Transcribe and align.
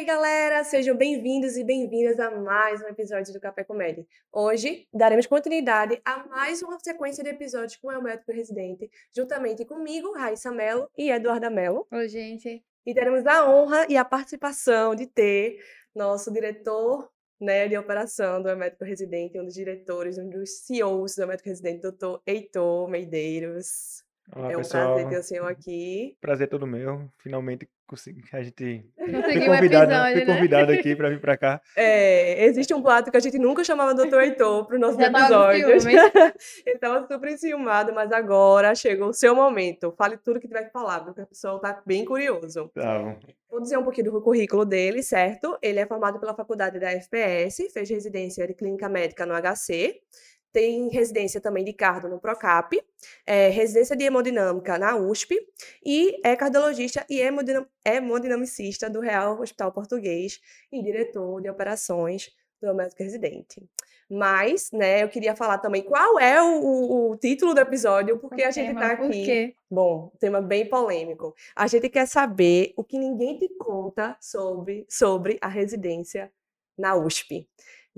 Aí, 0.00 0.06
galera, 0.06 0.64
sejam 0.64 0.96
bem-vindos 0.96 1.58
e 1.58 1.62
bem-vindas 1.62 2.18
a 2.18 2.30
mais 2.30 2.80
um 2.80 2.86
episódio 2.86 3.34
do 3.34 3.38
Café 3.38 3.62
Comédia. 3.62 4.06
Hoje 4.32 4.88
daremos 4.94 5.26
continuidade 5.26 6.00
a 6.02 6.26
mais 6.26 6.62
uma 6.62 6.78
sequência 6.78 7.22
de 7.22 7.28
episódios 7.28 7.76
com 7.76 7.88
o 7.88 8.02
médico 8.02 8.32
residente, 8.32 8.90
juntamente 9.14 9.62
comigo, 9.66 10.14
Raíssa 10.14 10.50
Mello 10.50 10.88
e 10.96 11.10
Eduarda 11.10 11.50
Mello. 11.50 11.86
Oi, 11.92 12.08
gente. 12.08 12.64
E 12.86 12.94
teremos 12.94 13.26
a 13.26 13.46
honra 13.46 13.84
e 13.90 13.98
a 13.98 14.02
participação 14.02 14.94
de 14.94 15.06
ter 15.06 15.62
nosso 15.94 16.32
diretor 16.32 17.10
né, 17.38 17.68
de 17.68 17.76
operação 17.76 18.42
do 18.42 18.56
médico 18.56 18.86
residente, 18.86 19.38
um 19.38 19.44
dos 19.44 19.52
diretores, 19.52 20.16
um 20.16 20.30
dos 20.30 20.60
CEOs 20.60 21.16
do 21.16 21.26
médico 21.26 21.50
residente, 21.50 21.82
doutor 21.82 22.22
Heitor 22.26 22.88
Meideiros. 22.88 24.02
Olá, 24.34 24.52
é 24.52 24.56
um 24.56 24.60
pessoal. 24.60 24.94
prazer 24.94 25.10
ter 25.10 25.18
o 25.18 25.22
senhor 25.22 25.46
aqui. 25.46 26.16
Prazer 26.20 26.48
todo 26.48 26.66
meu. 26.66 27.06
Finalmente 27.18 27.68
consegui, 27.90 28.22
a 28.32 28.40
gente 28.40 28.86
um 28.96 29.20
convidado, 29.46 29.90
episódio, 29.90 30.12
fui 30.12 30.24
né? 30.24 30.34
convidado 30.34 30.72
aqui 30.72 30.94
para 30.94 31.08
vir 31.08 31.20
para 31.20 31.36
cá. 31.36 31.60
É, 31.76 32.44
existe 32.44 32.72
um 32.72 32.80
boato 32.80 33.10
que 33.10 33.16
a 33.16 33.20
gente 33.20 33.36
nunca 33.36 33.64
chamava 33.64 33.92
doutor 33.92 34.22
Heitor 34.22 34.64
para 34.64 34.76
os 34.76 34.78
nossos 34.80 34.96
Já 34.96 35.08
episódios. 35.08 35.84
Ele 36.64 36.76
estava 36.76 37.04
super 37.08 37.32
enciumado, 37.32 37.92
mas 37.92 38.12
agora 38.12 38.76
chegou 38.76 39.08
o 39.08 39.12
seu 39.12 39.34
momento. 39.34 39.92
Fale 39.98 40.16
tudo 40.18 40.38
que 40.38 40.46
tiver 40.46 40.66
que 40.66 40.70
falar, 40.70 41.00
porque 41.00 41.20
o 41.20 41.26
pessoal 41.26 41.56
está 41.56 41.82
bem 41.84 42.04
curioso. 42.04 42.70
Tá 42.72 43.00
bom. 43.00 43.18
Vou 43.50 43.60
dizer 43.60 43.76
um 43.76 43.82
pouquinho 43.82 44.12
do 44.12 44.22
currículo 44.22 44.64
dele, 44.64 45.02
certo? 45.02 45.58
Ele 45.60 45.80
é 45.80 45.86
formado 45.86 46.20
pela 46.20 46.32
faculdade 46.32 46.78
da 46.78 46.92
FPS, 46.92 47.68
fez 47.72 47.90
residência 47.90 48.46
de 48.46 48.54
clínica 48.54 48.88
médica 48.88 49.26
no 49.26 49.34
HC, 49.34 50.00
tem 50.52 50.88
residência 50.88 51.40
também 51.40 51.64
de 51.64 51.72
cardio 51.72 52.08
no 52.10 52.18
Procap, 52.20 52.72
é, 53.26 53.48
residência 53.48 53.96
de 53.96 54.04
hemodinâmica 54.04 54.78
na 54.78 54.96
USP 54.96 55.36
e 55.84 56.20
é 56.24 56.34
cardiologista 56.36 57.04
e 57.08 57.20
hemodinam- 57.20 57.66
hemodinamicista 57.84 58.90
do 58.90 59.00
Real 59.00 59.40
Hospital 59.40 59.72
Português 59.72 60.40
e 60.72 60.82
diretor 60.82 61.40
de 61.40 61.48
operações 61.48 62.30
do 62.60 62.74
médico 62.74 63.02
residente. 63.02 63.62
Mas, 64.12 64.70
né, 64.72 65.04
eu 65.04 65.08
queria 65.08 65.36
falar 65.36 65.58
também 65.58 65.82
qual 65.82 66.18
é 66.18 66.42
o, 66.42 66.60
o- 66.60 67.10
o 67.12 67.16
título 67.16 67.54
do 67.54 67.60
episódio, 67.60 68.18
porque 68.18 68.42
a 68.42 68.50
gente 68.50 68.72
está 68.72 68.96
Por 68.96 69.06
aqui. 69.06 69.24
quê? 69.24 69.54
Bom, 69.70 70.10
tema 70.18 70.40
bem 70.42 70.68
polêmico. 70.68 71.32
A 71.54 71.68
gente 71.68 71.88
quer 71.88 72.06
saber 72.06 72.72
o 72.76 72.82
que 72.82 72.98
ninguém 72.98 73.38
te 73.38 73.48
conta 73.56 74.16
sobre, 74.20 74.84
sobre 74.88 75.38
a 75.40 75.46
residência 75.46 76.30
na 76.76 76.96
USP. 76.96 77.48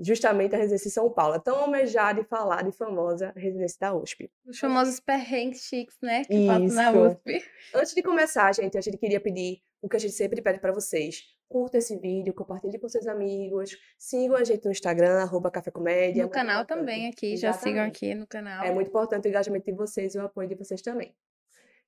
Justamente 0.03 0.55
a 0.55 0.57
residência 0.57 0.87
em 0.87 0.91
São 0.91 1.09
Paulo. 1.09 1.35
É 1.35 1.39
tão 1.39 1.55
almejada 1.55 2.19
e 2.19 2.23
falada 2.23 2.67
e 2.67 2.71
famosa 2.71 3.31
residência 3.35 3.77
da 3.79 3.95
USP. 3.95 4.29
Os 4.45 4.59
famosos 4.59 4.99
perrengues 4.99 5.61
chiques, 5.61 5.97
né? 6.01 6.25
Que 6.25 6.45
passam 6.45 6.67
na. 6.67 6.91
USP. 6.91 7.43
Antes 7.73 7.93
de 7.93 8.03
começar, 8.03 8.53
gente, 8.53 8.77
a 8.77 8.81
gente 8.81 8.97
queria 8.97 9.19
pedir 9.19 9.61
o 9.81 9.89
que 9.89 9.97
a 9.97 9.99
gente 9.99 10.13
sempre 10.13 10.41
pede 10.41 10.59
para 10.59 10.71
vocês. 10.71 11.23
Curta 11.49 11.77
esse 11.77 11.97
vídeo, 11.97 12.33
compartilhe 12.33 12.79
com 12.79 12.89
seus 12.89 13.05
amigos, 13.05 13.77
sigam 13.97 14.35
a 14.35 14.43
gente 14.43 14.65
no 14.65 14.71
Instagram, 14.71 15.21
arroba 15.21 15.51
Café 15.51 15.69
Comédia. 15.69 16.23
No 16.23 16.29
canal 16.29 16.63
importante. 16.63 16.79
também 16.79 17.07
aqui, 17.07 17.37
já 17.37 17.53
sigam 17.53 17.83
Exatamente. 17.83 18.05
aqui 18.05 18.15
no 18.15 18.25
canal. 18.25 18.65
É 18.65 18.71
muito 18.71 18.87
importante 18.87 19.27
o 19.27 19.29
engajamento 19.29 19.65
de 19.65 19.73
vocês 19.73 20.15
e 20.15 20.17
o 20.17 20.21
apoio 20.21 20.47
de 20.47 20.55
vocês 20.55 20.81
também. 20.81 21.13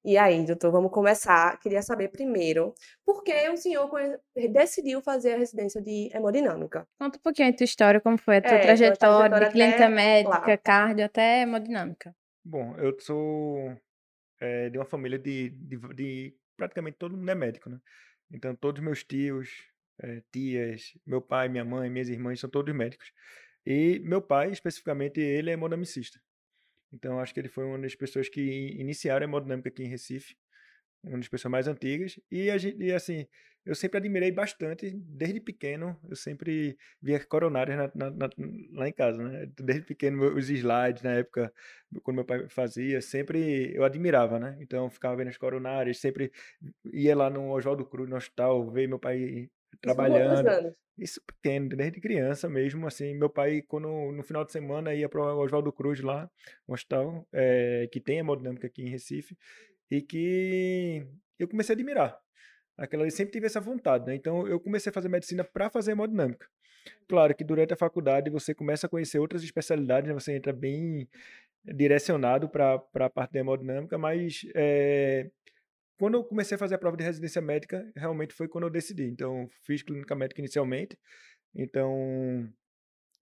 E 0.05 0.17
aí, 0.19 0.45
doutor, 0.45 0.71
vamos 0.71 0.91
começar. 0.91 1.59
Queria 1.59 1.81
saber 1.81 2.09
primeiro, 2.09 2.75
por 3.03 3.23
que 3.23 3.49
o 3.49 3.57
senhor 3.57 3.89
decidiu 4.51 5.01
fazer 5.01 5.33
a 5.33 5.37
residência 5.39 5.81
de 5.81 6.11
hemodinâmica? 6.13 6.87
Conta 6.99 7.17
um 7.17 7.21
pouquinho 7.21 7.49
a 7.49 7.53
tua 7.53 7.63
história, 7.63 7.99
como 7.99 8.15
foi 8.15 8.37
a 8.37 8.41
tua 8.41 8.51
É, 8.51 8.59
tua 8.59 8.67
trajetória 8.67 9.39
de 9.47 9.51
clínica 9.51 9.89
médica, 9.89 10.29
lá. 10.29 10.57
cardio, 10.57 11.05
até 11.05 11.41
hemodinâmica. 11.41 12.15
Bom, 12.43 12.75
eu 12.77 12.95
sou 12.99 13.75
é, 14.39 14.69
de 14.69 14.77
uma 14.77 14.85
família 14.85 15.17
de, 15.19 15.49
de, 15.49 15.77
de- 15.95 16.35
praticamente 16.55 16.97
todo 16.97 17.17
mundo 17.17 17.29
é 17.31 17.35
médico, 17.35 17.69
né? 17.69 17.79
Então 18.31 18.55
todos 18.55 18.83
meus 18.83 19.03
tios, 19.03 19.49
é, 20.03 20.21
tias, 20.31 20.93
meu 21.05 21.21
pai, 21.21 21.49
minha 21.49 21.65
mãe, 21.65 21.89
minhas 21.89 22.09
irmãs 22.09 22.39
são 22.39 22.49
todos 22.49 22.75
médicos. 22.75 23.11
E 23.65 23.99
meu 24.03 24.21
pai, 24.21 24.51
especificamente, 24.51 25.19
ele 25.19 25.49
é 25.49 25.53
hemodinamicista. 25.53 26.19
Então 26.95 27.19
acho 27.19 27.33
que 27.33 27.39
ele 27.39 27.49
foi 27.49 27.65
uma 27.65 27.79
das 27.79 27.95
pessoas 27.95 28.29
que 28.29 28.41
iniciaram 28.79 29.25
a 29.25 29.29
hemodinâmica 29.29 29.69
aqui 29.69 29.83
em 29.83 29.87
Recife, 29.89 30.35
uma 31.03 31.17
das 31.17 31.27
pessoas 31.27 31.51
mais 31.51 31.67
antigas. 31.67 32.19
E, 32.31 32.49
a 32.49 32.57
gente, 32.57 32.77
e 32.83 32.91
assim, 32.93 33.27
eu 33.65 33.75
sempre 33.75 33.97
admirei 33.99 34.31
bastante, 34.31 34.91
desde 34.95 35.39
pequeno, 35.39 35.99
eu 36.09 36.15
sempre 36.15 36.77
via 37.01 37.19
coronárias 37.25 37.77
na- 37.77 37.91
na- 37.95 38.11
na- 38.11 38.29
lá 38.73 38.87
em 38.89 38.93
casa, 38.93 39.23
né? 39.23 39.45
Desde 39.59 39.83
pequeno, 39.85 40.23
os 40.35 40.49
slides 40.49 41.03
na 41.03 41.11
época, 41.13 41.53
quando 42.03 42.15
meu 42.17 42.25
pai 42.25 42.47
fazia, 42.49 43.01
sempre 43.01 43.73
eu 43.75 43.83
admirava, 43.83 44.39
né? 44.39 44.57
Então, 44.61 44.89
ficava 44.89 45.15
vendo 45.15 45.29
as 45.29 45.37
coronárias, 45.37 45.99
sempre 45.99 46.31
ia 46.93 47.15
lá 47.15 47.29
no 47.29 47.49
Oswaldo 47.51 47.85
Cruz, 47.85 48.09
no 48.09 48.15
hospital, 48.15 48.69
ver 48.71 48.87
meu 48.87 48.99
pai 48.99 49.49
trabalhando. 49.81 50.47
anos? 50.47 50.73
Isso 50.97 51.21
pequeno, 51.25 51.69
desde 51.69 51.99
criança 51.99 52.47
mesmo, 52.47 52.87
assim, 52.87 53.13
meu 53.13 53.29
pai, 53.29 53.61
quando 53.61 53.87
no 54.13 54.23
final 54.23 54.45
de 54.45 54.53
semana 54.53 54.93
ia 54.93 55.09
para 55.09 55.21
o 55.21 55.39
Oswaldo 55.39 55.71
Cruz 55.73 55.99
lá, 55.99 56.29
um 56.67 56.73
hospital 56.73 57.27
eh, 57.33 57.89
que 57.91 57.99
tem 57.99 58.19
hemodinâmica 58.19 58.67
aqui 58.67 58.81
em 58.81 58.89
Recife, 58.89 59.37
e 59.91 60.01
que 60.01 61.05
eu 61.37 61.47
comecei 61.49 61.73
a 61.73 61.75
admirar. 61.75 62.17
Aquela, 62.77 63.05
eu 63.05 63.11
sempre 63.11 63.33
tive 63.33 63.45
essa 63.45 63.59
vontade, 63.59 64.05
né? 64.05 64.15
Então 64.15 64.47
eu 64.47 64.59
comecei 64.59 64.89
a 64.89 64.93
fazer 64.93 65.09
medicina 65.09 65.43
para 65.43 65.69
fazer 65.69 65.91
hemodinâmica. 65.91 66.47
Claro 67.07 67.35
que 67.35 67.43
durante 67.43 67.73
a 67.73 67.77
faculdade 67.77 68.29
você 68.29 68.53
começa 68.53 68.87
a 68.87 68.89
conhecer 68.89 69.19
outras 69.19 69.43
especialidades, 69.43 70.07
né? 70.07 70.13
Você 70.13 70.33
entra 70.33 70.53
bem 70.53 71.07
direcionado 71.63 72.47
para 72.49 72.75
a 72.75 73.09
parte 73.09 73.33
da 73.33 73.39
hemodinâmica, 73.39 73.97
mas 73.97 74.45
eh, 74.53 75.29
quando 75.97 76.15
eu 76.15 76.23
comecei 76.23 76.55
a 76.55 76.57
fazer 76.57 76.75
a 76.75 76.77
prova 76.77 76.97
de 76.97 77.03
residência 77.03 77.41
médica, 77.41 77.89
realmente 77.95 78.33
foi 78.33 78.47
quando 78.47 78.65
eu 78.65 78.69
decidi. 78.69 79.03
Então, 79.03 79.49
fiz 79.63 79.81
clínica 79.81 80.15
médica 80.15 80.41
inicialmente. 80.41 80.97
Então, 81.53 82.51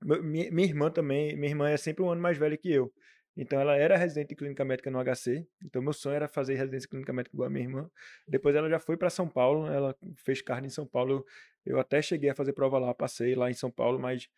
minha, 0.02 0.52
minha 0.52 0.68
irmã 0.68 0.90
também, 0.90 1.36
minha 1.36 1.50
irmã 1.50 1.70
é 1.70 1.78
sempre 1.78 2.04
um 2.04 2.10
ano 2.10 2.22
mais 2.22 2.38
velha 2.38 2.58
que 2.58 2.72
eu. 2.72 2.92
Então, 3.36 3.60
ela 3.60 3.76
era 3.76 3.98
residente 3.98 4.30
de 4.30 4.36
clínica 4.36 4.64
médica 4.64 4.92
no 4.92 5.00
HC. 5.04 5.48
Então, 5.64 5.82
meu 5.82 5.94
sonho 5.94 6.16
era 6.16 6.28
fazer 6.28 6.56
residência 6.56 6.88
clínica 6.88 7.12
médica 7.12 7.36
igual 7.36 7.48
a 7.48 7.52
minha 7.52 7.64
irmã. 7.64 7.90
Depois, 8.28 8.56
ela 8.56 8.70
já 8.70 8.80
foi 8.80 8.96
para 8.96 9.10
São 9.10 9.28
Paulo. 9.28 9.68
Ela 9.68 9.96
fez 10.18 10.42
carne 10.42 10.68
em 10.68 10.70
São 10.70 10.86
Paulo. 10.86 11.26
Eu 11.66 11.80
até 11.80 12.02
cheguei 12.02 12.30
a 12.30 12.36
fazer 12.36 12.54
prova 12.54 12.78
lá, 12.78 12.94
passei 12.94 13.34
lá 13.36 13.50
em 13.50 13.54
São 13.54 13.72
Paulo, 13.72 14.00
mas 14.00 14.30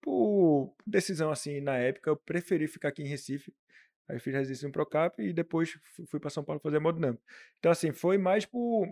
por 0.00 0.74
decisão 0.86 1.30
assim, 1.30 1.60
na 1.60 1.76
época, 1.76 2.10
eu 2.10 2.16
preferi 2.16 2.66
ficar 2.66 2.88
aqui 2.88 3.02
em 3.02 3.06
Recife. 3.06 3.52
Aí 4.10 4.18
fiz 4.18 4.34
residência 4.34 4.66
no 4.66 4.72
Procap 4.72 5.20
e 5.22 5.32
depois 5.32 5.70
fu- 5.94 6.06
fui 6.06 6.20
para 6.20 6.30
São 6.30 6.44
Paulo 6.44 6.60
fazer 6.60 6.76
hemodinâmica. 6.78 7.22
Então, 7.58 7.70
assim, 7.72 7.92
foi 7.92 8.18
mais 8.18 8.44
por. 8.44 8.86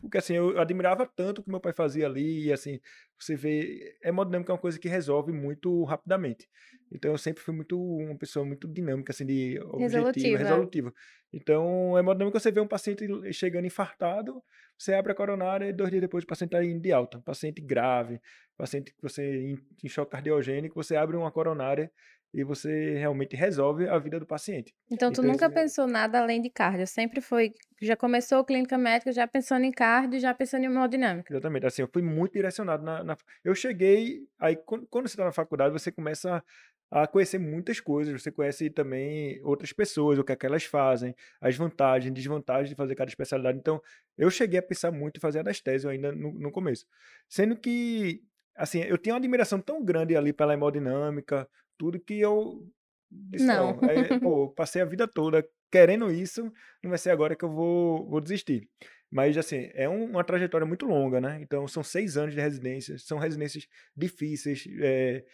Porque, 0.00 0.16
assim, 0.16 0.34
eu 0.34 0.58
admirava 0.58 1.04
tanto 1.04 1.40
o 1.40 1.44
que 1.44 1.50
meu 1.50 1.60
pai 1.60 1.74
fazia 1.74 2.06
ali, 2.06 2.46
e, 2.46 2.52
assim, 2.52 2.80
você 3.18 3.36
vê. 3.36 3.98
Hemodinâmica 4.02 4.50
é 4.50 4.54
uma 4.54 4.58
coisa 4.60 4.78
que 4.78 4.88
resolve 4.88 5.30
muito 5.30 5.84
rapidamente. 5.84 6.48
Então, 6.90 7.10
eu 7.10 7.18
sempre 7.18 7.42
fui 7.42 7.54
muito 7.54 7.78
uma 7.78 8.16
pessoa 8.16 8.44
muito 8.44 8.66
dinâmica, 8.66 9.12
assim, 9.12 9.26
de 9.26 9.60
objetiva, 9.60 9.88
Resolutiva. 9.88 10.38
resolutiva. 10.38 10.94
Então, 11.32 11.98
hemodinâmica, 11.98 12.40
você 12.40 12.50
vê 12.50 12.60
um 12.60 12.66
paciente 12.66 13.06
chegando 13.32 13.66
infartado, 13.66 14.42
você 14.78 14.94
abre 14.94 15.12
a 15.12 15.14
coronária 15.14 15.66
e 15.66 15.72
dois 15.72 15.90
dias 15.90 16.00
depois 16.00 16.24
o 16.24 16.26
paciente 16.26 16.54
está 16.54 16.64
indo 16.64 16.80
de 16.80 16.90
alta. 16.92 17.20
Paciente 17.20 17.60
grave, 17.60 18.18
paciente 18.56 18.92
que 18.94 19.02
você 19.02 19.54
em 19.84 19.88
choque 19.88 20.12
cardiogênico, 20.12 20.74
você 20.82 20.96
abre 20.96 21.16
uma 21.16 21.30
coronária 21.30 21.92
e 22.32 22.44
você 22.44 22.94
realmente 22.94 23.34
resolve 23.36 23.88
a 23.88 23.98
vida 23.98 24.18
do 24.20 24.26
paciente. 24.26 24.72
Então, 24.90 25.10
tu 25.10 25.20
Então, 25.20 25.24
nunca 25.30 25.46
esse- 25.46 25.54
pensou 25.54 25.86
nada 25.86 26.20
além 26.20 26.40
de 26.40 26.50
cardio, 26.50 26.86
sempre 26.86 27.20
foi, 27.20 27.52
já 27.80 27.96
começou 27.96 28.44
clínica 28.44 28.76
médica 28.78 29.12
já 29.12 29.26
pensando 29.26 29.64
em 29.64 29.70
cardio, 29.72 30.20
já 30.20 30.32
pensando 30.34 30.62
em 30.62 30.66
hemodinâmica. 30.66 31.32
Exatamente. 31.32 31.66
Assim, 31.66 31.82
eu 31.82 31.88
fui 31.92 32.02
muito 32.02 32.32
direcionado 32.32 32.82
na, 32.84 33.02
na- 33.04 33.16
Eu 33.44 33.54
cheguei. 33.54 34.20
Aí, 34.38 34.56
quando, 34.56 34.86
quando 34.88 35.08
você 35.08 35.14
está 35.14 35.24
na 35.24 35.32
faculdade, 35.32 35.72
você 35.72 35.90
começa 35.90 36.42
a 36.90 37.06
conhecer 37.06 37.38
muitas 37.38 37.78
coisas. 37.78 38.20
Você 38.20 38.32
conhece 38.32 38.68
também 38.70 39.40
outras 39.44 39.72
pessoas, 39.72 40.18
o 40.18 40.24
que 40.24 40.32
é 40.32 40.36
que 40.36 40.44
elas 40.46 40.64
fazem, 40.64 41.14
as 41.40 41.56
vantagens, 41.56 42.12
desvantagens 42.12 42.68
de 42.70 42.74
fazer 42.74 42.94
cada 42.96 43.08
especialidade. 43.08 43.58
Então, 43.58 43.80
eu 44.18 44.28
cheguei 44.30 44.58
a 44.58 44.62
pensar 44.62 44.90
muito 44.90 45.18
em 45.18 45.20
fazer 45.20 45.38
anestésio 45.40 45.88
ainda 45.88 46.10
no, 46.12 46.32
no 46.32 46.50
começo. 46.50 46.84
Sendo 47.28 47.56
que, 47.56 48.22
assim, 48.56 48.80
eu 48.82 48.98
tinha 48.98 49.14
uma 49.14 49.18
admiração 49.18 49.60
tão 49.60 49.84
grande 49.84 50.16
ali 50.16 50.32
pela 50.32 50.52
hemodinâmica, 50.54 51.48
tudo 51.80 51.98
que 51.98 52.20
eu. 52.20 52.62
Disse, 53.10 53.46
Não. 53.46 53.74
"Não, 53.80 53.88
é, 53.88 54.20
pô, 54.20 54.50
passei 54.54 54.82
a 54.82 54.84
vida 54.84 55.08
toda 55.08 55.42
querendo 55.72 56.10
isso, 56.12 56.42
não 56.82 56.90
vai 56.90 56.98
ser 56.98 57.10
agora 57.10 57.34
que 57.34 57.44
eu 57.44 57.50
vou, 57.50 58.06
vou 58.08 58.20
desistir. 58.20 58.68
Mas, 59.10 59.38
assim, 59.38 59.70
é 59.74 59.88
um- 59.88 60.04
uma 60.10 60.22
trajetória 60.22 60.66
muito 60.66 60.84
longa, 60.84 61.20
né? 61.20 61.38
Então, 61.40 61.66
são 61.66 61.82
seis 61.82 62.16
anos 62.16 62.34
de 62.34 62.40
residência, 62.40 62.98
são 62.98 63.18
residências 63.18 63.66
difíceis, 63.96 64.64
é, 64.80 65.24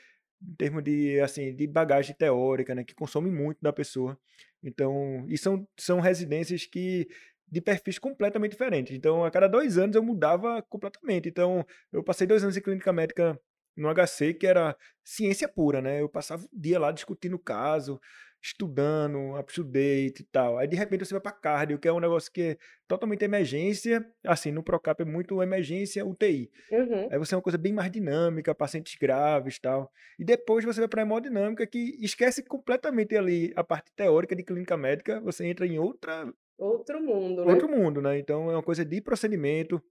em 0.43 0.55
termos 0.57 0.83
de, 0.85 1.19
assim, 1.21 1.55
de 1.55 1.67
bagagem 1.67 2.15
teórica, 2.15 2.75
né? 2.75 2.85
Que 2.85 2.95
consome 2.95 3.31
muito 3.31 3.59
da 3.63 3.73
pessoa. 3.73 4.19
Então, 4.63 5.25
e 5.29 5.37
são, 5.39 5.67
são 5.79 6.01
residências 6.01 6.65
que 6.67 7.09
de 7.51 7.61
perfis 7.61 7.99
completamente 7.99 8.53
diferentes. 8.53 8.95
Então, 8.97 9.25
a 9.25 9.31
cada 9.31 9.47
dois 9.49 9.79
anos 9.79 9.97
eu 9.97 10.03
mudava 10.03 10.63
completamente. 10.69 11.29
Então, 11.29 11.65
eu 11.93 12.03
passei 12.03 12.27
dois 12.27 12.43
anos 12.43 12.57
em 12.57 12.61
clínica 12.63 12.93
médica 12.93 13.39
no 13.77 13.93
HC 13.93 14.35
que 14.35 14.47
era 14.47 14.77
ciência 15.05 15.49
pura, 15.49 15.81
né? 15.81 16.01
Eu 16.01 16.09
passava 16.09 16.45
o 16.45 16.49
dia 16.53 16.79
lá 16.79 16.91
discutindo 16.91 17.35
o 17.35 17.39
caso, 17.39 18.01
estudando, 18.43 19.39
up 19.39 19.53
to 19.53 19.65
date 19.65 20.21
e 20.21 20.25
tal. 20.25 20.59
Aí 20.59 20.69
de 20.69 20.77
repente 20.77 21.05
você 21.05 21.15
vai 21.15 21.21
para 21.21 21.33
cardio, 21.33 21.79
que 21.79 21.89
é 21.89 21.93
um 21.93 22.01
negócio 22.01 22.31
que 22.31 22.43
é 22.43 22.59
totalmente 22.87 23.25
emergência, 23.25 24.07
assim, 24.25 24.53
no 24.53 24.63
Procap 24.63 25.01
é 25.01 25.05
muito 25.05 25.43
emergência 25.43 26.05
UTI. 26.05 26.51
Uhum. 26.71 27.09
Aí 27.11 27.19
você 27.19 27.35
é 27.35 27.37
uma 27.37 27.43
coisa 27.43 27.59
bem 27.59 27.73
mais 27.73 27.91
dinâmica, 27.91 28.55
pacientes 28.55 28.95
graves 29.01 29.57
e 29.57 29.61
tal. 29.61 29.91
E 30.19 30.25
depois 30.25 30.65
você 30.65 30.81
vai 30.81 30.89
para 30.89 31.03
hemodinâmica 31.03 31.67
que 31.67 31.97
esquece 32.01 32.43
completamente 32.43 33.17
ali 33.17 33.53
a 33.57 33.65
parte 33.65 33.93
teórica 33.95 34.35
de 34.37 34.43
clínica 34.43 34.77
médica, 34.77 35.21
você 35.21 35.47
entra 35.47 35.67
em 35.67 35.79
outra 35.79 36.33
Outro 36.59 37.03
mundo, 37.03 37.45
né? 37.45 37.53
outro 37.53 37.69
mundo, 37.69 38.01
né? 38.01 38.19
Então 38.19 38.51
é 38.51 38.55
uma 38.55 38.63
coisa 38.63 38.85
de 38.85 39.01
procedimento, 39.03 39.83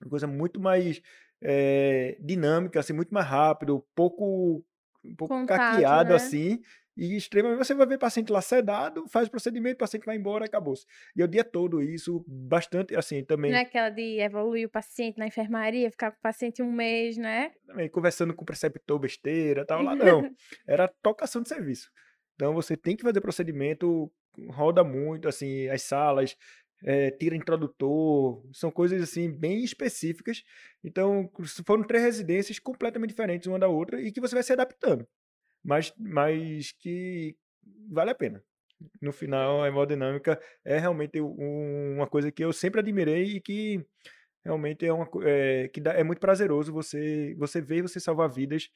uma 0.00 0.10
coisa 0.10 0.26
muito 0.26 0.60
mais 0.60 1.02
eh, 1.48 2.16
dinâmica, 2.20 2.80
assim, 2.80 2.92
muito 2.92 3.14
mais 3.14 3.26
rápido, 3.26 3.86
pouco, 3.94 4.64
um 5.04 5.14
pouco 5.14 5.32
Contato, 5.32 5.58
caqueado, 5.58 6.10
né? 6.10 6.16
assim, 6.16 6.60
e 6.96 7.16
extremamente. 7.16 7.58
Você 7.58 7.72
vai 7.72 7.86
ver 7.86 7.98
paciente 7.98 8.32
lá 8.32 8.40
sedado, 8.40 9.06
faz 9.06 9.28
o 9.28 9.30
procedimento, 9.30 9.76
o 9.76 9.78
paciente 9.78 10.04
vai 10.04 10.16
embora, 10.16 10.46
acabou-se. 10.46 10.84
E 11.14 11.22
é 11.22 11.24
o 11.24 11.28
dia 11.28 11.44
todo 11.44 11.80
isso, 11.80 12.24
bastante, 12.26 12.96
assim, 12.96 13.16
Não 13.16 13.22
é 13.22 13.24
também, 13.26 13.54
aquela 13.54 13.90
de 13.90 14.18
evoluir 14.18 14.66
o 14.66 14.70
paciente 14.70 15.18
na 15.18 15.28
enfermaria, 15.28 15.88
ficar 15.88 16.10
com 16.10 16.18
o 16.18 16.22
paciente 16.22 16.62
um 16.62 16.72
mês, 16.72 17.16
né? 17.16 17.52
também 17.64 17.88
conversando 17.88 18.34
com 18.34 18.42
o 18.42 18.46
preceptor 18.46 18.98
besteira 18.98 19.64
tal, 19.64 19.82
lá 19.82 19.94
não. 19.94 20.22
Era 20.66 20.88
tocação 21.00 21.42
de 21.42 21.48
serviço. 21.48 21.90
Então 22.34 22.52
você 22.52 22.76
tem 22.76 22.96
que 22.96 23.04
fazer 23.04 23.20
procedimento, 23.20 24.10
roda 24.50 24.82
muito, 24.82 25.28
assim, 25.28 25.68
as 25.68 25.82
salas, 25.82 26.36
eh, 26.84 27.10
tira 27.12 27.36
introdutor, 27.36 28.42
são 28.52 28.70
coisas 28.70 29.02
assim 29.02 29.30
bem 29.30 29.62
específicas. 29.64 30.42
Então 30.84 31.30
foram 31.66 31.84
três 31.86 32.02
residências 32.04 32.58
completamente 32.58 33.10
diferentes 33.10 33.46
uma 33.46 33.58
da 33.58 33.68
outra 33.68 34.00
e 34.00 34.12
que 34.12 34.20
você 34.20 34.34
vai 34.34 34.42
se 34.44 34.52
adaptando, 34.52 35.06
mas, 35.64 35.92
mas 35.98 36.72
que 36.72 37.36
vale 37.90 38.10
a 38.10 38.14
pena. 38.14 38.42
No 39.00 39.12
final, 39.12 39.62
a 39.62 39.68
hemodinâmica 39.68 40.40
é 40.64 40.78
realmente 40.78 41.20
um- 41.20 41.94
uma 41.96 42.06
coisa 42.06 42.30
que 42.32 42.44
eu 42.44 42.52
sempre 42.52 42.80
admirei 42.80 43.36
e 43.36 43.40
que 43.40 43.84
realmente 44.46 44.86
é 44.86 44.92
uma 44.92 45.08
é, 45.24 45.68
que 45.68 45.80
dá- 45.80 45.92
é 45.92 46.02
muito 46.04 46.20
prazeroso 46.20 46.72
você 46.72 47.34
você 47.38 47.60
ver 47.60 47.82
você 47.82 48.00
salvar 48.00 48.30
vidas 48.30 48.70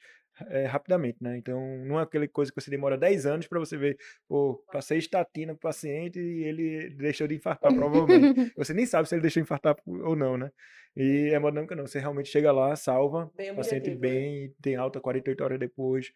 é, 0.47 0.65
rapidamente, 0.65 1.17
né? 1.21 1.37
Então 1.37 1.59
não 1.85 1.99
é 1.99 2.03
aquela 2.03 2.27
coisa 2.27 2.51
que 2.51 2.61
você 2.61 2.69
demora 2.69 2.97
10 2.97 3.25
anos 3.25 3.47
para 3.47 3.59
você 3.59 3.77
ver, 3.77 3.97
pô, 4.27 4.63
passei 4.71 4.97
estatina 4.97 5.53
pro 5.53 5.61
paciente 5.69 6.19
e 6.19 6.43
ele 6.43 6.89
deixou 6.91 7.27
de 7.27 7.35
infartar 7.35 7.73
provavelmente. 7.73 8.33
Você 8.57 8.73
nem 8.73 8.85
sabe 8.85 9.07
se 9.07 9.15
ele 9.15 9.21
deixou 9.21 9.41
de 9.41 9.45
infartar 9.45 9.75
ou 9.85 10.15
não, 10.15 10.37
né? 10.37 10.51
E 10.95 11.29
hemodinâmica 11.33 11.75
não, 11.75 11.87
você 11.87 11.99
realmente 11.99 12.29
chega 12.29 12.51
lá, 12.51 12.75
salva, 12.75 13.31
Bem 13.35 13.55
paciente 13.55 13.89
né? 13.89 13.95
bem, 13.95 14.53
tem 14.61 14.75
alta 14.75 14.99
48 14.99 15.41
horas 15.43 15.59
depois. 15.59 16.11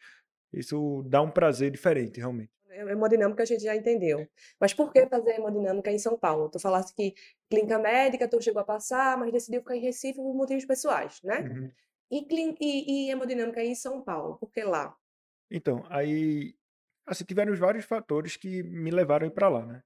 Isso 0.54 1.04
dá 1.08 1.22
um 1.22 1.32
prazer 1.32 1.72
diferente, 1.72 2.20
realmente. 2.20 2.52
Hemodinâmica 2.76 3.44
a 3.44 3.46
gente 3.46 3.64
já 3.64 3.76
entendeu. 3.76 4.28
Mas 4.60 4.74
por 4.74 4.92
que 4.92 5.06
fazer 5.08 5.36
hemodinâmica 5.36 5.92
em 5.92 5.98
São 5.98 6.18
Paulo? 6.18 6.50
Tu 6.50 6.60
falaste 6.60 6.94
que 6.96 7.14
clínica 7.50 7.80
médica, 7.80 8.28
tu 8.28 8.42
chegou 8.42 8.62
a 8.62 8.66
passar, 8.66 9.18
mas 9.18 9.32
decidiu 9.32 9.62
ficar 9.62 9.76
em 9.76 9.82
Recife 9.82 10.16
por 10.16 10.36
motivos 10.36 10.66
pessoais, 10.66 11.22
né? 11.24 11.40
Uhum. 11.40 11.72
E, 12.12 12.28
e, 12.62 13.08
e 13.08 13.12
hemodinâmica 13.12 13.64
em 13.64 13.76
São 13.76 14.02
Paulo, 14.02 14.38
por 14.38 14.52
que 14.52 14.64
lá? 14.64 14.96
Então, 15.50 15.86
aí, 15.90 16.56
assim, 17.06 17.24
tiveram 17.24 17.56
vários 17.56 17.86
fatores 17.86 18.36
que 18.36 18.64
me 18.64 18.92
levaram 18.92 19.30
para 19.30 19.50
lá, 19.50 19.66
né? 19.66 19.82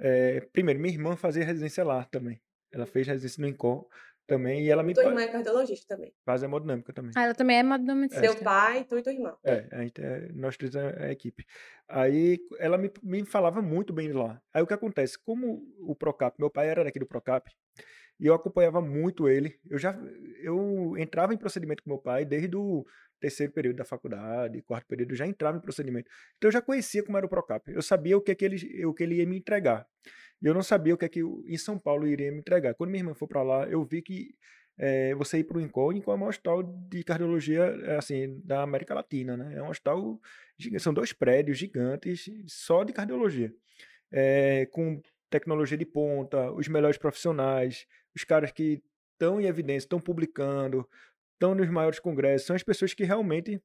Eh, 0.00 0.48
primeiro, 0.52 0.80
minha 0.80 0.94
irmã 0.94 1.16
fazia 1.16 1.44
residência 1.44 1.84
lá 1.84 2.04
também. 2.04 2.40
Ela 2.72 2.86
fez 2.86 3.06
residência 3.06 3.40
no 3.40 3.48
INCOR 3.48 3.86
também 4.34 4.64
e 4.64 4.70
ela 4.70 4.82
me 4.82 4.94
Tua 4.94 5.02
pa- 5.04 5.08
irmã 5.10 5.22
é 5.22 5.28
cardiologista 5.28 5.94
também. 5.96 6.12
faz 6.24 6.42
hemodinâmica 6.42 6.92
também. 6.92 7.12
Ah, 7.16 7.24
ela 7.24 7.34
também 7.34 7.56
é 7.56 7.60
hemodinamicista. 7.60 8.24
Seu 8.24 8.36
pai, 8.42 8.84
tu 8.84 8.96
e 8.98 9.02
tua 9.02 9.12
irmã. 9.12 9.36
É, 9.44 9.68
a 9.72 9.82
gente 9.82 10.00
é, 10.00 10.28
nós 10.32 10.56
três 10.56 10.74
é 10.74 11.04
a 11.06 11.12
equipe. 11.12 11.44
Aí 11.88 12.38
ela 12.58 12.78
me, 12.78 12.90
me 13.02 13.24
falava 13.24 13.60
muito 13.60 13.92
bem 13.92 14.12
lá. 14.12 14.40
Aí 14.54 14.62
o 14.62 14.66
que 14.66 14.74
acontece? 14.74 15.18
Como 15.18 15.62
o 15.80 15.94
Procap, 15.94 16.36
meu 16.38 16.50
pai 16.50 16.68
era 16.68 16.84
daqui 16.84 16.98
do 16.98 17.06
Procap, 17.06 17.50
e 18.18 18.26
eu 18.26 18.34
acompanhava 18.34 18.80
muito 18.80 19.28
ele. 19.28 19.58
Eu 19.68 19.78
já 19.78 19.98
eu 20.42 20.94
entrava 20.98 21.34
em 21.34 21.38
procedimento 21.38 21.82
com 21.82 21.90
meu 21.90 21.98
pai 21.98 22.24
desde 22.24 22.54
o 22.56 22.84
terceiro 23.18 23.52
período 23.52 23.76
da 23.76 23.84
faculdade, 23.84 24.62
quarto 24.62 24.86
período, 24.86 25.12
eu 25.12 25.16
já 25.16 25.26
entrava 25.26 25.58
em 25.58 25.60
procedimento. 25.60 26.10
Então 26.38 26.48
eu 26.48 26.52
já 26.52 26.62
conhecia 26.62 27.02
como 27.04 27.16
era 27.18 27.26
o 27.26 27.28
Procap. 27.28 27.70
Eu 27.70 27.82
sabia 27.82 28.16
o 28.16 28.20
que 28.20 28.30
é 28.30 28.34
que 28.34 28.44
ele, 28.44 28.86
o 28.86 28.94
que 28.94 29.02
ele 29.02 29.16
ia 29.16 29.26
me 29.26 29.36
entregar. 29.38 29.86
E 30.42 30.46
eu 30.46 30.54
não 30.54 30.62
sabia 30.62 30.94
o 30.94 30.98
que 30.98 31.04
é 31.04 31.08
que 31.08 31.20
em 31.20 31.56
São 31.58 31.78
Paulo 31.78 32.06
iria 32.06 32.30
me 32.32 32.38
entregar. 32.38 32.74
Quando 32.74 32.90
minha 32.90 33.00
irmã 33.02 33.14
foi 33.14 33.28
para 33.28 33.42
lá, 33.42 33.68
eu 33.68 33.84
vi 33.84 34.02
que 34.02 34.34
eh, 34.78 35.14
você 35.14 35.38
ir 35.38 35.44
para 35.44 35.58
o 35.58 35.60
INCOL, 35.60 35.88
o 35.88 35.92
INCOL 35.92 36.14
é 36.14 36.16
maior 36.16 36.30
hospital 36.30 36.62
de 36.62 37.04
cardiologia 37.04 37.64
eh, 37.84 37.96
assim, 37.96 38.40
da 38.44 38.62
América 38.62 38.94
Latina, 38.94 39.36
né? 39.36 39.54
É 39.56 39.62
um 39.62 39.68
hospital 39.68 40.18
são 40.78 40.94
dois 40.94 41.12
prédios 41.12 41.58
gigantes 41.58 42.24
só 42.46 42.84
de 42.84 42.92
cardiologia, 42.92 43.52
eh, 44.12 44.66
com 44.72 45.02
tecnologia 45.30 45.76
de 45.78 45.86
ponta, 45.86 46.50
os 46.52 46.68
melhores 46.68 46.98
profissionais, 46.98 47.86
os 48.14 48.24
caras 48.24 48.52
que 48.52 48.82
estão 49.12 49.40
em 49.40 49.46
evidência, 49.46 49.86
estão 49.86 50.00
publicando, 50.00 50.88
estão 51.34 51.54
nos 51.54 51.68
maiores 51.70 52.00
congressos, 52.00 52.46
são 52.46 52.56
as 52.56 52.62
pessoas 52.62 52.94
que 52.94 53.04
realmente 53.04 53.62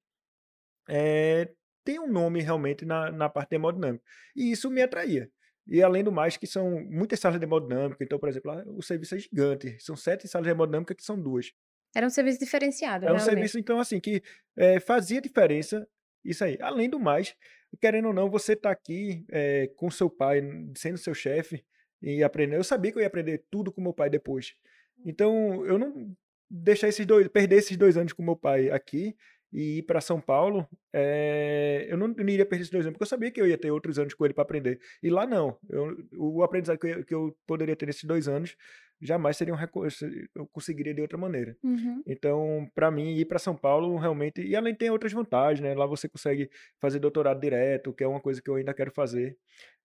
eh, 0.89 1.50
têm 1.83 2.00
um 2.00 2.12
nome 2.12 2.42
realmente 2.42 2.86
na, 2.86 3.12
na 3.12 3.30
parte 3.30 3.56
hemodinâmica. 3.56 4.04
E 4.36 4.51
isso 4.51 4.69
me 4.69 4.81
atraía. 4.81 5.30
E 5.67 5.81
além 5.81 6.03
do 6.03 6.12
mais, 6.12 6.38
que 6.38 6.45
são 6.45 6.79
muitas 6.85 7.19
salas 7.19 7.39
de 7.39 7.45
hemodinâmica, 7.45 8.03
então, 8.03 8.19
por 8.19 8.29
exemplo, 8.29 8.51
lá 8.51 8.63
o 8.67 8.81
serviço 8.81 9.15
é 9.15 9.19
gigante, 9.19 9.77
são 9.79 9.95
sete 9.95 10.27
salas 10.27 10.45
de 10.45 10.51
hemodinâmica 10.51 10.94
que 10.94 11.03
são 11.03 11.19
duas. 11.19 11.51
Era 11.95 12.06
um 12.06 12.09
serviço 12.09 12.39
diferenciado, 12.39 13.06
É 13.06 13.13
um 13.13 13.19
serviço, 13.19 13.57
então, 13.57 13.79
assim, 13.79 14.00
que 14.00 14.21
eh, 14.57 14.79
fazia 14.79 15.21
diferença 15.21 15.88
isso 16.23 16.44
aí. 16.44 16.57
Além 16.62 16.89
do 16.89 17.00
mais, 17.00 17.35
querendo 17.81 18.09
ou 18.09 18.13
não, 18.13 18.29
você 18.29 18.56
tá 18.56 18.69
aqui 18.69 19.25
eh, 19.29 19.71
com 19.77 19.89
seu 19.89 20.09
pai, 20.09 20.41
sendo 20.75 20.97
seu 20.97 21.13
chefe, 21.13 21.63
e 22.01 22.23
aprender. 22.23 22.57
Eu 22.57 22.63
sabia 22.63 22.91
que 22.91 22.97
eu 22.97 23.01
ia 23.01 23.07
aprender 23.07 23.44
tudo 23.50 23.71
com 23.71 23.81
meu 23.81 23.94
pai 23.94 24.09
depois. 24.09 24.56
Então, 25.03 25.65
eu 25.65 25.77
não 25.77 26.15
deixar 26.50 26.88
esses 26.88 27.06
dois, 27.06 27.27
perder 27.27 27.57
esses 27.57 27.75
dois 27.75 27.97
anos 27.97 28.13
com 28.13 28.21
meu 28.21 28.35
pai 28.35 28.69
aqui 28.69 29.15
e 29.56 29.78
ir 29.80 29.84
para 29.84 30.02
São 30.02 30.19
Paulo, 30.19 30.68
eh, 30.94 31.88
eu 31.90 31.98
não, 31.98 32.07
eu 32.07 32.24
não 32.24 32.30
iria 32.34 32.46
perder 32.46 32.63
esses 32.63 32.72
dois 32.72 32.86
anos, 32.86 32.94
porque 32.96 33.04
eu 33.04 33.07
sabia 33.07 33.31
que 33.31 33.40
eu 33.42 33.48
ia 33.48 33.57
ter 33.57 33.72
outros 33.72 33.98
anos 33.98 34.13
com 34.13 34.25
ele 34.25 34.34
para 34.34 34.44
aprender. 34.44 34.80
E 35.02 35.10
lá 35.10 35.25
não. 35.25 35.57
Eu- 35.69 35.96
o 36.18 36.44
aprendizado 36.44 36.78
que 36.78 36.88
eu, 36.88 37.06
que 37.06 37.13
eu 37.16 37.38
poderia 37.48 37.75
ter 37.75 37.86
nesses 37.86 38.04
dois 38.04 38.28
anos 38.28 38.56
jamais 39.02 39.36
seria 39.38 39.54
um 39.54 39.57
recurso, 39.57 40.06
eu 40.34 40.48
conseguiria 40.48 40.94
de 40.94 41.02
outra 41.02 41.18
maneira. 41.18 41.56
Uhum. 41.63 42.02
Então, 42.07 42.69
para 42.74 42.90
mim, 42.90 43.16
ir 43.16 43.25
para 43.25 43.38
São 43.40 43.56
Paulo 43.56 43.96
realmente. 43.98 44.42
E 44.42 44.56
além 44.56 44.74
tem 44.74 44.90
outras 44.90 45.12
vantagens, 45.14 45.59
né? 45.62 45.74
Lá 45.76 45.85
você 45.85 46.07
consegue 46.09 46.50
fazer 46.81 47.00
doutorado 47.00 47.40
direto, 47.40 47.94
que 47.94 48.04
é 48.04 48.07
uma 48.07 48.21
coisa 48.21 48.42
que 48.42 48.50
eu 48.50 48.56
ainda 48.56 48.74
quero 48.74 48.92
fazer. 48.92 49.38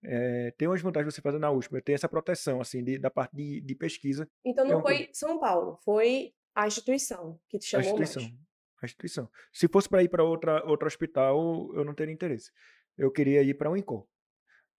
Eh, 0.03 0.53
tem 0.57 0.67
umas 0.69 0.81
vantagens 0.81 1.15
você 1.15 1.21
fazer 1.21 1.39
na 1.39 1.51
USP, 1.51 1.81
tem 1.83 1.95
essa 1.95 2.09
proteção, 2.09 2.61
assim, 2.61 2.83
de- 2.83 2.99
da 2.99 3.11
parte 3.11 3.37
de, 3.37 3.61
de 3.61 3.75
pesquisa, 3.75 4.27
Então 4.45 4.65
É 4.65 4.69
não 4.71 4.81
coisa- 4.81 4.99
foi 5.05 5.09
São 5.13 5.39
Paulo, 5.39 5.79
foi 5.85 6.33
a 6.55 6.67
instituição 6.67 7.39
que 7.49 7.59
te 7.59 7.77
a 7.77 7.83
chamou 7.83 8.01
instituição. 8.01 8.23
mais. 8.23 8.50
A 8.83 8.87
instituição. 8.87 9.29
Se 9.53 9.69
fosse 9.69 9.89
para 9.89 10.03
ir 10.03 10.09
para 10.09 10.25
outra 10.25 10.65
outro 10.67 10.87
hospital, 10.87 11.71
eu 11.75 11.85
não 11.85 11.95
teria 11.95 12.15
interesse. 12.15 12.51
Eu 12.97 13.11
queria 13.11 13.43
ir 13.43 13.55
para 13.55 13.71
o 13.71 13.77
INCOR. 13.77 14.07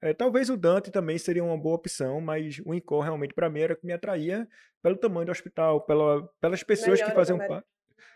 Eh, 0.01 0.13
talvez 0.13 0.49
o 0.49 0.57
Dante 0.57 0.89
também 0.91 1.17
seria 1.17 1.43
uma 1.43 1.57
boa 1.57 1.75
opção, 1.75 2.19
mas 2.21 2.59
o 2.65 2.73
INCOR 2.73 3.03
realmente 3.03 3.33
para 3.33 3.49
mim 3.49 3.59
era 3.61 3.73
o 3.73 3.77
que 3.77 3.85
me 3.85 3.93
atraía 3.93 4.47
pelo 4.81 4.97
tamanho 4.97 5.25
do 5.27 5.31
hospital, 5.31 5.81
pela, 5.85 6.27
pelas 6.39 6.63
pessoas 6.63 6.99
que 6.99 7.07
Melhores 7.07 7.15
faziam 7.15 7.37
parte. 7.47 7.67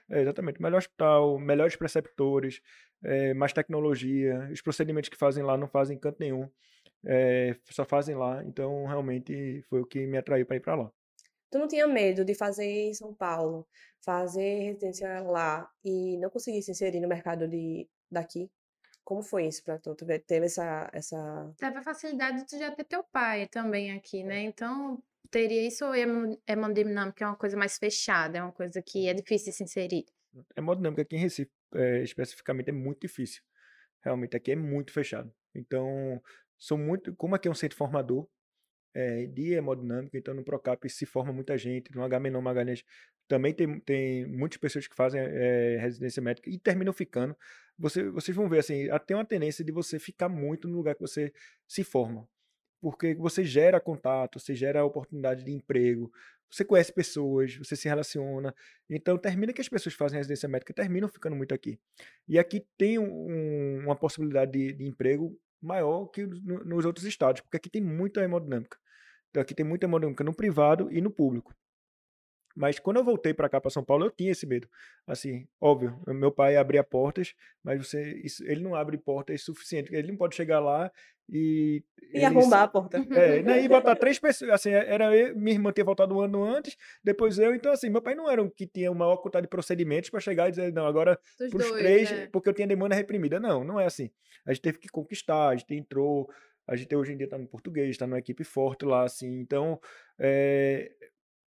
É, 0.10 0.22
exatamente. 0.22 0.62
Melhor 0.62 0.78
hospital, 0.80 1.40
melhores 1.40 1.76
preceptores, 1.76 2.62
eh, 3.04 3.34
mais 3.34 3.54
tecnologia. 3.54 4.50
Os 4.52 4.62
procedimentos 4.62 5.10
que 5.10 5.18
fazem 5.18 5.44
lá 5.44 5.58
não 5.58 5.68
fazem 5.68 5.98
em 5.98 6.00
canto 6.00 6.18
nenhum. 6.20 6.50
eh, 7.06 7.56
só 7.70 7.86
fazem 7.86 8.16
lá. 8.16 8.44
Então, 8.44 8.86
realmente, 8.86 9.62
foi 9.70 9.82
o 9.82 9.86
que 9.86 10.06
me 10.08 10.18
atraiu 10.18 10.46
para 10.46 10.56
ir 10.58 10.60
para 10.62 10.76
lá. 10.76 10.92
Tu 11.52 11.58
não 11.60 11.68
tinha 11.68 11.88
medo 11.88 12.26
de 12.26 12.34
fazer 12.34 12.66
em 12.90 12.94
São 12.94 13.14
Paulo, 13.14 13.68
fazer 14.02 14.60
residência 14.64 15.22
lá 15.22 15.70
e 15.84 16.18
não 16.18 16.30
conseguir 16.30 16.62
se 16.62 16.72
inserir 16.72 17.00
no 17.00 17.08
mercado 17.08 17.48
de, 17.48 17.88
daqui? 18.12 18.50
Como 19.04 19.22
foi 19.22 19.46
isso 19.48 19.64
pra 19.64 19.78
tu? 19.78 19.96
Tu 19.96 20.06
ve- 20.06 20.20
teve 20.20 20.48
essa, 20.48 20.90
essa... 20.92 21.54
Teve 21.58 21.78
a 21.78 21.84
facilidade 21.84 22.40
de 22.40 22.48
tu 22.48 22.58
já 22.58 22.72
ter 22.72 22.84
teu 22.84 23.04
pai 23.04 23.48
também 23.48 23.92
aqui, 23.92 24.24
né? 24.24 24.42
Então, 24.42 25.02
teria 25.30 25.66
isso 25.68 25.86
ou 25.86 25.94
hemo- 25.96 26.42
hemodinâmica 26.48 27.24
é 27.24 27.28
uma 27.28 27.36
coisa 27.36 27.56
mais 27.56 27.78
fechada, 27.78 28.38
é 28.40 28.42
uma 28.42 28.52
coisa 28.52 28.82
que 28.82 29.08
é 29.08 29.14
difícil 29.14 29.52
de 29.52 29.58
se 29.58 29.64
inserir. 29.64 30.06
Hemodinâmica 30.58 31.04
aqui 31.04 31.16
em 31.16 31.20
Recife, 31.20 31.52
eh, 31.76 32.02
especificamente, 32.02 32.70
é 32.70 32.74
muito 32.74 33.02
difícil. 33.02 33.42
Realmente, 34.04 34.36
aqui 34.36 34.52
é 34.52 34.56
muito 34.56 34.92
fechado. 34.92 35.34
Então, 35.54 36.22
sou 36.58 36.78
muito. 36.78 37.16
Como 37.16 37.36
aqui 37.36 37.48
é 37.48 37.52
um 37.52 37.56
centro 37.56 37.78
formador 37.78 38.28
eh, 38.96 39.28
de 39.28 39.54
hemodinâmica, 39.54 40.18
então 40.18 40.34
no 40.34 40.44
Procap 40.44 40.90
se 40.90 41.06
forma 41.06 41.32
muita 41.34 41.58
gente, 41.58 41.94
no 41.96 42.04
H-Menon 42.04 42.42
Magalhães 42.42 42.84
também 43.28 43.54
tem, 43.54 43.80
tem 43.82 44.26
muitas 44.26 44.58
pessoas 44.58 44.88
que 44.88 44.96
fazem 44.96 45.22
eh, 45.22 45.78
residência 45.80 46.22
médica 46.22 46.50
e 46.50 46.58
terminam 46.58 46.94
ficando. 46.94 47.36
Você, 47.78 48.10
vocês 48.10 48.36
vão 48.36 48.48
ver, 48.50 48.60
assim, 48.60 48.88
tem 49.06 49.18
uma 49.18 49.26
tendência 49.26 49.64
de 49.66 49.72
você 49.72 50.00
ficar 50.00 50.30
muito 50.30 50.68
no 50.68 50.76
lugar 50.78 50.96
que 50.96 51.02
você 51.02 51.34
se 51.68 51.84
forma. 51.84 52.28
porque 52.82 53.16
você 53.16 53.44
gera 53.44 53.80
contato, 53.80 54.40
você 54.40 54.56
gera 54.56 54.86
oportunidade 54.86 55.44
de 55.44 55.52
emprego, 55.52 56.12
você 56.50 56.64
conhece 56.64 56.94
pessoas, 56.94 57.56
você 57.56 57.76
se 57.76 57.88
relaciona. 57.88 58.54
Então, 58.90 59.18
termina 59.18 59.52
que 59.54 59.62
as 59.62 59.70
pessoas 59.70 59.96
fazem 59.96 60.18
residência 60.18 60.48
médica 60.48 60.74
terminam 60.74 61.10
ficando 61.10 61.36
muito 61.36 61.54
aqui. 61.54 61.80
E 62.28 62.40
aqui 62.40 62.66
tem 62.78 63.00
um, 63.00 63.80
uma 63.84 63.96
possibilidade 63.96 64.52
de, 64.52 64.74
de, 64.74 64.86
emprego 64.86 65.38
maior 65.62 66.06
que 66.08 66.26
no, 66.26 66.64
nos 66.64 66.86
outros 66.86 67.06
estados, 67.06 67.42
porque 67.42 67.58
aqui 67.58 67.70
tem 67.70 67.82
muita 67.82 68.22
hemodinâmica. 68.24 68.78
Então, 69.36 69.42
aqui 69.42 69.54
tem 69.54 69.66
muita 69.66 69.86
hemodinâmica 69.86 70.24
no 70.24 70.34
privado 70.34 70.88
e 70.90 71.02
no 71.02 71.12
público. 71.12 71.54
Mas 72.56 72.80
quando 72.80 72.98
eu 72.98 73.04
voltei 73.04 73.34
para 73.34 73.50
cá, 73.50 73.60
para 73.60 73.70
São 73.70 73.84
Paulo, 73.84 74.06
eu 74.06 74.10
tinha 74.10 74.32
esse 74.32 74.48
medo. 74.48 74.66
Assim, 75.06 75.46
óbvio, 75.60 76.02
meu 76.08 76.32
pai 76.32 76.56
abria 76.56 76.86
portas, 76.86 77.34
mas 77.62 77.86
você, 77.86 78.14
isso, 78.24 78.42
ele 78.46 78.64
não 78.64 78.74
abre 78.74 78.98
portas 78.98 79.44
suficiente. 79.44 79.94
Ele 79.94 80.08
não 80.08 80.16
pode 80.16 80.38
chegar 80.38 80.62
lá 80.62 80.90
e. 81.30 81.84
E 82.14 82.24
arrombar 82.24 82.62
a 82.62 82.68
porta. 82.70 82.98
É, 83.12 83.44
né, 83.44 83.62
e 83.62 83.68
botar 83.68 83.98
três 83.98 84.18
pessoas. 84.18 84.52
Assim, 84.52 84.70
era 84.70 85.14
eu, 85.14 85.36
minha 85.36 85.58
irmã 85.58 85.74
tinha 85.74 85.84
voltado 85.84 86.16
um 86.16 86.22
ano 86.22 86.42
antes, 86.42 86.78
depois 87.04 87.38
eu. 87.38 87.54
Então, 87.54 87.74
assim, 87.74 87.90
meu 87.90 88.02
pai 88.02 88.16
não 88.16 88.32
era 88.32 88.42
um 88.42 88.50
que 88.50 88.66
tinha 88.66 88.90
uma 88.90 89.04
maior 89.04 89.18
quantidade 89.18 89.48
de 89.48 89.50
procedimentos 89.50 90.10
para 90.10 90.22
chegar 90.22 90.48
e 90.48 90.52
dizer, 90.52 90.72
não, 90.72 90.88
agora 90.88 91.20
para 91.38 91.58
os 91.58 91.72
três, 91.72 92.10
é. 92.10 92.28
porque 92.28 92.48
eu 92.48 92.54
tinha 92.54 92.68
demanda 92.68 92.96
reprimida. 92.96 93.38
Não, 93.38 93.66
não 93.66 93.78
é 93.78 93.86
assim. 93.86 94.10
A 94.46 94.54
gente 94.54 94.62
teve 94.62 94.78
que 94.78 94.88
conquistar, 94.88 95.50
a 95.50 95.56
gente 95.58 95.76
entrou. 95.76 96.30
A 96.68 96.76
gente 96.76 96.96
hoje 96.96 97.14
em 97.14 97.18
dia 97.18 97.26
está 97.26 97.38
no 97.38 97.48
português, 97.48 97.90
está 97.90 98.08
numa 98.08 98.20
equipe 98.20 98.44
forte 98.44 98.86
lá, 98.86 99.04
assim. 99.04 99.40
Então, 99.40 99.80
é, 100.20 100.92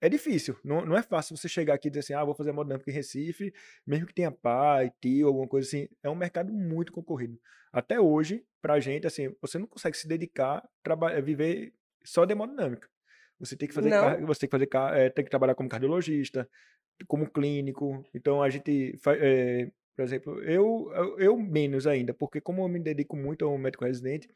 é 0.00 0.09
difícil. 0.09 0.57
Não, 0.64 0.85
não 0.85 0.97
é 0.97 1.02
fácil 1.02 1.37
você 1.37 1.49
chegar 1.49 1.75
aqui 1.75 1.88
e 1.88 1.90
dizer 1.90 2.00
assim, 2.00 2.14
ah, 2.14 2.25
vou 2.25 2.35
fazer 2.35 2.50
hemodinâmica 2.50 2.90
em 2.90 2.95
Recife, 2.95 3.52
mesmo 3.87 4.07
que 4.07 4.14
tenha 4.14 4.31
pai, 4.31 4.92
tio, 5.00 5.28
alguma 5.28 5.47
coisa 5.47 5.69
assim. 5.69 5.88
É 6.02 6.11
um 6.11 6.14
mercado 6.14 6.52
muito 6.52 6.92
concorrido. 6.92 7.38
Até 7.73 8.00
hoje, 8.00 8.45
pra 8.61 8.81
gente, 8.81 9.07
assim, 9.07 9.35
você 9.40 9.59
não 9.59 9.66
consegue 9.66 9.97
se 9.97 10.09
dedicar, 10.09 10.69
a 10.85 11.21
viver 11.21 11.73
só 12.04 12.25
de 12.25 12.33
hemodinâmica. 12.33 12.88
Você 13.38 13.57
tem 13.57 13.69
que 13.69 13.75
fazer, 13.75 13.90
você 14.25 14.40
tem 14.40 14.49
que 14.49 14.66
fazer, 14.69 14.99
é, 14.99 15.11
tem 15.11 15.25
que 15.25 15.31
trabalhar 15.31 15.54
como 15.54 15.69
cardiologista, 15.69 16.49
como 17.07 17.28
clínico. 17.28 18.04
Então 18.14 18.42
a 18.42 18.49
gente, 18.49 18.99
é, 19.07 19.71
por 19.97 20.02
exemplo, 20.02 20.42
eu, 20.42 20.90
eu, 20.95 21.19
eu 21.19 21.37
menos 21.37 21.87
ainda, 21.87 22.14
porque 22.14 22.40
como 22.40 22.62
eu 22.62 22.69
me 22.69 22.78
dedico 22.78 23.16
muito 23.16 23.45
ao 23.45 23.59
médico 23.59 23.85
residente, 23.85 24.28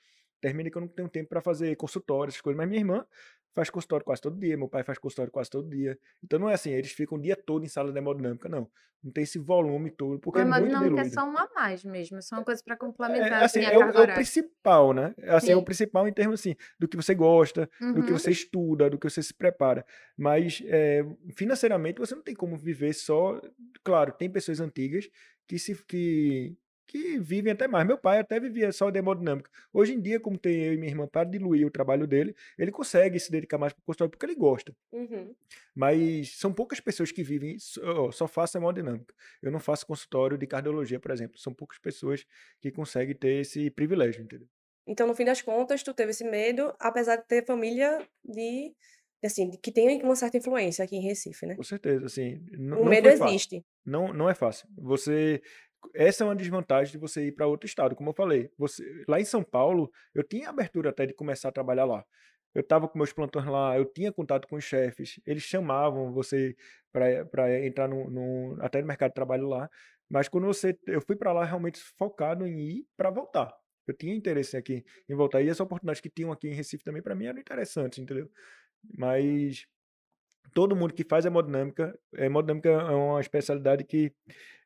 termina 0.46 0.70
que 0.70 0.76
eu 0.76 0.80
não 0.80 0.88
tenho 0.88 1.08
tempo 1.08 1.28
para 1.28 1.40
fazer 1.40 1.74
consultórios, 1.74 2.34
essas 2.34 2.40
coisas. 2.40 2.56
Mas 2.56 2.68
minha 2.68 2.80
irmã 2.80 3.04
faz 3.52 3.68
consultório 3.68 4.04
quase 4.04 4.22
todo 4.22 4.38
dia, 4.38 4.56
meu 4.56 4.68
pai 4.68 4.84
faz 4.84 4.96
consultório 4.96 5.32
quase 5.32 5.50
todo 5.50 5.68
dia. 5.68 5.98
Então 6.22 6.38
não 6.38 6.48
é 6.48 6.54
assim, 6.54 6.70
eles 6.70 6.92
ficam 6.92 7.18
o 7.18 7.20
dia 7.20 7.34
todo 7.34 7.64
em 7.64 7.68
sala 7.68 7.90
de 7.90 7.98
hemodinâmica, 7.98 8.48
não. 8.48 8.70
Não 9.02 9.12
tem 9.12 9.24
esse 9.24 9.38
volume 9.38 9.90
todo, 9.90 10.18
porque 10.18 10.38
a 10.38 10.42
é 10.42 10.44
muito 10.44 10.68
diluído. 10.68 10.98
é 10.98 11.04
só 11.08 11.28
uma 11.28 11.42
a 11.42 11.48
mais 11.54 11.84
mesmo, 11.84 12.16
é 12.18 12.20
só 12.20 12.36
uma 12.36 12.44
coisa 12.44 12.62
para 12.64 12.76
complementar 12.76 13.42
é, 13.42 13.44
assim, 13.44 13.64
assim, 13.64 13.74
é, 13.74 13.78
o, 13.78 13.82
é 13.82 14.02
o 14.02 14.14
principal, 14.14 14.92
né? 14.92 15.14
Assim, 15.28 15.52
é 15.52 15.56
o 15.56 15.62
principal 15.62 16.08
em 16.08 16.12
termos 16.12 16.40
assim, 16.40 16.54
do 16.78 16.88
que 16.88 16.96
você 16.96 17.14
gosta, 17.14 17.68
uhum. 17.80 17.92
do 17.92 18.02
que 18.02 18.12
uhum. 18.12 18.18
você 18.18 18.30
estuda, 18.30 18.90
do 18.90 18.98
que 18.98 19.08
você 19.08 19.22
se 19.22 19.34
prepara. 19.34 19.84
Mas 20.16 20.62
é, 20.66 21.04
financeiramente 21.34 21.98
você 21.98 22.14
não 22.14 22.22
tem 22.22 22.34
como 22.34 22.56
viver 22.56 22.94
só. 22.94 23.40
Claro, 23.84 24.12
tem 24.12 24.30
pessoas 24.30 24.60
antigas 24.60 25.08
que 25.46 25.58
se 25.58 25.74
que 25.84 26.56
que 26.86 27.18
vivem 27.18 27.52
até 27.52 27.66
mais. 27.66 27.86
Meu 27.86 27.98
pai 27.98 28.18
até 28.18 28.38
vivia 28.38 28.70
só 28.72 28.90
de 28.90 28.98
hemodinâmica. 28.98 29.50
Hoje 29.72 29.92
em 29.94 30.00
dia, 30.00 30.20
como 30.20 30.38
tem 30.38 30.62
eu 30.64 30.74
e 30.74 30.76
minha 30.76 30.90
irmã 30.90 31.06
para 31.06 31.24
diluir 31.28 31.66
o 31.66 31.70
trabalho 31.70 32.06
dele, 32.06 32.34
ele 32.58 32.70
consegue 32.70 33.18
se 33.18 33.30
dedicar 33.30 33.58
mais 33.58 33.72
para 33.72 33.80
o 33.80 33.84
consultório 33.84 34.10
porque 34.10 34.26
ele 34.26 34.34
gosta. 34.34 34.74
Uhum. 34.92 35.34
Mas 35.74 36.38
são 36.38 36.52
poucas 36.52 36.80
pessoas 36.80 37.10
que 37.10 37.22
vivem, 37.22 37.58
só, 37.58 38.10
só 38.12 38.28
faço 38.28 38.56
hemodinâmica. 38.56 39.14
Eu 39.42 39.50
não 39.50 39.60
faço 39.60 39.86
consultório 39.86 40.38
de 40.38 40.46
cardiologia, 40.46 41.00
por 41.00 41.10
exemplo. 41.10 41.38
São 41.38 41.52
poucas 41.52 41.78
pessoas 41.78 42.24
que 42.60 42.70
conseguem 42.70 43.14
ter 43.14 43.40
esse 43.40 43.70
privilégio, 43.70 44.22
entendeu? 44.22 44.48
Então, 44.86 45.06
no 45.06 45.14
fim 45.14 45.24
das 45.24 45.42
contas, 45.42 45.82
tu 45.82 45.92
teve 45.92 46.10
esse 46.10 46.24
medo, 46.24 46.72
apesar 46.78 47.16
de 47.16 47.26
ter 47.26 47.44
família 47.44 48.06
de 48.24 48.72
assim, 49.24 49.50
que 49.50 49.72
tem 49.72 50.02
uma 50.02 50.14
certa 50.14 50.36
influência 50.36 50.84
aqui 50.84 50.96
em 50.96 51.00
Recife, 51.00 51.46
né? 51.46 51.56
Com 51.56 51.62
certeza, 51.62 52.06
assim. 52.06 52.40
O 52.78 52.84
medo 52.84 53.08
existe. 53.08 53.64
Não, 53.84 54.12
não 54.12 54.30
é 54.30 54.34
fácil. 54.34 54.68
Você 54.76 55.42
essa 55.94 56.24
é 56.24 56.26
uma 56.26 56.36
desvantagem 56.36 56.92
de 56.92 56.98
você 56.98 57.26
ir 57.26 57.32
para 57.32 57.46
outro 57.46 57.66
estado, 57.66 57.94
como 57.94 58.10
eu 58.10 58.14
falei. 58.14 58.50
Você, 58.58 59.04
lá 59.08 59.20
em 59.20 59.24
São 59.24 59.42
Paulo, 59.42 59.90
eu 60.14 60.22
tinha 60.22 60.48
abertura 60.48 60.90
até 60.90 61.06
de 61.06 61.14
começar 61.14 61.48
a 61.48 61.52
trabalhar 61.52 61.84
lá. 61.84 62.04
Eu 62.54 62.62
estava 62.62 62.88
com 62.88 62.98
meus 62.98 63.12
plantões 63.12 63.46
lá, 63.46 63.76
eu 63.76 63.84
tinha 63.84 64.10
contato 64.12 64.48
com 64.48 64.56
os 64.56 64.64
chefes, 64.64 65.20
eles 65.26 65.42
chamavam 65.42 66.12
você 66.12 66.56
para 66.90 67.64
entrar 67.66 67.86
no, 67.86 68.08
no, 68.10 68.56
até 68.62 68.80
no 68.80 68.86
mercado 68.86 69.10
de 69.10 69.14
trabalho 69.14 69.46
lá. 69.46 69.68
Mas 70.08 70.28
quando 70.28 70.46
você, 70.46 70.78
eu 70.86 71.00
fui 71.02 71.16
para 71.16 71.32
lá 71.32 71.44
realmente 71.44 71.78
focado 71.98 72.46
em 72.46 72.58
ir 72.60 72.86
para 72.96 73.10
voltar. 73.10 73.54
Eu 73.86 73.94
tinha 73.94 74.14
interesse 74.14 74.56
aqui 74.56 74.84
em 75.08 75.14
voltar. 75.14 75.42
E 75.42 75.48
essa 75.48 75.62
oportunidade 75.62 76.00
que 76.00 76.10
tinham 76.10 76.32
aqui 76.32 76.48
em 76.48 76.54
Recife 76.54 76.82
também, 76.82 77.02
para 77.02 77.14
mim, 77.14 77.26
era 77.26 77.38
interessante, 77.38 78.00
entendeu? 78.00 78.30
Mas 78.96 79.66
todo 80.54 80.76
mundo 80.76 80.94
que 80.94 81.04
faz 81.04 81.24
hemodinâmica, 81.24 81.98
hemodinâmica 82.14 82.68
é 82.68 82.94
uma 82.94 83.20
especialidade 83.20 83.84
que 83.84 84.12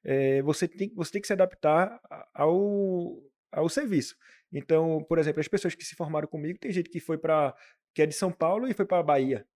é, 0.05 0.43
você, 0.43 0.67
tem, 0.67 0.93
você 0.95 1.13
tem 1.13 1.21
que 1.21 1.27
se 1.27 1.33
adaptar 1.33 2.01
ao, 2.35 3.23
ao 3.53 3.69
serviço. 3.69 4.17
Então, 4.53 5.05
por 5.09 5.19
exemplo, 5.19 5.41
as 5.41 5.49
pessoas 5.49 5.75
que 5.75 5.85
se 5.85 5.95
formaram 5.95 6.27
comigo, 6.27 6.59
tem 6.59 6.73
gente 6.73 6.91
que 6.91 7.01
foi 7.01 7.19
para 7.19 7.55
que 7.95 8.03
é 8.03 8.07
de 8.07 8.15
São 8.15 8.31
Paulo 8.33 8.69
e 8.69 8.75
foi 8.75 8.87
para 8.87 9.03
Bahia. 9.03 9.47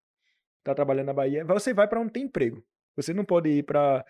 Tá 0.62 0.74
trabalhando 0.74 1.06
na 1.06 1.12
Bahia. 1.12 1.44
Você 1.44 1.74
vai 1.74 1.88
para 1.88 2.00
onde 2.00 2.12
tem 2.12 2.24
emprego. 2.24 2.64
Você 2.96 3.12
não 3.12 3.24
pode 3.24 3.48
ir 3.48 3.62
para 3.64 4.04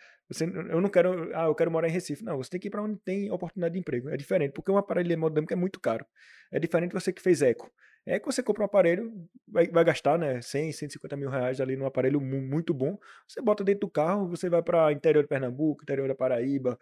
eu 0.71 0.81
não 0.81 0.89
quero, 0.89 1.31
ah, 1.37 1.45
eu 1.45 1.55
quero 1.55 1.71
morar 1.71 1.89
em 1.89 1.91
Recife. 1.91 2.25
Não, 2.25 2.39
você 2.39 2.51
tem 2.51 2.61
que 2.61 2.69
ir 2.69 2.71
para 2.71 2.83
onde 2.83 2.99
tem 3.01 3.31
oportunidade 3.31 3.75
de 3.75 3.81
emprego. 3.81 4.09
É 4.09 4.17
diferente, 4.17 4.53
porque 4.53 4.71
um 4.71 4.79
aparelho 4.79 5.13
hemodinâmico 5.13 5.53
é 5.53 5.57
muito 5.57 5.79
caro. 5.79 6.05
É 6.51 6.59
diferente 6.59 6.93
você 6.93 7.13
que 7.13 7.21
fez 7.21 7.43
eco. 7.43 7.71
É 8.07 8.21
que 8.21 8.27
você 8.27 8.43
compra 8.43 8.63
um 8.63 8.67
aparelho, 8.67 9.29
vai, 9.49 9.67
vai 9.67 9.83
gastar, 9.83 10.19
né, 10.19 10.43
100, 10.43 10.73
150 10.73 11.17
mil 11.17 11.31
reais 11.31 11.61
ali 11.61 11.75
num 11.75 11.87
aparelho 11.87 12.21
muito 12.21 12.75
bom. 12.75 12.99
Você 13.27 13.41
bota 13.41 13.65
dentro 13.65 13.81
do 13.83 13.91
carro, 13.91 14.29
você 14.29 14.51
vai 14.51 14.63
para 14.63 14.93
interior 14.93 15.23
de 15.23 15.29
Pernambuco, 15.29 15.83
interior 15.83 16.07
da 16.09 16.15
Paraíba, 16.15 16.79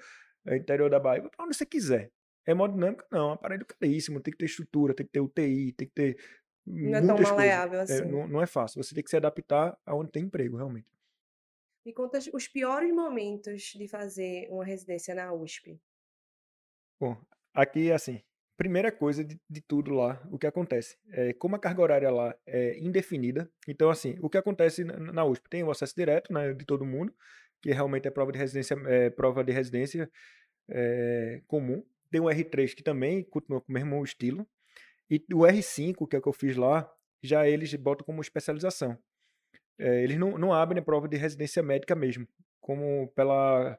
eh, 0.47 0.57
interior 0.57 0.91
da 0.91 0.99
Bahia, 0.99 1.23
para 1.23 1.45
onde 1.45 1.57
você 1.57 1.65
quiser. 1.65 2.11
Hemodinâmica 2.45 3.07
não, 3.11 3.21
é 3.21 3.31
um 3.31 3.33
aparelho 3.33 3.65
caríssimo, 3.65 4.21
tem 4.21 4.33
que 4.33 4.39
ter 4.39 4.47
estrutura, 4.47 4.95
tem 4.95 5.07
que 5.07 5.13
ter 5.13 5.21
UTI, 5.21 5.73
tem 5.73 5.87
que 5.87 5.95
ter 5.95 6.17
não 6.67 6.99
é 6.99 7.07
tão 7.07 7.19
maleável 7.21 7.79
coisas. 7.79 7.91
assim. 7.91 8.09
É, 8.09 8.13
não, 8.13 8.29
não 8.29 8.43
é 8.43 8.47
fácil, 8.47 8.83
você 8.83 8.95
tem 8.95 9.03
que 9.03 9.11
se 9.11 9.17
adaptar 9.17 9.77
aonde 9.85 10.11
tem 10.11 10.25
emprego, 10.25 10.57
realmente. 10.57 10.87
Me 11.85 11.93
conta 11.93 12.19
os 12.33 12.47
piores 12.47 12.93
momentos 12.95 13.63
de 13.63 13.89
fazer 13.89 14.49
uma 14.51 14.65
residência 14.65 15.15
na 15.15 15.33
USP. 15.33 15.81
Bom, 17.01 17.17
aqui 17.53 17.91
assim, 17.91 18.23
primeira 18.57 18.93
coisa 18.93 19.25
de, 19.25 19.41
de, 19.49 19.61
tudo 19.61 19.93
lá, 19.93 20.23
o 20.31 20.39
que 20.39 20.47
acontece? 20.47 20.97
É, 21.11 21.33
como 21.35 21.57
a 21.57 21.59
carga 21.59 21.83
horária 21.83 22.11
lá 22.11 22.35
é 22.47 22.79
indefinida, 22.79 23.51
então 23.67 23.91
assim, 23.91 24.17
o 24.21 24.29
que 24.29 24.39
acontece 24.39 24.85
na, 24.85 24.99
na 24.99 25.25
USP? 25.25 25.49
Tem 25.49 25.63
o 25.63 25.71
acesso 25.71 25.95
direto 25.97 26.33
né, 26.33 26.53
de 26.53 26.65
todo 26.65 26.85
mundo, 26.85 27.15
que 27.61 27.71
realmente 27.73 28.09
é 28.09 28.11
prova 28.11 28.33
de 28.33 28.39
residência, 28.39 28.77
é, 28.87 29.11
prova 29.11 29.45
de 29.45 29.53
residência 29.53 30.11
é, 30.69 31.41
comum. 31.47 31.85
Tem 32.11 32.21
o 32.21 32.25
R3 32.25 32.75
que 32.75 32.83
também 32.83 33.23
continua 33.25 33.61
com 33.61 33.71
o 33.71 33.75
mesmo 33.75 34.03
estilo. 34.05 34.47
E 35.11 35.25
o 35.33 35.41
R5, 35.41 36.09
que 36.09 36.17
é 36.17 36.19
o 36.19 36.23
que 36.23 36.29
eu 36.29 36.33
fiz 36.33 36.57
lá, 36.57 36.91
já 37.23 37.47
eles 37.47 37.73
botam 37.75 38.05
como 38.05 38.21
especialização. 38.21 38.99
É, 39.79 40.03
eles 40.03 40.19
não, 40.19 40.37
não 40.37 40.53
abrem 40.53 40.81
a 40.81 40.85
prova 40.85 41.09
de 41.09 41.17
residência 41.17 41.63
médica 41.63 41.95
mesmo, 41.95 42.27
como 42.61 43.09
pela. 43.15 43.79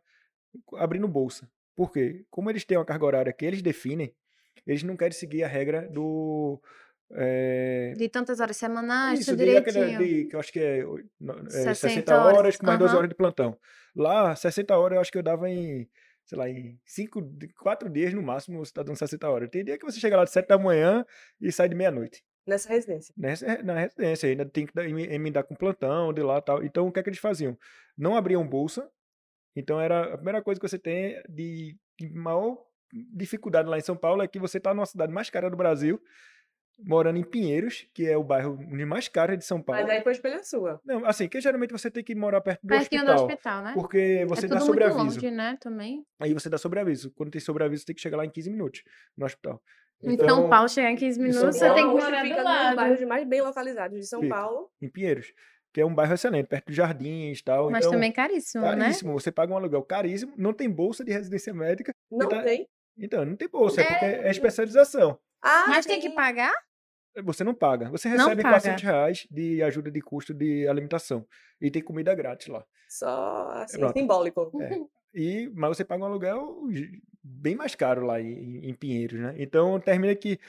abrindo 0.75 1.08
bolsa. 1.08 1.50
Por 1.75 1.92
quê? 1.92 2.25
Como 2.30 2.50
eles 2.50 2.63
têm 2.63 2.77
uma 2.77 2.86
carga 2.86 3.06
horária 3.06 3.34
que 3.34 3.46
eles 3.46 3.62
definem, 3.62 4.13
eles 4.65 4.84
não 4.84 4.96
querem 4.96 5.13
seguir 5.13 5.43
a 5.43 5.48
regra 5.48 5.88
do. 5.89 6.62
É... 7.12 7.93
De 7.96 8.10
tantas 8.10 8.39
horas 8.39 8.58
semanais, 8.58 9.20
Isso, 9.20 9.32
tudo 9.32 9.43
direitinho. 9.43 10.00
De, 10.00 10.25
que 10.25 10.36
eu 10.36 10.39
acho 10.39 10.51
que 10.51 10.60
é, 10.60 10.79
é 10.79 11.50
60, 11.50 11.75
60 11.75 12.15
horas, 12.15 12.38
horas 12.38 12.58
com 12.58 12.65
mais 12.65 12.79
uhum. 12.79 12.86
12 12.86 12.96
horas 12.98 13.10
de 13.10 13.15
plantão. 13.15 13.58
Lá, 13.96 14.36
60 14.36 14.75
horas 14.77 14.96
eu 14.96 15.01
acho 15.01 15.12
que 15.12 15.17
eu 15.17 15.24
dava 15.24 15.50
em, 15.50 15.88
sei 16.25 16.38
lá, 16.38 16.50
em 16.50 16.79
5, 16.86 17.22
4 17.60 17.89
dias 17.89 18.13
no 18.13 18.24
máximo 18.24 18.58
você 18.58 18.72
está 18.72 18.82
dando 18.82 18.98
60 18.98 19.29
horas. 19.29 19.50
Tem 19.50 19.63
dia 19.63 19.77
que 19.77 19.86
você 19.86 20.00
chega 20.00 20.17
lá 20.17 20.24
de 20.24 20.32
7 20.32 20.48
da 20.48 20.58
manhã 20.58 21.05
e 21.39 21.51
sai 21.51 21.70
de 21.70 21.75
meia-noite. 21.75 22.24
Nessa 22.46 22.70
residência. 22.70 23.13
Nessa, 23.17 23.63
na 23.63 23.79
residência, 23.79 24.29
ainda 24.29 24.46
tem 24.46 24.65
que 24.65 24.77
emendar 24.79 25.46
com 25.46 25.55
plantão 25.55 26.12
de 26.12 26.22
lá 26.22 26.41
tal. 26.41 26.63
Então, 26.63 26.88
o 26.88 26.91
que 26.91 27.00
é 27.00 27.03
que 27.03 27.10
eles 27.10 27.20
faziam? 27.20 27.58
Não 27.98 28.15
abriam 28.15 28.46
bolsa. 28.48 28.89
Então, 29.55 29.79
era 29.79 30.13
a 30.13 30.17
primeira 30.17 30.41
coisa 30.41 30.60
que 30.60 30.67
você 30.67 30.79
tem 30.79 31.22
de, 31.29 31.77
de 31.98 32.10
maior 32.10 32.58
dificuldade 33.14 33.68
lá 33.68 33.78
em 33.78 33.82
São 33.82 33.96
Paulo 33.96 34.22
é 34.22 34.28
que 34.28 34.40
você 34.40 34.58
está 34.58 34.74
numa 34.74 34.86
cidade 34.86 35.12
mais 35.12 35.30
cara 35.30 35.50
do 35.50 35.58
Brasil, 35.58 36.02
morando 36.80 37.18
em 37.18 37.24
Pinheiros, 37.24 37.88
que 37.94 38.08
é 38.08 38.18
o 38.18 38.24
bairro 38.24 38.58
mais 38.88 39.08
caro 39.08 39.36
de 39.38 39.46
São 39.46 39.62
Paulo. 39.62 39.82
Mas 39.82 39.92
aí 39.92 40.02
foi 40.02 40.12
escolha 40.12 40.44
sua. 40.44 40.82
Não, 40.86 41.06
assim, 41.06 41.28
que 41.28 41.40
geralmente 41.40 41.72
você 41.72 41.90
tem 41.90 42.04
que 42.04 42.16
morar 42.16 42.42
perto 42.42 42.62
do 42.62 42.68
Pertinho 42.68 43.02
hospital. 43.02 43.16
do 43.16 43.32
hospital, 43.32 43.64
né? 43.64 43.74
Porque 43.74 44.26
você 44.28 44.46
é 44.46 44.50
dá 44.50 44.60
sobreaviso. 44.60 44.98
Longe, 44.98 45.32
né, 45.32 45.58
também. 45.60 46.06
Aí 46.20 46.34
você 46.34 46.50
dá 46.50 46.58
sobreaviso. 46.58 47.12
Quando 47.12 47.32
tem 47.32 47.42
sobreaviso, 47.42 47.82
você 47.82 47.88
tem 47.88 47.96
que 47.96 48.02
chegar 48.02 48.18
lá 48.18 48.26
em 48.26 48.30
15 48.30 48.50
minutos 48.50 48.84
no 49.18 49.26
hospital. 49.26 49.62
Então, 50.02 50.26
em 50.26 50.30
São 50.30 50.50
Paulo, 50.50 50.68
chegar 50.68 50.92
em 50.92 50.96
15 50.96 51.20
minutos, 51.20 51.58
você 51.58 51.74
tem 51.74 51.88
que 51.88 51.94
morar 51.94 52.22
fica 52.24 52.36
do 52.36 52.44
lado. 52.44 52.76
bairros 52.76 53.02
mais 53.04 53.28
bem 53.28 53.42
localizados 53.42 53.98
de 53.98 54.06
São 54.06 54.22
fica, 54.22 54.36
Paulo. 54.36 54.70
Em 54.82 54.90
Pinheiros. 54.90 55.34
Que 55.72 55.82
é 55.82 55.86
um 55.86 55.96
bairro 55.96 56.14
excelente, 56.14 56.48
perto 56.48 56.68
dos 56.68 56.76
jardins 56.76 57.40
e 57.40 57.44
tal. 57.44 57.72
Mas 57.72 57.86
então, 57.86 57.94
também 57.94 58.12
caríssimo, 58.12 58.62
caríssimo, 58.62 58.80
né? 58.80 58.86
Caríssimo. 58.86 59.14
Você 59.14 59.32
paga 59.32 59.54
um 59.54 59.58
aluguel 59.58 59.82
caríssimo, 59.82 60.34
não 60.38 60.54
tem 60.54 60.70
bolsa 60.70 61.04
de 61.04 61.12
residência 61.12 61.54
médica. 61.54 61.96
Não 62.12 62.28
então, 62.28 62.44
tem? 62.44 62.68
Então, 62.98 63.26
não 63.26 63.36
tem 63.36 63.48
bolsa, 63.50 63.82
é, 63.82 63.84
é 63.84 63.88
porque 63.88 64.06
é 64.06 64.32
especialização. 64.32 65.18
Ah, 65.42 65.66
Mas 65.68 65.86
tem 65.86 66.00
que 66.00 66.10
pagar? 66.12 66.54
você 67.24 67.44
não 67.44 67.54
paga. 67.54 67.90
Você 67.92 68.10
Não 68.10 68.18
recebe 68.30 68.42
paga. 68.42 68.56
400 68.56 68.84
reais 68.84 69.28
de 69.30 69.62
ajuda 69.62 69.92
de 69.92 70.02
custo 70.02 70.34
de 70.34 70.68
alimentação. 70.68 71.28
E 71.62 71.70
tem 71.70 71.82
comida 71.84 72.16
grátis 72.16 72.48
lá. 72.48 72.66
Só 72.90 73.50
assim, 73.56 73.78
Pronto. 73.80 73.94
simbólico. 74.00 74.52
É. 74.62 74.80
E, 75.16 75.48
mas 75.54 75.78
você 75.78 75.86
paga 75.86 76.02
um 76.02 76.08
aluguel 76.08 76.64
bem 77.24 77.56
mais 77.56 77.76
caro 77.76 78.04
lá 78.04 78.20
em, 78.20 78.68
em 78.68 78.74
Pinheiros, 78.74 79.20
né? 79.20 79.36
Então 79.38 79.80
termina 79.80 80.16
que 80.16 80.40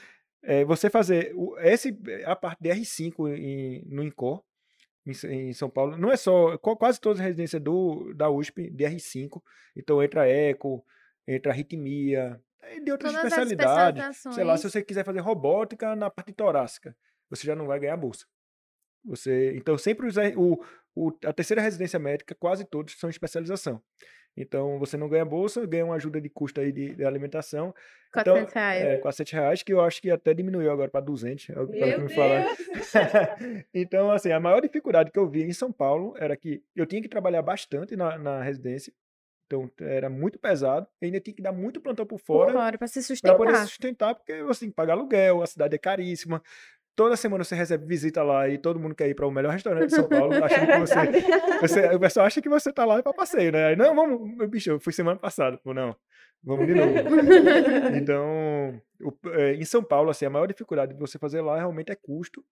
é, 0.41 0.65
você 0.65 0.89
fazer 0.89 1.33
o- 1.35 1.55
esse, 1.59 1.95
a 2.25 2.35
parte 2.35 2.63
de 2.63 2.69
R5 2.71 3.27
em- 3.37 3.83
no 3.85 4.01
Incor, 4.01 4.41
em, 5.05 5.11
em 5.49 5.53
São 5.53 5.69
Paulo, 5.69 5.95
não 5.97 6.11
é 6.11 6.17
só, 6.17 6.57
qu- 6.57 6.75
quase 6.77 6.99
todas 6.99 7.19
as 7.19 7.25
residências 7.27 7.61
do, 7.61 8.11
da 8.15 8.27
USP 8.27 8.71
de 8.71 8.85
R5, 8.85 9.39
então 9.75 10.01
entra 10.01 10.27
eco, 10.27 10.83
entra 11.27 11.51
arritmia, 11.51 12.39
e 12.73 12.79
de 12.81 12.91
outras 12.91 13.13
Todas 13.13 13.33
as 13.33 13.39
especialidades. 13.51 14.01
Sei 14.33 14.43
lá, 14.43 14.57
se 14.57 14.69
você 14.69 14.81
quiser 14.83 15.03
fazer 15.05 15.19
robótica 15.19 15.95
na 15.95 16.09
parte 16.09 16.31
torácica, 16.33 16.95
você 17.29 17.45
já 17.45 17.55
não 17.55 17.67
vai 17.67 17.79
ganhar 17.79 17.97
bolsa. 17.97 18.25
Você, 19.05 19.53
então, 19.55 19.77
sempre 19.77 20.07
R- 20.07 20.35
o, 20.35 20.59
o, 20.95 21.11
a 21.25 21.31
terceira 21.33 21.61
residência 21.61 21.99
médica, 21.99 22.33
quase 22.35 22.65
todos 22.65 22.97
são 22.99 23.09
especialização. 23.09 23.81
Então, 24.37 24.77
você 24.79 24.97
não 24.97 25.07
ganha 25.07 25.23
bolsa, 25.23 25.65
ganha 25.65 25.85
uma 25.85 25.95
ajuda 25.95 26.19
de 26.19 26.27
custo 26.27 26.59
aí 26.59 26.71
de, 26.71 26.93
de 26.95 27.05
alimentação. 27.05 27.73
Então, 28.09 28.33
400 28.33 28.53
reais. 28.53 28.83
é, 28.83 28.97
400 28.97 29.31
reais, 29.33 29.63
que 29.63 29.71
eu 29.71 29.79
acho 29.81 30.01
que 30.01 30.09
até 30.11 30.33
diminuiu 30.33 30.69
agora 30.71 30.89
para 30.89 30.99
200, 31.01 31.49
é 31.51 31.59
o 31.59 31.67
que- 31.67 31.77
me 31.97 32.09
falaram. 32.13 32.45
Então, 33.73 34.11
assim, 34.11 34.31
a 34.31 34.39
maior 34.39 34.59
dificuldade 34.61 35.11
que 35.11 35.19
eu 35.19 35.27
vi 35.29 35.43
em 35.43 35.53
São 35.53 35.71
Paulo 35.71 36.15
era 36.17 36.35
que 36.35 36.63
eu 36.75 36.85
tinha 36.85 37.01
que 37.01 37.07
trabalhar 37.07 37.41
bastante 37.41 37.95
na, 37.95 38.17
na 38.17 38.41
residência, 38.41 38.91
então 39.45 39.69
era 39.79 40.09
muito 40.09 40.39
pesado, 40.39 40.87
e 41.01 41.05
ainda 41.05 41.19
tinha 41.19 41.35
que 41.35 41.41
dar 41.41 41.51
muito 41.51 41.79
plantão 41.81 42.05
por 42.05 42.19
Por 42.19 42.25
fora 42.25 42.77
pra 42.77 42.87
se 42.87 42.99
para 43.21 43.35
poder 43.35 43.51
sustentar. 43.51 43.67
sustentar, 43.67 44.15
porque 44.15 44.43
você 44.43 44.61
tem 44.61 44.69
que 44.69 44.75
pagar 44.75 44.93
aluguel, 44.93 45.41
a 45.41 45.47
cidade 45.47 45.75
é 45.75 45.77
caríssima. 45.77 46.41
Toda 46.95 47.17
semana 47.17 47.43
você 47.43 47.55
recebe 47.55 47.85
visita 47.85 48.23
lá 48.23 48.47
e 48.47 48.57
todo 48.57 48.79
mundo 48.79 48.95
quer 48.95 49.09
ir 49.09 49.15
para 49.15 49.27
o 49.27 49.31
melhor 49.31 49.51
restaurante 49.51 49.87
de 49.89 49.95
São 49.95 50.07
Paulo, 50.07 50.31
achando 50.43 50.65
que 50.67 50.79
você, 50.79 50.95
você- 51.61 51.95
o 51.95 51.99
pessoal 51.99 52.25
acha 52.25 52.41
que 52.41 52.47
você 52.49 52.71
tá 52.71 52.85
lá 52.85 53.03
para 53.03 53.13
passeio, 53.13 53.51
né? 53.51 53.65
Aí, 53.67 53.75
não, 53.75 53.93
vamos, 53.93 54.35
meu 54.37 54.47
bicho, 54.47 54.69
eu 54.69 54.79
fui 54.79 54.93
semana 54.93 55.19
passada. 55.19 55.57
Pô, 55.57 55.73
não, 55.73 55.93
vamos 56.43 56.65
de 56.67 56.73
novo. 56.73 56.93
Então, 58.01 58.81
o- 59.01 59.29
é, 59.31 59.55
em 59.55 59.65
São 59.65 59.83
Paulo, 59.83 60.09
assim, 60.09 60.25
a 60.25 60.29
maior 60.29 60.47
dificuldade 60.47 60.93
de 60.93 60.99
você 60.99 61.19
fazer 61.19 61.41
lá 61.41 61.57
realmente 61.57 61.91
é 61.91 61.95
custo 61.95 62.43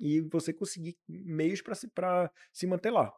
e 0.00 0.20
você 0.22 0.52
conseguir 0.52 0.96
meios 1.08 1.60
para 1.62 1.74
se, 1.74 1.86
pra 1.88 2.30
se 2.52 2.66
manter 2.66 2.90
lá. 2.90 3.12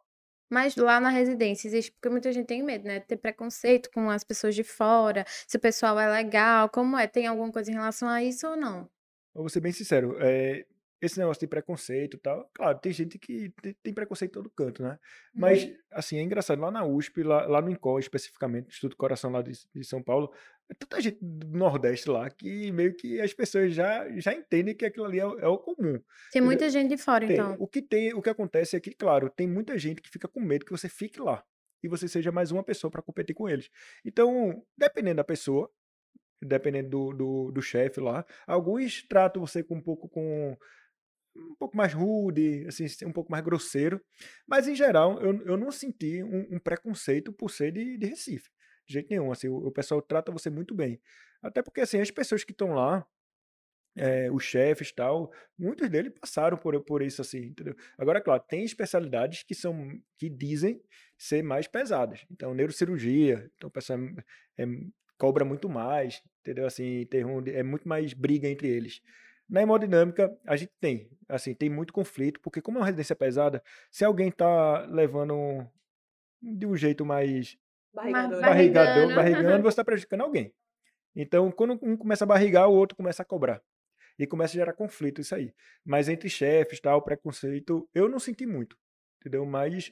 Mas 0.49 0.75
lá 0.75 0.99
na 0.99 1.09
residência 1.09 1.67
existe, 1.67 1.91
porque 1.91 2.09
muita 2.09 2.31
gente 2.31 2.47
tem 2.47 2.63
medo, 2.63 2.85
né? 2.85 2.99
Ter 2.99 3.17
preconceito 3.17 3.89
com 3.91 4.09
as 4.09 4.23
pessoas 4.23 4.55
de 4.55 4.63
fora, 4.63 5.25
se 5.47 5.57
o 5.57 5.59
pessoal 5.59 5.99
é 5.99 6.09
legal, 6.09 6.69
como 6.69 6.97
é? 6.97 7.07
Tem 7.07 7.27
alguma 7.27 7.51
coisa 7.51 7.69
em 7.69 7.73
relação 7.75 8.07
a 8.09 8.23
isso 8.23 8.47
ou 8.47 8.55
não? 8.57 8.89
Eu 9.35 9.41
vou 9.41 9.49
ser 9.49 9.59
bem 9.59 9.71
sincero, 9.71 10.17
é, 10.19 10.65
esse 11.01 11.17
negócio 11.17 11.39
de 11.39 11.47
preconceito 11.47 12.17
e 12.17 12.19
tal, 12.19 12.49
claro, 12.53 12.77
tem 12.79 12.91
gente 12.91 13.17
que 13.17 13.49
tem, 13.61 13.75
tem 13.83 13.93
preconceito 13.93 14.31
em 14.31 14.33
todo 14.33 14.49
canto, 14.49 14.83
né? 14.83 14.97
Mas, 15.33 15.63
Uhum. 15.63 15.75
assim, 15.93 16.17
é 16.17 16.21
engraçado, 16.21 16.59
lá 16.61 16.69
na 16.69 16.85
USP, 16.85 17.23
lá, 17.23 17.45
lá 17.47 17.61
no 17.61 17.69
INCOL 17.69 17.99
especificamente, 17.99 18.67
Instituto 18.67 18.97
Coração 18.97 19.31
lá 19.31 19.41
de, 19.41 19.51
de 19.73 19.83
São 19.85 20.03
Paulo, 20.03 20.31
é 20.69 20.73
tanta 20.73 21.01
gente 21.01 21.17
do 21.21 21.47
Nordeste 21.57 22.09
lá 22.09 22.29
que 22.29 22.71
meio 22.71 22.93
que 22.95 23.19
as 23.21 23.33
pessoas 23.33 23.73
já, 23.73 24.07
já 24.19 24.33
entendem 24.33 24.75
que 24.75 24.85
aquilo 24.85 25.05
ali 25.05 25.19
é, 25.19 25.25
o- 25.25 25.39
é 25.39 25.47
o 25.47 25.57
comum. 25.57 25.99
Tem 26.31 26.41
muita 26.41 26.69
gente 26.69 26.89
de 26.89 26.97
fora, 26.97 27.25
Tem. 27.25 27.35
então. 27.35 27.55
O 27.59 27.67
que 27.67 27.81
tem, 27.81 28.13
o 28.13 28.21
que 28.21 28.29
acontece 28.29 28.75
é 28.75 28.79
que, 28.79 28.91
claro, 28.91 29.29
tem 29.29 29.47
muita 29.47 29.77
gente 29.77 30.01
que 30.01 30.09
fica 30.09 30.27
com 30.27 30.39
medo 30.41 30.65
que 30.65 30.71
você 30.71 30.87
fique 30.89 31.19
lá 31.19 31.43
e 31.81 31.87
você 31.87 32.07
seja 32.09 32.31
mais 32.31 32.51
uma 32.51 32.63
pessoa 32.63 32.91
para 32.91 33.01
competir 33.01 33.33
com 33.33 33.47
eles. 33.49 33.69
Então, 34.05 34.61
dependendo 34.77 35.15
da 35.15 35.23
pessoa, 35.23 35.71
dependendo 36.41 36.89
do, 36.89 37.13
do, 37.13 37.51
do 37.51 37.61
chefe 37.61 37.99
lá, 37.99 38.25
alguns 38.47 39.03
tratam 39.07 39.45
você 39.45 39.63
com 39.63 39.75
um 39.75 39.81
pouco 39.81 40.07
com 40.07 40.55
um 41.35 41.55
pouco 41.55 41.75
mais 41.77 41.93
rude, 41.93 42.65
assim, 42.67 42.85
um 43.05 43.11
pouco 43.13 43.31
mais 43.31 43.43
grosseiro, 43.43 44.01
mas 44.47 44.67
em 44.67 44.75
geral 44.75 45.21
eu, 45.21 45.41
eu 45.45 45.57
não 45.57 45.71
senti 45.71 46.23
um, 46.23 46.55
um 46.55 46.59
preconceito 46.59 47.31
por 47.33 47.49
ser 47.49 47.71
de, 47.71 47.97
de 47.97 48.07
Recife, 48.07 48.49
de 48.87 48.93
jeito 48.93 49.09
nenhum, 49.09 49.31
assim, 49.31 49.47
o, 49.47 49.57
o 49.57 49.71
pessoal 49.71 50.01
trata 50.01 50.31
você 50.31 50.49
muito 50.49 50.73
bem, 50.75 50.99
até 51.41 51.61
porque 51.61 51.81
assim 51.81 51.99
as 52.01 52.11
pessoas 52.11 52.43
que 52.43 52.51
estão 52.51 52.73
lá 52.73 53.05
é, 53.95 54.31
os 54.31 54.43
chefes 54.43 54.91
tal, 54.91 55.31
muitos 55.57 55.89
deles 55.89 56.13
passaram 56.19 56.57
por, 56.57 56.79
por 56.83 57.01
isso 57.01 57.21
assim, 57.21 57.39
entendeu? 57.47 57.75
Agora, 57.97 58.21
claro, 58.21 58.41
tem 58.47 58.63
especialidades 58.63 59.43
que 59.43 59.53
são 59.55 59.99
que 60.17 60.29
dizem 60.29 60.81
ser 61.17 61.43
mais 61.43 61.67
pesadas. 61.67 62.25
Então, 62.31 62.53
neurocirurgia, 62.53 63.49
então 63.55 63.67
o 63.69 63.71
pessoal 63.71 63.99
é- 64.57 64.63
é- 64.63 64.67
cobra 65.17 65.43
muito 65.43 65.67
mais, 65.67 66.21
entendeu? 66.41 66.65
Assim, 66.65 67.05
tem 67.07 67.25
um- 67.25 67.43
é 67.45 67.61
muito 67.63 67.87
mais 67.89 68.13
briga 68.13 68.47
entre 68.47 68.69
eles. 68.69 69.01
Na 69.49 69.61
hemodinâmica, 69.61 70.37
a 70.45 70.55
gente 70.55 70.71
tem, 70.79 71.09
assim, 71.27 71.53
tem 71.55 71.69
muito 71.69 71.91
conflito, 71.91 72.39
porque 72.41 72.61
como 72.61 72.77
é 72.77 72.81
uma 72.81 72.85
residência 72.85 73.15
pesada, 73.15 73.63
se 73.89 74.05
alguém 74.05 74.31
tá 74.31 74.85
levando 74.85 75.33
um- 75.33 75.67
de 76.41 76.65
um 76.65 76.75
jeito 76.75 77.05
mais 77.05 77.57
Barrigador. 77.93 78.41
Barrigando. 78.41 78.41
barrigador, 78.41 79.15
barrigando, 79.15 79.63
você 79.63 79.69
está 79.69 79.83
prejudicando 79.83 80.21
alguém. 80.21 80.53
Então, 81.15 81.51
quando 81.51 81.79
um 81.81 81.97
começa 81.97 82.23
a 82.23 82.27
barrigar, 82.27 82.69
o 82.69 82.73
outro 82.73 82.95
começa 82.95 83.23
a 83.23 83.25
cobrar. 83.25 83.61
E 84.17 84.27
começa 84.27 84.53
a 84.53 84.59
gerar 84.59 84.73
conflito 84.73 85.19
isso 85.21 85.33
aí. 85.33 85.53
Mas 85.83 86.07
entre 86.07 86.29
chefes, 86.29 86.79
tal, 86.79 87.01
preconceito, 87.01 87.89
eu 87.93 88.07
não 88.07 88.19
senti 88.19 88.45
muito, 88.45 88.77
entendeu? 89.19 89.45
Mas, 89.45 89.91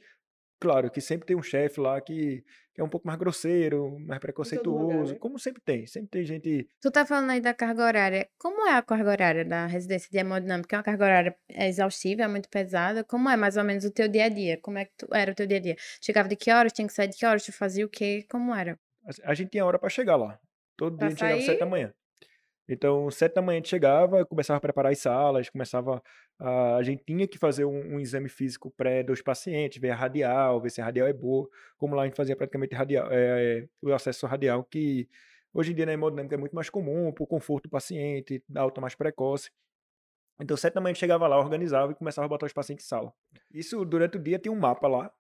claro, 0.60 0.90
que 0.90 1.00
sempre 1.02 1.26
tem 1.26 1.36
um 1.36 1.42
chefe 1.44 1.80
lá 1.80 2.00
que, 2.02 2.44
que 2.74 2.82
é 2.82 2.84
um 2.84 2.90
pouco 2.90 3.06
mais 3.08 3.18
grosseiro, 3.20 3.98
mais 4.00 4.20
preconceituoso, 4.20 5.14
né? 5.14 5.20
como 5.20 5.38
sempre 5.40 5.62
tem. 5.62 5.86
Sempre 5.88 6.10
tem 6.10 6.24
gente... 6.26 6.68
Tu 6.82 6.92
tá 6.92 7.06
falando 7.06 7.30
aí 7.32 7.42
da 7.42 7.54
carga 7.54 7.84
horária. 7.84 8.28
Como 8.38 8.68
é 8.68 8.74
a 8.74 8.82
carga 8.82 9.10
horária 9.12 9.46
da 9.46 9.66
residência 9.66 10.10
de 10.12 10.18
hemodinâmica? 10.18 10.76
É 10.76 10.78
uma 10.78 10.84
carga 10.84 11.04
horária 11.06 11.36
exaustiva, 11.50 12.24
é 12.24 12.28
muito 12.28 12.50
pesada? 12.50 13.04
Como 13.04 13.30
é 13.30 13.36
mais 13.38 13.58
ou 13.58 13.64
menos 13.64 13.86
o 13.86 13.92
teu 13.92 14.08
dia 14.08 14.26
a 14.26 14.30
dia? 14.30 14.58
Como 14.62 14.78
é 14.78 14.86
que 14.86 14.92
tu- 14.98 15.08
era 15.14 15.32
o 15.32 15.36
teu 15.36 15.48
dia 15.48 15.58
a 15.58 15.62
dia? 15.62 15.76
Chegava 16.02 16.28
de 16.30 16.36
que 16.36 16.52
horas? 16.52 16.74
Tinha 16.74 16.88
que 16.88 16.94
sair 16.94 17.08
de 17.08 17.18
que 17.18 17.26
horas? 17.26 17.44
Tu 17.46 17.52
fazia 17.54 17.86
o 17.86 17.90
quê? 17.90 18.26
Como 18.30 18.54
era? 18.54 18.78
A 19.24 19.34
gente 19.34 19.50
tinha 19.52 19.66
hora 19.66 19.80
para 19.80 19.90
chegar 19.90 20.16
lá. 20.16 20.38
Todo 20.76 20.98
dia 20.98 21.00
Pra 21.00 21.08
a 21.08 21.10
gente 21.10 21.20
chegava 21.20 21.38
às 21.40 21.46
sete 21.46 21.58
sair? 21.58 21.60
da 21.60 21.66
manhã. 21.66 21.94
Então, 22.70 23.10
sete 23.10 23.36
da 23.36 23.42
manhã 23.42 23.58
a 23.58 23.60
gente 23.60 23.70
chegava, 23.70 24.26
começava 24.26 24.58
a 24.58 24.62
preparar 24.62 24.92
as 24.92 25.00
salas, 25.00 25.50
começava 25.50 26.04
a, 26.38 26.76
a 26.76 26.84
gente 26.84 27.04
tinha 27.06 27.26
que 27.26 27.38
fazer 27.38 27.64
um, 27.64 27.96
um 27.96 28.00
exame 28.00 28.28
físico 28.28 28.70
pré 28.72 29.04
dos 29.04 29.22
pacientes, 29.22 29.80
ver 29.80 29.92
a 29.92 29.96
radial, 29.96 30.60
ver 30.60 30.70
se 30.70 30.82
a 30.82 30.86
radial 30.86 31.08
é 31.08 31.14
boa. 31.14 31.50
Como 31.78 31.96
lá 31.96 32.04
a 32.04 32.06
gente 32.06 32.18
fazia 32.18 32.36
praticamente 32.36 32.76
radial, 32.76 33.08
é, 33.12 33.60
é, 33.60 33.68
o 33.82 33.94
acesso 33.94 34.28
radial, 34.28 34.64
que 34.66 35.08
hoje 35.54 35.72
em 35.72 35.76
dia 35.76 35.86
na 35.86 35.94
hemodinâmica 35.94 36.36
é 36.36 36.38
muito 36.38 36.56
mais 36.56 36.70
comum, 36.70 37.12
por 37.14 37.26
conforto 37.26 37.64
do 37.64 37.70
paciente, 37.70 38.44
da 38.50 38.62
alta 38.62 38.82
mais 38.82 38.96
precoce. 38.96 39.50
Então, 40.40 40.56
sete 40.58 40.74
da 40.74 40.82
manhã 40.82 40.92
a 40.92 40.94
gente 40.94 41.00
chegava 41.00 41.28
lá, 41.28 41.40
organizava 41.40 41.92
e 41.92 41.96
começava 41.96 42.26
a 42.26 42.30
botar 42.30 42.46
os 42.46 42.54
pacientes 42.54 42.86
em 42.86 42.90
sala. 42.90 43.14
Isso 43.52 43.84
durante 43.86 44.18
o 44.18 44.20
dia 44.20 44.38
tinha 44.38 44.52
um 44.52 44.60
mapa 44.60 44.88
lá, 44.88 45.12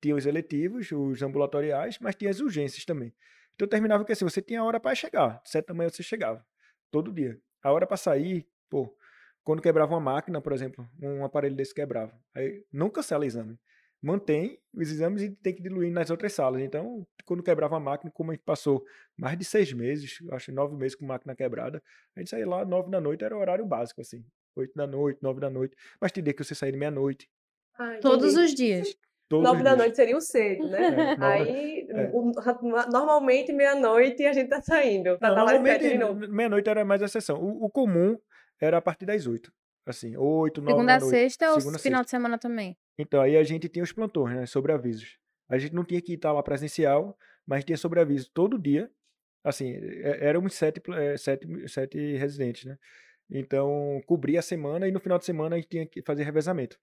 tinha 0.00 0.14
os 0.14 0.26
eletivos, 0.26 0.92
os 0.92 1.22
ambulatoriais, 1.22 1.98
mas 2.00 2.14
tinha 2.14 2.30
as 2.30 2.38
urgências 2.38 2.84
também. 2.84 3.12
Então 3.54 3.66
terminava 3.66 4.04
que 4.04 4.12
assim, 4.12 4.24
você 4.24 4.40
tinha 4.40 4.62
hora 4.62 4.78
para 4.78 4.94
chegar, 4.94 5.40
sete 5.44 5.66
da 5.66 5.74
manhã 5.74 5.88
você 5.88 6.02
chegava, 6.02 6.44
todo 6.92 7.12
dia. 7.12 7.40
A 7.64 7.72
hora 7.72 7.86
para 7.86 7.96
sair, 7.96 8.46
pô, 8.70 8.96
quando 9.42 9.60
quebrava 9.62 9.92
uma 9.94 10.00
máquina, 10.00 10.40
por 10.40 10.52
exemplo, 10.52 10.88
um 11.00 11.24
aparelho 11.24 11.56
desse 11.56 11.74
quebrava. 11.74 12.16
Aí 12.34 12.64
não 12.72 12.88
cancela 12.88 13.26
exame. 13.26 13.58
Mantém 14.00 14.60
os 14.74 14.90
exames 14.90 15.22
e 15.22 15.30
tem 15.30 15.54
que 15.54 15.62
diluir 15.62 15.92
nas 15.92 16.10
outras 16.10 16.32
salas. 16.32 16.60
Então, 16.60 17.06
quando 17.24 17.42
quebrava 17.42 17.76
a 17.76 17.80
máquina, 17.80 18.10
como 18.12 18.30
a 18.30 18.34
gente 18.34 18.44
passou 18.44 18.84
mais 19.16 19.38
de 19.38 19.44
seis 19.44 19.72
meses, 19.72 20.18
acho 20.32 20.46
que 20.46 20.52
nove 20.52 20.76
meses 20.76 20.96
com 20.96 21.06
máquina 21.06 21.34
quebrada, 21.34 21.82
a 22.16 22.20
gente 22.20 22.30
saía 22.30 22.46
lá 22.46 22.64
nove 22.64 22.90
da 22.90 23.00
noite, 23.00 23.24
era 23.24 23.36
o 23.36 23.40
horário 23.40 23.64
básico, 23.64 24.00
assim. 24.00 24.24
Oito 24.56 24.72
da 24.74 24.86
noite, 24.86 25.20
nove 25.22 25.40
da 25.40 25.48
noite. 25.48 25.76
Mas 26.00 26.12
tem 26.12 26.22
dia 26.22 26.34
que 26.34 26.44
você 26.44 26.54
saía 26.54 26.72
de 26.72 26.78
meia-noite. 26.78 27.28
Ah, 27.78 27.98
Todos 28.02 28.34
os 28.34 28.54
dias. 28.54 28.94
Todos 29.32 29.48
Nove 29.48 29.62
da 29.62 29.74
noite 29.74 29.96
seria 29.96 30.16
o 30.16 30.20
cedo, 30.20 30.68
né? 30.68 30.86
É, 30.86 30.90
nove- 31.16 31.24
Aí, 31.24 31.86
é. 31.90 32.10
o- 32.12 32.32
normalmente, 32.92 33.52
meia-noite 33.52 34.26
a 34.26 34.32
gente 34.34 34.48
tá 34.48 34.60
saindo. 34.60 35.18
Pra 35.18 35.28
Não, 35.30 35.36
normalmente, 35.36 35.84
meia-noite 36.28 36.68
era 36.68 36.84
mais 36.84 37.00
a 37.02 37.06
exceção. 37.06 37.38
O, 37.40 37.64
o 37.64 37.70
comum 37.70 38.18
era 38.60 38.76
a 38.76 38.82
partir 38.82 39.06
das 39.06 39.26
oito. 39.26 39.50
Assim, 39.86 40.14
oito, 40.16 40.60
nove 40.60 40.72
Segunda 40.72 40.92
da 40.92 40.96
a 40.96 41.00
noite. 41.00 41.10
sexta 41.10 41.50
ou 41.50 41.60
Segunda 41.60 41.78
final 41.78 41.98
sexta. 42.00 42.04
de 42.04 42.10
semana 42.10 42.38
também? 42.38 42.76
Então, 42.98 43.20
aí 43.22 43.36
a 43.36 43.42
gente 43.42 43.68
tinha 43.68 43.82
os 43.82 43.90
plantões, 43.92 44.36
né? 44.36 44.44
Sobreavisos. 44.46 45.16
A 45.48 45.56
gente 45.58 45.74
não 45.74 45.82
tinha 45.84 46.00
que 46.02 46.12
estar 46.14 46.30
lá 46.32 46.42
presencial, 46.42 47.16
mas 47.46 47.64
tinha 47.64 47.76
sobreaviso 47.78 48.30
todo 48.34 48.58
dia. 48.58 48.90
Assim, 49.42 49.72
é- 49.72 50.26
éramos 50.26 50.54
sete, 50.54 50.80
é, 50.92 51.16
sete, 51.16 51.46
sete 51.68 52.16
residentes, 52.16 52.64
né? 52.66 52.76
Então, 53.30 54.00
cobria 54.06 54.38
a 54.40 54.42
semana 54.42 54.86
e 54.86 54.92
no 54.92 55.00
final 55.00 55.18
de 55.18 55.24
semana 55.24 55.56
a 55.56 55.58
gente 55.58 55.68
tinha 55.68 55.86
que 55.86 56.02
fazer 56.02 56.22
revezamento. 56.22 56.78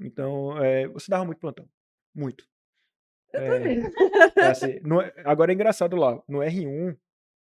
Então, 0.00 0.56
é, 0.62 0.86
você 0.88 1.10
dava 1.10 1.24
muito 1.24 1.38
plantão. 1.38 1.68
Muito. 2.14 2.46
Eu 3.32 3.40
É, 3.42 3.58
também. 3.58 3.80
é 4.36 4.46
assim, 4.50 4.80
no- 4.82 5.00
agora 5.24 5.52
é 5.52 5.54
engraçado 5.54 5.96
lá, 5.96 6.22
no 6.28 6.38
R1, 6.38 6.96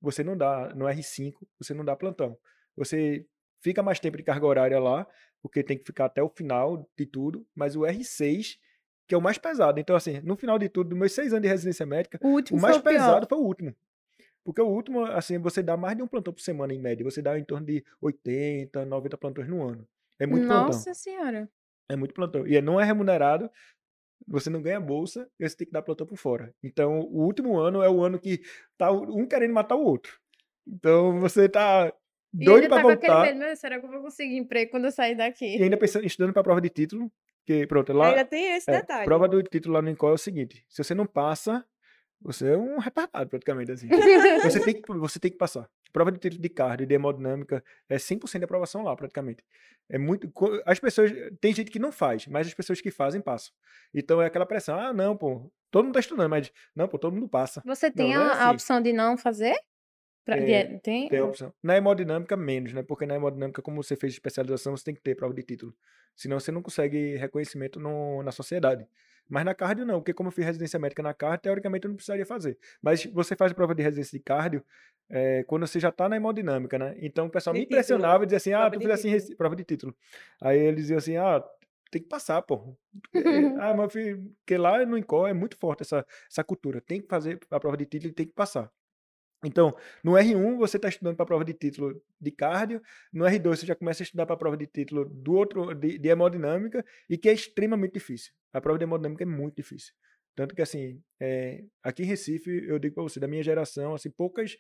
você 0.02 0.24
não 0.24 0.38
dá, 0.38 0.74
no 0.76 0.86
R5, 0.86 1.34
você 1.60 1.74
não 1.74 1.84
dá 1.84 1.96
plantão. 1.96 2.38
Você 2.76 3.26
fica 3.62 3.82
mais 3.84 4.00
tempo 4.00 4.18
de 4.18 4.24
carga 4.24 4.46
horária 4.46 4.80
lá, 4.80 5.08
porque 5.42 5.64
tem 5.64 5.78
que 5.78 5.84
ficar 5.86 6.06
até 6.06 6.22
o 6.22 6.30
final 6.30 6.88
de 6.98 7.06
tudo, 7.06 7.46
mas 7.56 7.76
o 7.76 7.82
R6, 7.82 8.58
que 9.08 9.14
é 9.16 9.18
o 9.18 9.22
mais 9.22 9.38
pesado. 9.38 9.80
Então, 9.80 9.96
assim, 9.96 10.20
no 10.22 10.36
final 10.36 10.58
de 10.58 10.70
tudo, 10.70 10.90
dos 10.90 10.98
meus 10.98 11.12
seis 11.12 11.34
anos 11.34 11.44
de 11.44 11.48
residência 11.50 11.86
médica, 11.86 12.20
O 12.22 12.30
último 12.30 12.58
o 12.60 12.62
mais 12.62 12.76
foi 12.78 12.82
o 12.82 12.84
pior. 12.84 12.98
pesado 12.98 13.28
foi 13.28 13.38
o 13.38 13.42
último. 13.42 13.76
Porque 14.44 14.62
o 14.62 14.68
último, 14.68 15.06
assim, 15.06 15.38
você 15.38 15.64
dá 15.64 15.78
mais 15.78 15.96
de 15.96 16.04
um 16.04 16.08
plantão 16.08 16.34
por 16.34 16.42
semana 16.42 16.74
em 16.74 16.80
média. 16.80 17.04
Você 17.06 17.22
dá 17.22 17.38
em 17.40 17.44
torno 17.46 17.66
de 17.66 17.84
80, 18.02 18.86
90 18.86 19.18
plantões 19.18 19.48
no 19.48 19.64
ano. 19.64 19.88
É 20.20 20.26
muito 20.26 20.46
plantão. 20.48 20.68
Nossa 20.68 20.94
senhora. 20.94 21.50
É 21.90 21.96
muito 21.96 22.14
plantão. 22.14 22.48
E 22.48 22.60
não 22.62 22.80
é 22.80 22.84
remunerado, 22.84 23.50
você 24.28 24.50
não 24.50 24.62
ganha 24.62 24.80
bolsa 24.80 25.30
e 25.40 25.48
você 25.48 25.56
tem 25.56 25.68
que 25.68 25.74
dar 25.74 25.82
plantão 25.82 26.08
por 26.08 26.18
fora. 26.18 26.54
Então, 26.64 27.00
o 27.02 27.24
último 27.26 27.58
ano 27.60 27.82
é 27.84 27.90
o 27.90 28.04
ano 28.04 28.20
que 28.20 28.42
tá 28.78 28.92
um 28.92 29.26
querendo 29.28 29.54
matar 29.54 29.76
o 29.76 29.84
outro. 29.84 30.18
Então, 30.68 31.20
você 31.20 31.50
tá 31.50 31.92
E 32.34 32.46
doido 32.46 32.68
pra 32.68 32.78
tá 32.78 32.84
voltar 32.84 33.22
medo, 33.22 33.40
"Meu, 33.40 33.56
será 33.56 33.80
que 33.80 33.86
eu 33.86 33.90
vou 33.92 34.02
conseguir 34.02 34.38
emprego 34.38 34.72
quando 34.72 34.86
eu 34.86 34.92
sair 34.92 35.12
e 35.14 35.16
daqui? 35.16 35.62
ainda 35.62 35.78
pensando, 35.78 36.06
estudando 36.06 36.34
pra 36.34 36.44
prova 36.44 36.62
de 36.62 36.70
título, 36.70 37.12
que 37.46 37.68
pronto, 37.68 37.92
lá 37.94 38.10
Ainda 38.10 38.26
tem 38.26 38.56
esse 38.56 38.72
é, 38.72 38.80
detalhe. 38.80 39.06
prova 39.06 39.28
do 39.28 39.44
título 39.44 39.74
lá 39.76 39.82
no 39.82 39.90
Incol 39.90 40.12
é 40.12 40.14
o 40.14 40.18
seguinte, 40.18 40.66
se 40.70 40.82
você 40.84 40.96
não 40.96 41.06
passa, 41.06 41.66
você 42.22 42.54
é 42.54 42.58
um 42.58 42.80
retardado 42.80 43.30
praticamente 43.30 43.72
assim. 43.74 43.88
Você 44.42 44.60
tem 44.64 44.82
que, 44.82 44.94
você 44.94 45.20
tem 45.20 45.32
que 45.32 45.38
passar. 45.38 45.70
Prova 45.94 46.12
de 46.12 46.18
título 46.20 46.42
de 46.42 46.50
cardio, 46.50 46.86
de 46.88 46.94
hemodinâmica, 46.96 47.64
é 47.88 47.98
100% 47.98 48.40
de 48.40 48.44
aprovação 48.46 48.84
lá, 48.84 48.96
praticamente. 48.96 49.44
É 49.88 49.98
muito. 49.98 50.30
As 50.66 50.80
pessoas. 50.80 51.12
Tem 51.40 51.54
gente 51.54 51.70
que 51.72 51.80
não 51.80 51.92
faz, 51.92 52.28
mas 52.28 52.48
as 52.48 52.54
pessoas 52.54 52.82
que 52.82 52.90
fazem 52.92 53.22
passam. 53.22 53.54
Então 53.94 54.22
é 54.22 54.26
aquela 54.26 54.46
pressão. 54.46 54.78
Ah, 54.78 54.92
não, 54.92 55.16
pô. 55.16 55.50
Todo 55.72 55.86
mundo 55.86 55.94
tá 55.94 56.00
estudando, 56.00 56.30
mas. 56.30 56.52
Não, 56.76 56.88
pô, 56.88 56.98
todo 56.98 57.14
mundo 57.14 57.30
passa. 57.30 57.62
Você 57.66 57.88
Não, 57.88 57.94
tem 57.96 58.14
não 58.14 58.22
é 58.22 58.26
a, 58.26 58.28
a 58.28 58.32
assim. 58.46 58.54
opção 58.56 58.82
de 58.82 58.92
não 58.92 59.18
fazer? 59.18 59.56
Pra- 60.26 60.38
É, 60.38 60.80
tem? 60.80 61.10
Tem 61.10 61.20
a 61.20 61.26
opção. 61.26 61.54
Na 61.62 61.76
hemodinâmica, 61.78 62.36
menos, 62.38 62.74
né? 62.74 62.82
Porque 62.82 63.06
na 63.06 63.16
hemodinâmica, 63.16 63.62
como 63.62 63.84
você 63.84 63.96
fez 63.96 64.14
especialização, 64.14 64.76
você 64.76 64.84
tem 64.86 64.96
que 64.96 65.02
ter 65.02 65.16
prova 65.16 65.34
de 65.34 65.44
título. 65.44 65.76
Senão 66.16 66.40
você 66.40 66.52
não 66.52 66.62
consegue 66.62 67.18
reconhecimento 67.18 67.80
no- 67.80 68.24
na 68.24 68.32
sociedade. 68.32 68.88
Mas 69.30 69.46
na 69.46 69.56
cardio, 69.56 69.86
não, 69.86 70.00
porque 70.00 70.14
como 70.14 70.28
eu 70.28 70.32
fiz 70.32 70.46
residência 70.46 70.80
médica 70.80 71.02
na 71.02 71.14
cardio, 71.14 71.42
teoricamente 71.42 71.86
eu 71.86 71.90
não 71.90 71.96
precisaria 71.96 72.26
fazer. 72.26 72.58
Mas 72.82 73.06
você 73.06 73.36
faz 73.36 73.52
a 73.52 73.56
prova 73.56 73.74
de 73.74 73.82
residência 73.82 74.18
de 74.18 74.24
cardio 74.24 74.64
é, 75.10 75.44
quando 75.44 75.66
você 75.68 75.80
já 75.80 75.90
está 75.90 76.08
na 76.08 76.16
hemodinâmica, 76.16 76.78
né? 76.78 76.96
Então 77.00 77.28
o 77.28 77.30
pessoal 77.30 77.54
De 77.54 77.60
me 77.60 77.66
impressionava 77.66 78.24
e 78.24 78.28
dizia 78.28 78.38
assim: 78.38 78.54
ah, 78.54 78.60
Prova 78.60 78.72
tu 78.72 78.80
de 78.80 78.86
fez 78.86 79.24
assim, 79.24 79.36
prova 79.36 79.56
de 79.56 79.64
título. 79.64 79.96
Aí 80.42 80.60
eles 80.60 80.82
diziam 80.82 80.98
assim: 80.98 81.18
ah, 81.18 81.44
tem 81.92 82.02
que 82.02 82.08
passar, 82.08 82.42
pô. 82.42 82.76
É, 83.14 83.20
ah, 83.62 83.74
mas 83.76 83.94
filho, 83.94 84.34
porque 84.40 84.58
lá 84.58 84.84
no 84.86 84.98
INCO 84.98 85.28
é 85.28 85.34
muito 85.34 85.58
forte 85.58 85.84
essa, 85.84 86.06
essa 86.30 86.44
cultura. 86.44 86.82
Tem 86.82 87.02
que 87.02 87.08
fazer 87.08 87.40
a 87.52 87.60
prova 87.60 87.78
de 87.78 87.86
título 87.86 88.12
e 88.12 88.16
tem 88.16 88.26
que 88.26 88.34
passar. 88.34 88.72
Então, 89.44 89.76
no 90.04 90.14
R1 90.14 90.58
você 90.58 90.78
está 90.78 90.88
estudando 90.88 91.16
para 91.16 91.24
a 91.24 91.28
prova 91.28 91.44
de 91.44 91.54
título 91.54 92.02
de 92.20 92.32
cardio, 92.32 92.82
no 93.12 93.26
R2 93.26 93.58
você 93.58 93.66
já 93.66 93.76
começa 93.76 94.02
a 94.02 94.06
estudar 94.06 94.26
para 94.26 94.36
a 94.36 94.38
prova 94.38 94.56
de 94.56 94.66
título 94.68 95.06
do 95.06 95.34
outro 95.34 95.74
de, 95.74 95.98
de 95.98 96.10
hemodinâmica 96.10 96.86
e 97.10 97.18
que 97.18 97.30
é 97.30 97.34
extremamente 97.34 97.94
difícil. 97.94 98.34
A 98.54 98.62
prova 98.62 98.78
de 98.78 98.84
hemodinâmica 98.84 99.24
é 99.24 99.28
muito 99.28 99.56
difícil. 99.56 99.94
Tanto 100.36 100.56
que 100.56 100.62
assim, 100.62 101.02
é, 101.20 101.64
aqui 101.84 102.04
em 102.04 102.06
Recife, 102.06 102.50
eu 102.68 102.80
digo 102.80 102.96
para 102.96 103.04
você, 103.04 103.20
da 103.20 103.28
minha 103.28 103.44
geração, 103.44 103.94
assim, 103.94 104.10
poucas 104.10 104.58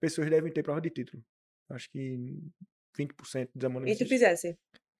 pessoas 0.00 0.28
devem 0.28 0.52
ter 0.52 0.62
prova 0.62 0.80
de 0.80 0.90
título. 0.90 1.22
Acho 1.70 1.90
que 1.90 2.18
20% 2.98 3.50
dos 3.54 3.62
E 3.62 3.66
hemodinâmicos 3.66 3.98
tu 3.98 4.08
fizesse. 4.08 4.58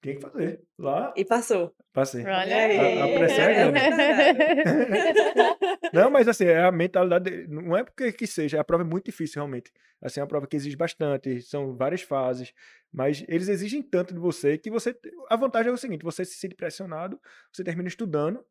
Tem 0.08 0.16
que 0.16 0.22
fazer. 0.22 0.62
Lá, 0.78 1.12
E 1.16 1.24
passou. 1.24 1.74
passei. 1.92 2.22
Olha 2.24 2.56
aí. 2.56 2.78
A- 2.78 3.04
a 3.04 3.08
pressão 3.18 3.44
é 3.44 3.54
grande. 3.54 3.80
Não, 5.92 6.10
mas 6.10 6.28
assim, 6.28 6.44
é 6.44 6.62
a 6.62 6.72
mentalidade. 6.72 7.46
Não 7.48 7.76
é 7.76 7.84
porque 7.84 8.12
que 8.12 8.26
seja, 8.26 8.60
a 8.60 8.64
prova 8.64 8.82
é 8.82 8.86
muito 8.86 9.06
difícil, 9.06 9.40
realmente. 9.40 9.72
Assim, 10.02 10.20
é 10.20 10.22
uma 10.22 10.28
prova 10.28 10.46
que 10.46 10.56
exige 10.56 10.76
bastante, 10.76 11.40
são 11.42 11.76
várias 11.76 12.02
fases, 12.02 12.52
mas 12.92 13.24
eles 13.28 13.48
exigem 13.48 13.82
tanto 13.82 14.12
de 14.12 14.20
você 14.20 14.58
que 14.58 14.70
você. 14.70 14.96
A 15.30 15.36
vantagem 15.36 15.70
é 15.70 15.74
o 15.74 15.78
seguinte: 15.78 16.02
você 16.02 16.24
se 16.24 16.34
sente 16.34 16.54
pressionado, 16.54 17.18
você 17.52 17.64
termina 17.64 17.88
estudando 17.88 18.44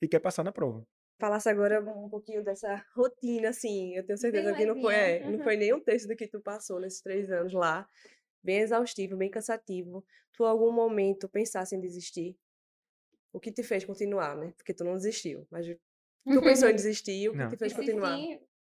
e 0.00 0.08
quer 0.08 0.20
passar 0.20 0.44
na 0.44 0.52
prova. 0.52 0.86
Falasse 1.18 1.48
agora 1.48 1.80
um 1.80 2.10
pouquinho 2.10 2.44
dessa 2.44 2.82
rotina, 2.94 3.48
assim. 3.48 3.94
Eu 3.96 4.04
tenho 4.04 4.18
certeza 4.18 4.52
que 4.52 4.66
não 4.66 4.78
foi, 4.80 4.94
é, 4.94 5.30
não 5.30 5.42
foi 5.42 5.56
nem 5.56 5.72
um 5.72 5.80
terço 5.80 6.06
do 6.06 6.14
que 6.14 6.26
tu 6.28 6.40
passou 6.40 6.78
nesses 6.78 7.00
três 7.00 7.30
anos 7.30 7.54
lá. 7.54 7.86
Bem 8.46 8.60
exaustivo, 8.60 9.16
bem 9.16 9.28
cansativo. 9.28 10.04
Tu, 10.32 10.44
em 10.44 10.46
algum 10.46 10.70
momento, 10.70 11.28
pensasse 11.28 11.74
em 11.74 11.80
desistir? 11.80 12.36
O 13.32 13.40
que 13.40 13.50
te 13.50 13.64
fez 13.64 13.84
continuar, 13.84 14.36
né? 14.36 14.52
Porque 14.56 14.72
tu 14.72 14.84
não 14.84 14.94
desistiu. 14.94 15.44
Mas 15.50 15.66
tu 15.66 16.40
pensou 16.40 16.68
em 16.68 16.74
desistir, 16.76 17.28
o 17.28 17.32
que 17.32 17.38
Não. 17.38 17.50
te 17.50 17.56
fez 17.56 17.72
continuar? 17.72 18.16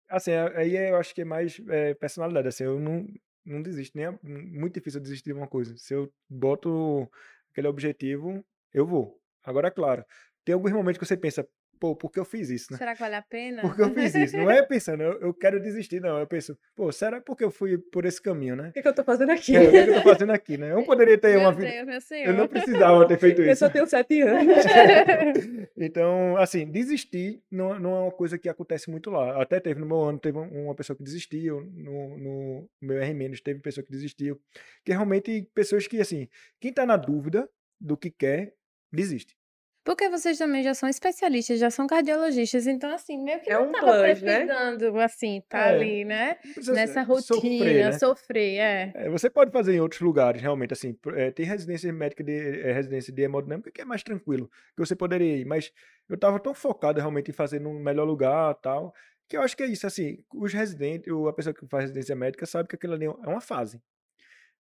Assim, 0.08 0.30
aí 0.32 0.78
eu 0.78 0.96
acho 0.96 1.16
que 1.16 1.22
é 1.22 1.26
mais 1.26 1.60
é, 1.68 1.96
personalidade. 1.96 2.50
Assim, 2.50 2.66
eu 2.66 2.80
não, 2.80 3.08
não 3.44 3.64
desisto, 3.64 3.98
nem 3.98 4.06
é 4.06 4.20
muito 4.22 4.76
difícil 4.76 5.00
eu 5.00 5.04
desistir 5.04 5.32
de 5.32 5.34
uma 5.34 5.48
coisa. 5.48 5.76
Se 5.76 5.96
eu 5.96 6.14
boto 6.30 7.10
aquele 7.50 7.68
objetivo, 7.68 8.46
eu 8.72 8.86
vou. 8.86 9.20
Agora, 9.44 9.72
claro, 9.72 10.06
tem 10.46 10.54
alguns 10.54 10.72
momentos 10.72 11.00
que 11.00 11.06
você 11.08 11.18
pensa, 11.18 11.50
pô, 11.84 11.94
por 11.98 12.10
que 12.10 12.18
eu 12.18 12.24
fiz 12.24 12.50
isso, 12.50 12.72
né? 12.72 12.78
Será 12.78 12.94
que 12.94 13.02
vale 13.02 13.16
a 13.16 13.22
pena? 13.22 13.62
Por 13.62 13.76
que 13.76 13.82
eu 13.82 13.94
fiz 13.94 14.16
isso? 14.16 14.38
Não 14.38 14.50
é 14.50 14.62
pensando, 14.64 15.04
eu, 15.04 15.20
eu 15.20 15.34
quero 15.34 15.60
desistir, 15.60 16.00
não. 16.00 16.18
Eu 16.18 16.26
penso, 16.26 16.58
pô, 16.74 16.90
será 16.94 17.20
porque 17.20 17.44
eu 17.44 17.52
fui 17.52 17.78
por 17.78 18.06
esse 18.06 18.22
caminho, 18.22 18.56
né? 18.56 18.70
O 18.70 18.72
que, 18.72 18.82
que 18.82 18.88
eu 18.88 18.96
tô 18.96 19.04
fazendo 19.04 19.32
aqui? 19.34 19.54
É, 19.58 19.68
o 19.68 19.70
que, 19.70 19.78
é 19.78 19.84
que 19.84 19.90
eu 19.90 19.96
tô 19.96 20.02
fazendo 20.10 20.32
aqui, 20.32 20.58
né? 20.58 20.72
Eu 20.72 20.78
não 20.78 20.86
poderia 20.86 21.18
ter 21.18 21.36
uma 21.38 21.52
Meu 21.52 21.60
vida. 21.60 21.84
Meu 21.86 22.00
senhor. 22.00 22.28
Eu 22.30 22.34
não 22.36 22.48
precisava 22.48 23.06
ter 23.06 23.20
feito 23.20 23.42
Eu 23.42 23.52
isso. 23.52 23.60
só 23.60 23.70
tenho 23.70 23.86
sete 23.86 24.22
anos. 24.22 24.56
Então, 25.76 26.38
assim, 26.38 26.66
desistir 26.70 27.42
não, 27.52 27.78
não 27.80 27.96
é 27.98 28.00
uma 28.04 28.12
coisa 28.12 28.38
que 28.38 28.48
acontece 28.48 28.90
muito 28.90 29.10
lá. 29.10 29.42
Até 29.42 29.60
teve 29.60 29.80
no 29.82 29.86
meu 29.86 30.02
ano, 30.02 30.20
teve 30.20 30.38
um- 30.38 30.66
uma 30.66 30.76
pessoa 30.76 30.96
que 30.96 31.04
desistiu, 31.04 31.62
no, 31.74 32.18
no 32.18 32.70
meu 32.82 32.98
R- 33.02 33.42
teve 33.44 33.60
pessoa 33.60 33.84
que 33.84 33.92
desistiu. 33.92 34.40
Que 34.86 34.92
realmente, 34.94 35.50
pessoas 35.54 35.86
que, 35.88 36.00
assim, 36.00 36.30
quem 36.62 36.72
tá 36.72 36.86
na 36.86 36.96
dúvida 36.96 37.50
do 37.80 37.98
que 37.98 38.10
quer, 38.10 38.54
desiste. 38.92 39.36
Porque 39.84 40.08
vocês 40.10 40.38
também 40.38 40.64
já 40.64 40.74
são 40.74 40.88
especialistas, 40.88 41.60
já 41.60 41.70
são 41.70 41.86
cardiologistas, 41.88 42.68
então 42.68 42.94
assim, 42.94 43.18
meio 43.18 43.42
que 43.42 43.52
É 43.52 43.56
não 43.56 43.68
um 43.68 43.72
tava 43.72 43.86
plus, 44.04 44.22
né? 44.22 44.46
precisando, 44.46 45.00
assim, 45.00 45.42
tá 45.50 45.60
É, 45.60 45.70
ali, 45.76 46.06
né? 46.06 46.38
Nessa 46.74 47.04
sofrer, 47.04 47.06
rotina, 47.06 47.66
né? 47.90 47.92
sofrer, 47.92 48.58
é. 48.60 48.92
É, 48.96 49.10
você 49.10 49.30
pode 49.30 49.52
fazer 49.52 49.74
em 49.74 49.80
outros 49.82 50.00
lugares, 50.02 50.42
realmente, 50.42 50.72
assim, 50.74 50.98
é, 51.16 51.32
tem 51.32 51.46
residência 51.46 51.92
médica 51.92 52.24
de 52.24 52.32
é, 52.62 52.72
residência 52.72 53.12
de 53.14 53.22
hemodinâmica 53.22 53.72
que 53.72 53.82
é 53.82 53.86
mais 53.86 54.04
tranquilo, 54.04 54.50
que 54.76 54.86
você 54.86 54.96
poderia 54.96 55.38
ir, 55.38 55.46
mas 55.46 55.72
eu 56.10 56.18
tava 56.18 56.40
tão 56.40 56.54
focado 56.54 57.00
realmente 57.00 57.32
em 57.32 57.34
fazer 57.34 57.60
num 57.60 57.78
melhor 57.80 58.06
lugar, 58.06 58.56
tal, 58.56 58.94
que 59.28 59.36
eu 59.36 59.42
acho 59.42 59.56
que 59.58 59.64
é 59.64 59.68
isso, 59.68 59.86
assim, 59.86 60.24
os 60.34 60.54
residentes, 60.54 61.12
ou 61.12 61.28
a 61.28 61.34
pessoa 61.34 61.54
que 61.54 61.68
faz 61.68 61.84
residência 61.86 62.16
médica 62.16 62.46
sabe 62.46 62.70
que 62.70 62.76
aquilo 62.76 62.94
ali 62.94 63.06
é 63.06 63.10
uma 63.10 63.42
fase. 63.42 63.82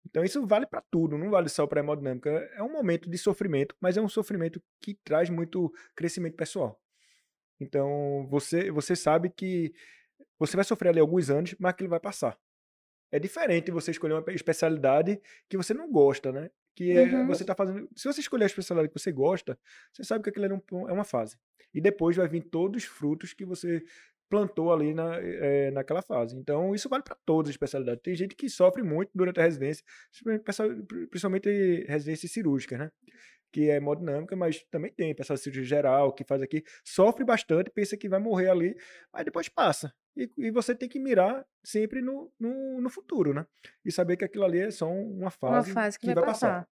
Então 0.07 0.25
isso 0.25 0.47
vale 0.47 0.67
para 0.67 0.81
tudo, 0.91 1.17
não 1.19 1.31
vale 1.31 1.49
só 1.49 1.67
para 1.67 1.81
hemodinâmica. 1.81 2.31
É 2.55 2.63
um 2.63 2.73
momento 2.73 3.09
de 3.11 3.19
sofrimento, 3.19 3.75
mas 3.81 3.97
é 3.97 4.01
um 4.01 4.09
sofrimento 4.09 4.61
que 4.81 4.95
traz 5.05 5.29
muito 5.31 5.73
crescimento 5.95 6.37
pessoal. 6.37 6.81
Então 7.61 8.27
você 8.31 8.71
você 8.71 8.97
sabe 8.97 9.31
que 9.31 9.73
você 10.39 10.57
vai 10.57 10.65
sofrer 10.65 10.89
ali 10.91 11.01
alguns 11.01 11.29
anos, 11.31 11.55
mas 11.59 11.71
aquilo 11.71 11.91
vai 11.91 12.01
passar. 12.01 12.39
É 13.13 13.19
diferente 13.19 13.71
você 13.71 13.91
escolher 13.91 14.15
uma 14.15 14.25
especialidade 14.33 15.21
que 15.49 15.57
você 15.57 15.75
não 15.75 15.91
gosta, 15.91 16.33
né? 16.33 16.51
Que 16.75 16.93
é, 16.93 17.03
Uhum. 17.03 17.27
você 17.27 17.45
tá 17.45 17.55
fazendo. 17.55 17.89
Se 17.97 18.05
você 18.11 18.21
escolher 18.21 18.45
a 18.45 18.47
especialidade 18.47 18.93
que 18.93 18.99
você 18.99 19.13
gosta, 19.13 19.59
você 19.93 20.05
sabe 20.05 20.23
que 20.25 20.31
aquilo 20.31 20.47
é, 20.47 20.55
um- 20.73 20.89
é 20.89 20.93
uma 20.93 21.05
fase. 21.05 21.37
E 21.75 21.81
depois 21.81 22.17
vai 22.17 22.29
vir 22.29 22.43
todos 22.45 22.85
os 22.85 22.89
frutos 22.89 23.35
que 23.35 23.45
você 23.45 23.83
plantou 24.31 24.73
ali 24.73 24.95
na, 24.95 25.17
eh, 25.21 25.73
naquela 25.73 26.01
fase. 26.01 26.37
Então, 26.37 26.73
isso 26.73 26.89
vale 26.89 27.03
para 27.03 27.17
todas 27.27 27.51
as 27.51 27.55
especialidades. 27.55 28.01
Tem 28.01 28.15
gente 28.15 28.37
que 28.37 28.49
sofre 28.49 28.83
muito 28.83 29.11
durante 29.13 29.41
a 29.41 29.43
residência, 29.43 29.85
principalmente 31.11 31.85
residências 31.89 32.31
cirúrgicas, 32.31 32.79
né? 32.79 32.93
Que 33.53 33.69
é 33.69 33.77
hemodinâmica, 33.77 34.37
mas 34.37 34.65
também 34.71 34.93
tem 34.93 35.13
pessoal 35.13 35.37
de 35.37 35.43
cirurgia 35.43 35.65
geral 35.65 36.15
que 36.15 36.23
faz 36.23 36.41
aqui, 36.41 36.63
sofre 36.85 37.25
bastante, 37.25 37.69
pensa 37.71 37.97
que 37.97 38.09
vai 38.09 38.21
morrer 38.21 38.49
ali, 38.49 38.77
mas 39.13 39.25
depois 39.25 39.49
passa. 39.49 39.93
E, 40.17 40.31
e 40.39 40.51
você 40.53 40.77
tem 40.77 40.89
que 40.89 41.01
mirar 41.01 41.45
sempre 41.65 42.01
no, 42.01 42.33
no, 42.39 42.81
no 42.81 42.89
futuro, 42.89 43.35
né? 43.35 43.45
E 43.85 43.91
saber 43.91 44.17
que 44.17 44.25
aquilo 44.25 44.45
ali 44.45 44.61
é 44.61 44.71
só 44.71 44.89
uma 44.89 45.23
Uma 45.25 45.31
fase, 45.31 45.73
fase 45.73 45.99
que, 45.99 46.15
vai 46.15 46.25
passar. 46.25 46.69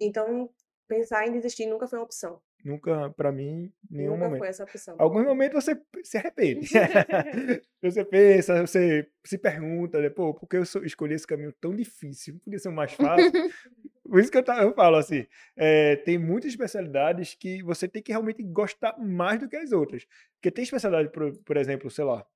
Então, 0.00 0.50
pensar 0.88 1.28
em 1.28 1.32
desistir 1.32 1.66
nunca 1.66 1.86
foi 1.86 2.00
uma 2.00 2.04
opção. 2.04 2.42
Nunca, 2.64 3.10
para 3.10 3.32
mim, 3.32 3.72
nenhum 3.90 4.12
nunca 4.12 4.24
momento. 4.24 4.38
foi 4.40 4.48
essa 4.48 4.64
opção. 4.64 4.96
Alguns 4.98 5.24
momentos 5.24 5.64
você 5.64 5.80
se 6.04 6.18
arrepende. 6.18 6.68
você 7.82 8.04
pensa, 8.04 8.60
você 8.66 9.08
se 9.24 9.38
pergunta, 9.38 10.00
né, 10.00 10.10
pô, 10.10 10.34
por 10.34 10.46
que 10.48 10.56
eu 10.56 10.62
escolhi 10.84 11.14
esse 11.14 11.26
caminho 11.26 11.52
tão 11.60 11.74
difícil? 11.74 12.38
Podia 12.44 12.58
ser 12.58 12.68
o 12.68 12.72
mais 12.72 12.92
fácil. 12.92 13.30
Por 14.10 14.18
isso 14.18 14.28
que 14.32 14.38
eu, 14.38 14.44
eu 14.60 14.74
falo 14.74 14.96
assim, 14.96 15.24
é, 15.56 15.94
tem 15.94 16.18
muitas 16.18 16.50
especialidades 16.50 17.34
que 17.34 17.62
você 17.62 17.86
tem 17.86 18.02
que 18.02 18.10
realmente 18.10 18.42
gostar 18.42 18.98
mais 18.98 19.38
do 19.38 19.48
que 19.48 19.54
as 19.54 19.70
outras. 19.70 20.04
Porque 20.34 20.50
tem 20.50 20.64
especialidade, 20.64 21.12
por, 21.12 21.32
por 21.44 21.56
exemplo, 21.56 21.88
sei 21.88 22.04
lá, 22.04 22.26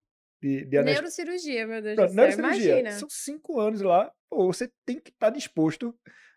de, 0.40 0.64
de 0.66 0.78
anest- 0.78 0.94
Neurocirurgia, 1.00 1.66
meu 1.66 1.82
Deus 1.82 1.96
Pronto, 1.96 2.10
do 2.10 2.14
céu, 2.14 2.24
neurocirurgia. 2.26 2.70
imagina. 2.78 2.90
São 2.92 3.08
cinco 3.10 3.58
anos 3.58 3.80
lá, 3.80 4.12
pô, 4.30 4.46
você 4.46 4.70
tem 4.86 5.00
que 5.00 5.10
estar 5.10 5.30
disposto 5.30 5.92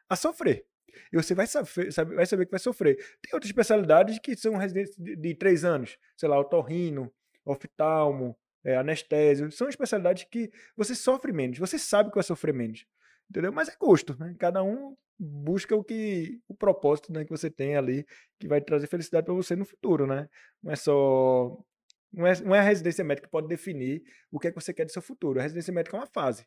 a 0.09 0.15
sofrer. 0.15 0.65
E 1.11 1.15
você 1.17 1.33
vai 1.35 1.47
saber, 1.47 1.91
sabe- 1.91 2.15
vai 2.15 2.25
saber 2.25 2.45
que 2.45 2.51
vai 2.51 2.59
sofrer. 2.59 2.95
Tem 3.21 3.33
outras 3.33 3.49
especialidades 3.49 4.19
que 4.19 4.35
são 4.35 4.55
residências 4.57 4.95
de, 4.97 5.15
de 5.15 5.35
três 5.35 5.63
anos, 5.65 5.97
sei 6.15 6.29
lá, 6.29 6.39
otorrino, 6.39 7.11
oftalmo, 7.45 8.37
é, 8.63 8.75
anestésio. 8.77 9.51
São 9.51 9.69
especialidades 9.69 10.25
que 10.29 10.51
você 10.75 10.93
sofre 10.95 11.31
menos, 11.31 11.57
você 11.59 11.77
sabe 11.79 12.09
que 12.09 12.15
vai 12.15 12.23
sofrer 12.23 12.53
menos. 12.53 12.85
Entendeu? 13.29 13.51
Mas 13.51 13.69
é 13.69 13.75
gosto, 13.79 14.15
né? 14.19 14.35
Cada 14.39 14.63
um 14.63 14.95
busca 15.19 15.75
o 15.75 15.83
que 15.83 16.39
o 16.47 16.53
propósito 16.55 17.11
né, 17.11 17.23
que 17.25 17.31
você 17.31 17.49
tem 17.49 17.75
ali 17.75 18.05
que 18.39 18.47
vai 18.47 18.61
trazer 18.61 18.87
felicidade 18.87 19.25
para 19.25 19.33
você 19.33 19.55
no 19.55 19.65
futuro, 19.65 20.05
né? 20.07 20.29
Não 20.63 20.71
é 20.71 20.75
só 20.75 21.57
Não 22.13 22.25
é, 22.27 22.39
não 22.41 22.55
é 22.55 22.59
a 22.59 22.61
residência 22.63 23.03
médica 23.03 23.27
que 23.27 23.31
pode 23.31 23.47
definir 23.47 24.01
o 24.31 24.39
que 24.39 24.47
é 24.47 24.51
que 24.51 24.55
você 24.61 24.73
quer 24.73 24.85
do 24.85 24.91
seu 24.91 25.01
futuro. 25.01 25.39
A 25.39 25.43
residência 25.43 25.73
médica 25.73 25.97
é 25.97 25.99
uma 25.99 26.07
fase. 26.07 26.45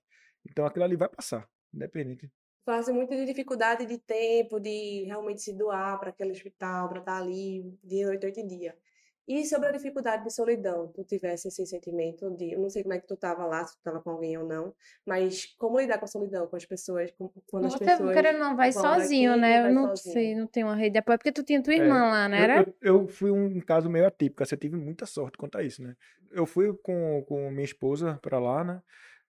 Então 0.48 0.64
aquilo 0.66 0.84
ali 0.84 0.96
vai 0.96 1.08
passar, 1.08 1.48
independente. 1.74 2.30
Fase 2.64 2.92
muito 2.92 3.14
de 3.16 3.24
dificuldade 3.24 3.86
de 3.86 3.98
tempo, 3.98 4.60
de 4.60 5.04
realmente 5.04 5.40
se 5.42 5.52
doar 5.56 5.98
para 5.98 6.10
aquele 6.10 6.30
hospital, 6.32 6.88
para 6.88 7.00
estar 7.00 7.16
ali 7.18 7.62
dia, 7.82 8.06
noite, 8.06 8.22
noite 8.22 8.40
e 8.40 8.46
dia. 8.46 8.78
E 9.26 9.44
sobre 9.46 9.68
a 9.68 9.72
dificuldade 9.72 10.24
de 10.24 10.30
solidão, 10.32 10.88
tu 10.92 11.04
tivesse 11.04 11.48
esse 11.48 11.64
sentimento 11.66 12.30
de, 12.36 12.52
eu 12.52 12.60
não 12.60 12.68
sei 12.70 12.82
como 12.82 12.94
é 12.94 13.00
que 13.00 13.06
tu 13.06 13.16
tava 13.16 13.46
lá, 13.46 13.64
se 13.64 13.76
tu 13.76 13.82
tava 13.82 14.00
com 14.02 14.10
alguém 14.10 14.36
ou 14.38 14.46
não, 14.46 14.74
mas 15.06 15.46
como 15.56 15.78
lidar 15.80 15.98
com 15.98 16.04
a 16.04 16.08
solidão, 16.08 16.46
com 16.48 16.56
as 16.56 16.66
pessoas, 16.66 17.10
com- 17.12 17.28
quando 17.50 17.66
as 17.66 17.76
Você, 17.76 17.76
pessoas 17.76 18.12
querendo 18.12 18.38
não, 18.38 18.56
vai 18.56 18.72
sozinho, 18.72 19.36
daqui, 19.36 19.36
né? 19.36 19.60
vai 19.60 19.70
Eu 19.70 19.74
não 19.74 19.94
sozinho. 19.94 19.94
sei, 19.94 20.34
não 20.34 20.46
tenho 20.46 20.66
uma 20.66 20.74
rede 20.76 20.92
de 20.94 20.98
apoio, 20.98 21.18
porque 21.18 21.32
tu 21.32 21.42
tinha 21.44 21.62
tua 21.62 21.74
É, 21.76 21.82
irmã 21.82 22.10
lá, 22.10 22.28
não 22.28 22.36
eu, 22.36 22.44
era? 22.44 22.66
eu, 22.66 22.76
eu 22.80 23.08
fui 23.08 23.30
um 23.30 23.60
caso 23.60 23.88
meio 23.88 24.06
atípico, 24.06 24.42
assim, 24.42 24.54
eu 24.54 24.58
tive 24.60 24.76
muita 24.76 25.06
sorte 25.06 25.38
quanto 25.38 25.56
a 25.58 25.62
isso, 25.62 25.82
né? 25.82 25.96
Eu 26.30 26.46
fui 26.46 26.76
com, 26.78 27.24
com 27.26 27.50
minha 27.50 27.64
esposa 27.64 28.18
para 28.22 28.38
lá, 28.38 28.64
né? 28.64 28.82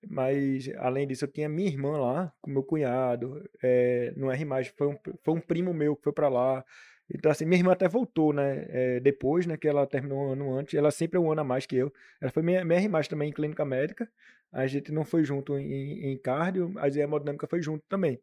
Mas, 0.08 0.70
além 0.78 1.08
disso, 1.08 1.26
eu 1.26 1.32
tinha 1.32 1.48
minha 1.48 1.70
irmã 1.70 1.98
lá, 1.98 2.34
com 2.42 2.50
meu 2.50 2.64
cunhado, 2.64 3.44
é, 3.62 4.14
no 4.16 4.32
R+, 4.32 4.46
foi 4.76 4.88
um, 4.88 4.98
foi 5.24 5.34
um 5.34 5.40
primo 5.40 5.74
meu 5.74 5.96
que 5.96 6.04
foi 6.04 6.14
para 6.14 6.28
lá. 6.28 6.66
Então, 7.14 7.32
assim, 7.32 7.46
minha 7.46 7.60
irmã 7.60 7.74
até 7.74 7.88
voltou, 7.88 8.34
né? 8.34 8.66
é, 8.70 9.00
depois, 9.00 9.46
né, 9.46 9.58
que 9.58 9.68
ela 9.68 9.86
terminou 9.86 10.20
um 10.20 10.32
ano 10.32 10.58
antes, 10.58 10.74
ela 10.74 10.92
sempre 10.92 11.18
é 11.18 11.20
um 11.20 11.32
ano 11.32 11.42
a 11.42 11.44
mais 11.44 11.66
que 11.66 11.76
eu. 11.76 11.92
Ela 12.20 12.32
foi 12.32 12.42
minha, 12.42 12.64
minha 12.64 12.80
R+, 12.80 13.08
também 13.08 13.30
em 13.30 13.34
clínica 13.34 13.66
médica. 13.66 14.10
A 14.52 14.66
gente 14.68 14.92
não 14.92 15.06
foi 15.06 15.24
junto 15.24 15.58
em, 15.58 16.12
em 16.12 16.18
cardio, 16.18 16.70
mas 16.70 16.98
a 16.98 17.02
hemodinâmica 17.02 17.48
foi 17.48 17.62
junto 17.62 17.84
também. 17.88 18.20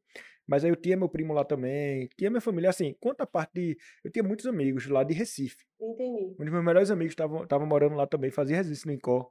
Mas 0.46 0.64
aí 0.64 0.70
eu 0.70 0.76
tinha 0.76 0.96
meu 0.96 1.08
primo 1.08 1.34
lá 1.34 1.44
também, 1.44 2.08
tinha 2.16 2.30
minha 2.30 2.40
família, 2.40 2.70
assim, 2.70 2.96
quanto 2.98 3.20
a 3.20 3.26
parte 3.26 3.52
de... 3.54 3.78
Eu 4.02 4.10
tinha 4.10 4.22
muitos 4.22 4.46
amigos 4.46 4.86
lá 4.86 5.04
de 5.04 5.12
Recife. 5.12 5.64
Entendi. 5.78 6.34
Um 6.38 6.44
dos 6.44 6.50
meus 6.50 6.64
melhores 6.64 6.90
amigos 6.90 7.12
estavam 7.12 7.66
morando 7.66 7.94
lá 7.94 8.06
também, 8.06 8.30
fazia 8.30 8.56
resistência 8.56 8.86
no 8.86 8.94
INCOR. 8.94 9.28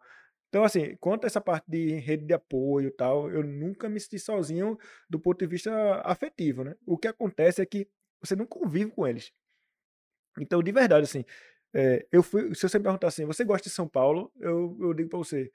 Então, 0.49 0.63
assim, 0.63 0.95
quanto 0.97 1.25
a 1.25 1.27
essa 1.27 1.41
parte 1.41 1.65
de 1.69 1.95
rede 1.95 2.25
de 2.25 2.33
apoio 2.33 2.87
e 2.87 2.91
tal, 2.91 3.29
eu 3.29 3.43
nunca 3.43 3.89
me 3.89 3.99
senti 3.99 4.17
sozinho 4.17 4.77
do 5.09 5.19
ponto 5.19 5.39
de 5.39 5.47
vista 5.47 6.01
afetivo, 6.05 6.63
né? 6.63 6.75
O 6.85 6.97
que 6.97 7.07
acontece 7.07 7.61
é 7.61 7.65
que 7.65 7.87
você 8.21 8.35
não 8.35 8.45
convive 8.45 8.91
com 8.91 9.05
eles. 9.05 9.31
Então, 10.39 10.61
de 10.63 10.71
verdade, 10.71 11.03
assim, 11.03 11.25
é, 11.73 12.07
eu 12.11 12.23
fui, 12.23 12.53
se 12.55 12.67
você 12.67 12.77
me 12.77 12.83
perguntar 12.83 13.07
assim, 13.07 13.25
você 13.25 13.43
gosta 13.43 13.67
de 13.67 13.75
São 13.75 13.87
Paulo? 13.87 14.31
Eu, 14.39 14.77
eu 14.79 14.93
digo 14.93 15.09
pra 15.09 15.19
você, 15.19 15.51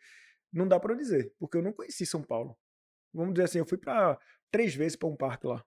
não 0.52 0.68
dá 0.68 0.80
eu 0.82 0.96
dizer, 0.96 1.32
porque 1.38 1.56
eu 1.56 1.62
não 1.62 1.72
conheci 1.72 2.04
São 2.04 2.22
Paulo. 2.22 2.56
Vamos 3.14 3.34
dizer 3.34 3.44
assim, 3.44 3.58
eu 3.58 3.66
fui 3.66 3.78
pra 3.78 4.18
três 4.50 4.74
vezes 4.74 4.96
pra 4.96 5.08
um 5.08 5.16
parque 5.16 5.46
lá. 5.46 5.64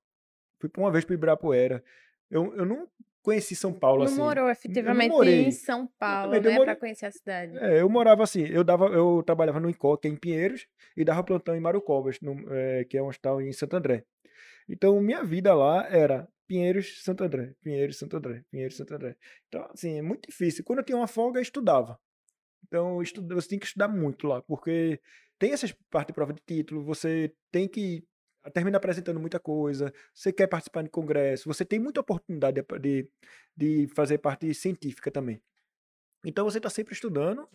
Fui 0.60 0.70
uma 0.78 0.92
vez 0.92 1.04
pra 1.06 1.16
Ibirapuera. 1.16 1.84
Eu, 2.30 2.56
eu 2.56 2.66
não 2.66 2.90
conheci 3.26 3.56
São 3.56 3.74
Paulo 3.74 4.04
Não 4.04 4.12
assim. 4.12 4.18
morou 4.22 4.50
efetivamente 4.50 5.12
morei. 5.12 5.46
em 5.48 5.52
São 5.52 5.88
Paulo, 6.00 6.32
né? 6.32 6.40
morei- 6.40 6.64
Pra 6.64 6.76
conhecer 6.76 7.08
a 7.08 7.12
cidade. 7.12 7.58
É, 7.58 7.82
eu 7.82 7.90
morava 7.90 8.24
assim, 8.24 8.46
eu 8.46 8.64
dava, 8.64 8.86
eu 8.88 9.22
trabalhava 9.26 9.60
no 9.60 9.70
INCO, 9.70 9.98
que 9.98 10.08
é 10.08 10.12
em 10.12 10.16
Pinheiros, 10.16 10.68
e 10.96 11.04
dava 11.04 11.24
plantão 11.24 11.56
em 11.56 11.60
Marucovas, 11.60 12.20
no, 12.22 12.36
é, 12.54 12.86
que 12.86 12.98
é 12.98 13.02
um 13.04 13.08
hospital 13.08 13.42
em 13.42 13.52
Santo 13.52 13.76
André. 13.76 14.06
Então, 14.70 15.00
minha 15.02 15.24
vida 15.24 15.54
lá 15.54 15.88
era 15.90 16.28
Pinheiros, 16.48 17.04
Santo 17.04 17.24
André, 17.24 17.54
Pinheiros, 17.62 17.98
Santo 17.98 18.18
André, 18.18 18.44
Pinheiros, 18.52 18.78
Santo 18.78 18.94
André. 18.94 19.16
Então, 19.48 19.68
assim, 19.74 19.98
é 19.98 20.02
muito 20.02 20.30
difícil. 20.30 20.64
Quando 20.64 20.80
eu 20.80 20.86
tinha 20.86 20.98
uma 20.98 21.08
folga, 21.08 21.40
eu 21.40 21.44
estudava. 21.44 22.00
Então, 22.68 22.98
você 23.30 23.50
tem 23.50 23.60
que 23.60 23.66
estudar 23.66 23.88
muito 23.88 24.28
lá, 24.28 24.42
porque 24.42 25.00
tem 25.38 25.52
essas 25.52 25.72
partes 25.90 26.08
de 26.08 26.14
prova 26.14 26.34
de 26.34 26.42
título, 26.46 26.84
você 26.84 27.32
tem 27.52 27.68
que 27.68 28.04
termina 28.52 28.78
apresentando 28.78 29.20
muita 29.20 29.40
coisa, 29.40 29.94
você 30.14 30.32
quer 30.32 30.48
participar 30.48 30.84
de 30.84 30.90
congresso, 30.90 31.48
você 31.48 31.66
tem 31.66 31.80
muita 31.80 32.02
oportunidade 32.02 32.64
de, 32.82 33.10
de, 33.56 33.88
fazer 33.96 34.18
parte 34.20 34.54
científica 34.54 35.12
também. 35.12 35.42
Então 36.26 36.46
você 36.46 36.58
está 36.58 36.70
sempre 36.70 36.94
estudando. 36.94 37.48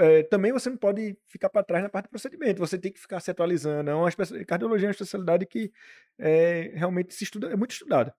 Eh, 0.00 0.22
também 0.24 0.52
você 0.52 0.70
não 0.70 0.76
pode 0.76 1.16
ficar 1.26 1.50
para 1.50 1.62
trás 1.62 1.82
na 1.82 1.90
parte 1.90 2.06
do 2.06 2.10
procedimento, 2.10 2.58
você 2.60 2.78
tem 2.78 2.92
que 2.92 3.00
ficar 3.00 3.20
se 3.20 3.30
atualizando. 3.30 3.90
É 3.90 3.94
uma 3.94 4.10
cardiologia 4.46 4.86
é 4.86 4.88
uma 4.88 4.92
especialidade 4.92 5.46
que 5.46 5.72
é, 6.18 6.72
realmente 6.74 7.14
se 7.14 7.24
estuda, 7.24 7.48
é 7.52 7.56
muito 7.56 7.72
estudada. 7.72 8.14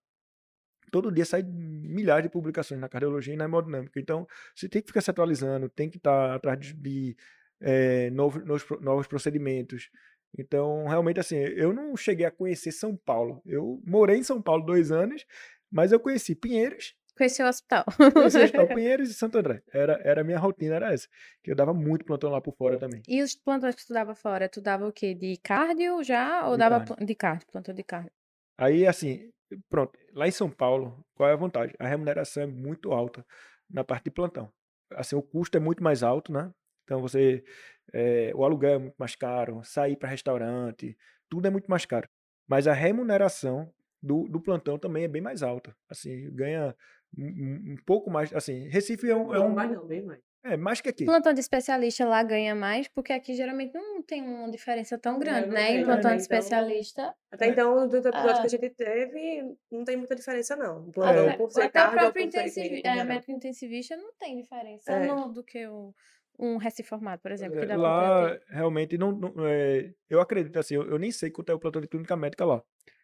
Todo 0.91 1.11
dia 1.11 1.25
sai 1.25 1.43
milhares 1.43 2.23
de 2.23 2.29
publicações 2.29 2.79
na 2.79 2.87
cardiologia 2.87 3.33
e 3.33 3.37
na 3.37 3.45
hemodinâmica. 3.45 3.99
Então, 3.99 4.25
você 4.55 4.69
tem 4.69 4.81
que 4.81 4.87
ficar 4.87 5.01
se 5.01 5.11
atualizando, 5.11 5.67
tem 5.69 5.89
que 5.89 5.97
estar 5.97 6.33
atrás 6.35 6.59
de, 6.59 6.73
de 6.73 7.17
eh, 7.61 8.09
novos, 8.11 8.45
novos, 8.45 8.65
novos 8.81 9.07
procedimentos. 9.07 9.89
Então, 10.37 10.85
realmente, 10.87 11.19
assim, 11.19 11.37
eu 11.37 11.73
não 11.73 11.95
cheguei 11.95 12.25
a 12.25 12.31
conhecer 12.31 12.71
São 12.71 12.95
Paulo. 12.95 13.41
Eu 13.45 13.81
morei 13.85 14.17
em 14.17 14.23
São 14.23 14.41
Paulo 14.41 14.65
dois 14.65 14.91
anos, 14.91 15.25
mas 15.71 15.91
eu 15.91 15.99
conheci 15.99 16.35
Pinheiros, 16.35 16.95
Conheci 17.17 17.41
o 17.41 17.47
hospital. 17.47 17.83
conheci 18.13 18.37
o 18.37 18.43
Hospital 18.43 18.67
Pinheiros 18.75 19.09
e 19.09 19.13
Santo 19.15 19.39
André. 19.39 19.63
Era, 19.73 19.99
era 20.03 20.21
a 20.21 20.23
minha 20.23 20.37
rotina, 20.37 20.75
era 20.75 20.93
essa. 20.93 21.07
Que 21.43 21.49
eu 21.51 21.55
dava 21.55 21.73
muito 21.73 22.05
plantão 22.05 22.29
lá 22.29 22.39
por 22.39 22.55
fora 22.55 22.77
também. 22.77 23.01
E 23.07 23.23
os 23.23 23.35
plantões 23.35 23.73
que 23.73 23.85
tu 23.85 23.91
dava 23.91 24.13
fora, 24.13 24.47
tu 24.47 24.61
dava 24.61 24.87
o 24.87 24.93
quê? 24.93 25.15
De 25.15 25.35
cardio 25.37 26.03
já? 26.03 26.45
Ou 26.45 26.51
De 26.51 26.59
dava 26.59 26.85
cardio. 26.85 27.05
de 27.05 27.15
cardio, 27.15 27.47
plantão 27.51 27.73
de 27.73 27.83
cardio? 27.83 28.11
Aí, 28.55 28.85
assim, 28.85 29.31
pronto. 29.67 29.97
Lá 30.13 30.27
em 30.27 30.31
São 30.31 30.49
Paulo, 30.49 31.03
qual 31.15 31.27
é 31.27 31.33
a 31.33 31.37
vantagem? 31.37 31.75
A 31.79 31.87
remuneração 31.87 32.43
é 32.43 32.47
muito 32.47 32.91
alta 32.91 33.25
na 33.67 33.83
parte 33.83 34.05
de 34.05 34.11
plantão. 34.11 34.51
Assim, 34.91 35.15
o 35.15 35.23
custo 35.23 35.57
é 35.57 35.59
muito 35.59 35.83
mais 35.83 36.03
alto, 36.03 36.31
né? 36.31 36.51
Então, 36.83 37.01
você... 37.01 37.43
eh, 37.93 38.31
o 38.35 38.43
aluguel 38.43 38.71
é 38.75 38.77
muito 38.79 38.95
mais 38.97 39.15
caro, 39.15 39.61
sair 39.63 39.95
para 39.97 40.09
restaurante, 40.09 40.97
tudo 41.29 41.47
é 41.47 41.49
muito 41.51 41.69
mais 41.69 41.85
caro. 41.85 42.07
Mas 42.47 42.67
a 42.67 42.73
remuneração 42.73 43.71
do, 44.01 44.23
do 44.27 44.39
plantão 44.41 44.77
também 44.79 45.03
é 45.03 45.07
bem 45.07 45.21
mais 45.21 45.41
alta. 45.43 45.75
Assim, 45.89 46.29
ganha 46.33 46.75
um, 47.17 47.73
um- 47.73 47.75
pouco 47.85 48.09
mais... 48.09 48.33
Assim, 48.33 48.67
Recife 48.69 49.09
é 49.09 49.15
um... 49.15 49.33
É, 49.33 49.39
Não, 49.39 49.47
um, 49.47 49.53
mais 49.53 49.71
não, 49.71 49.85
bem 49.85 50.01
mais. 50.03 50.19
é 50.45 50.55
mais 50.55 50.79
que 50.79 50.87
aqui. 50.89 51.03
Plantão 51.05 51.33
de 51.33 51.39
especialista 51.41 52.05
lá 52.05 52.21
ganha 52.23 52.53
mais, 52.55 52.87
porque 52.87 53.11
aqui 53.11 53.33
geralmente 53.33 53.73
não 53.73 54.01
tem 54.01 54.21
uma 54.23 54.49
diferença 54.49 54.97
tão 54.97 55.15
É, 55.17 55.19
grande, 55.19 55.47
não 55.47 55.53
né? 55.55 55.65
tem, 55.67 55.75
Em 55.75 55.79
né? 55.79 55.83
plantão 55.85 56.01
de 56.01 56.07
Então, 56.07 56.37
especialista. 56.37 57.13
Até 57.31 57.47
então, 57.47 57.87
dos 57.87 58.05
episódios 58.05 58.37
Ah. 58.37 58.41
que 58.41 58.45
a 58.45 58.49
gente 58.49 58.69
teve, 58.69 59.55
não 59.71 59.83
tem 59.83 59.97
muita 59.97 60.15
diferença, 60.15 60.55
não. 60.55 60.87
O 60.87 60.91
plantão 60.91 61.27
Até, 61.27 61.37
por 61.37 61.51
ser 61.51 61.63
até 61.63 61.85
o 61.87 61.91
próprio 61.91 62.23
intensivi 62.25 62.81
é, 62.85 62.91
geral. 62.93 63.05
médico 63.07 63.31
intensivista 63.31 63.97
não 63.97 64.13
tem 64.17 64.37
diferença 64.41 64.91
É. 64.91 65.05
no- 65.07 65.33
do 65.33 65.43
que 65.43 65.65
o, 65.67 65.93
um 66.39 66.57
recém-formado, 66.57 67.21
por 67.21 67.31
exemplo, 67.31 67.59
É, 67.59 67.75
lá, 67.75 68.37
realmente, 68.47 68.97
não, 68.97 69.11
não- 69.11 69.33
é, 69.45 69.93
eu 70.09 70.19
acredito, 70.21 70.57
assim, 70.57 70.75
eu, 70.75 70.83
eu 70.89 70.97
nem 70.99 71.11
sei 71.11 71.29
quanto 71.31 71.51
é 71.51 71.55
o 71.55 71.59
plantão 71.59 71.81
de 71.81 71.87
clínica 71.87 72.15
médica 72.15 72.45
lá. 72.45 72.61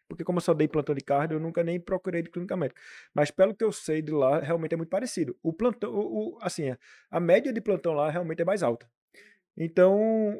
Porque 0.08 0.22
como 0.22 0.36
eu 0.38 0.42
só 0.42 0.52
dei 0.52 0.68
plantão 0.68 0.94
de 0.94 1.00
cardio, 1.02 1.36
eu 1.36 1.40
nunca 1.40 1.64
nem 1.64 1.80
procurei 1.80 2.22
de 2.22 2.30
clínica 2.30 2.56
médica. 2.56 2.80
Mas 3.14 3.30
pelo 3.30 3.54
que 3.54 3.64
eu 3.64 3.72
sei 3.72 4.02
de 4.02 4.12
lá, 4.12 4.38
realmente 4.38 4.74
é 4.74 4.76
muito 4.76 4.90
parecido. 4.90 5.36
O 5.42 5.52
plantão, 5.52 5.90
o, 5.94 6.34
o- 6.36 6.38
assim, 6.42 6.70
a- 6.70 6.78
a 7.10 7.18
média 7.18 7.52
de 7.52 7.60
plantão 7.60 7.94
lá 7.94 8.10
realmente 8.10 8.42
é 8.42 8.44
mais 8.44 8.62
alta. 8.62 8.86
Então, 9.56 9.96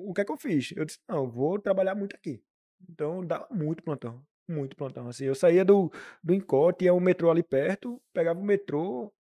o 0.06 0.12
que 0.12 0.20
é 0.20 0.24
que 0.24 0.32
eu 0.32 0.36
fiz? 0.36 0.72
Eu 0.76 0.84
disse, 0.84 0.98
não, 1.08 1.24
eu 1.24 1.30
vou 1.30 1.58
trabalhar 1.58 1.94
muito 1.94 2.16
aqui. 2.16 2.42
Então, 2.88 3.24
dava 3.24 3.46
muito 3.50 3.82
plantão, 3.82 4.22
muito 4.48 4.76
plantão. 4.76 5.08
Assim, 5.08 5.24
eu 5.24 5.34
saía 5.34 5.64
do, 5.64 5.90
do 6.22 6.34
Incó, 6.34 6.72
tinha 6.72 6.92
um 6.92 7.00
metrô 7.00 7.30
ali 7.30 7.42
perto, 7.42 8.00
pegava 8.12 8.38
o 8.40 8.44
metrô, 8.44 9.12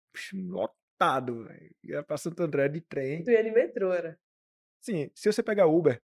lotado, 1.03 1.43
velho. 1.45 1.71
Ia 1.83 2.03
pra 2.03 2.17
Santo 2.17 2.41
André 2.43 2.69
de 2.69 2.81
trem. 2.81 3.23
Tu 3.23 3.31
ia 3.31 3.43
de 3.43 3.51
metrô, 3.51 3.91
era. 3.93 4.17
Sim, 4.81 5.09
se 5.13 5.31
você 5.31 5.41
pegar 5.41 5.67
Uber, 5.67 6.01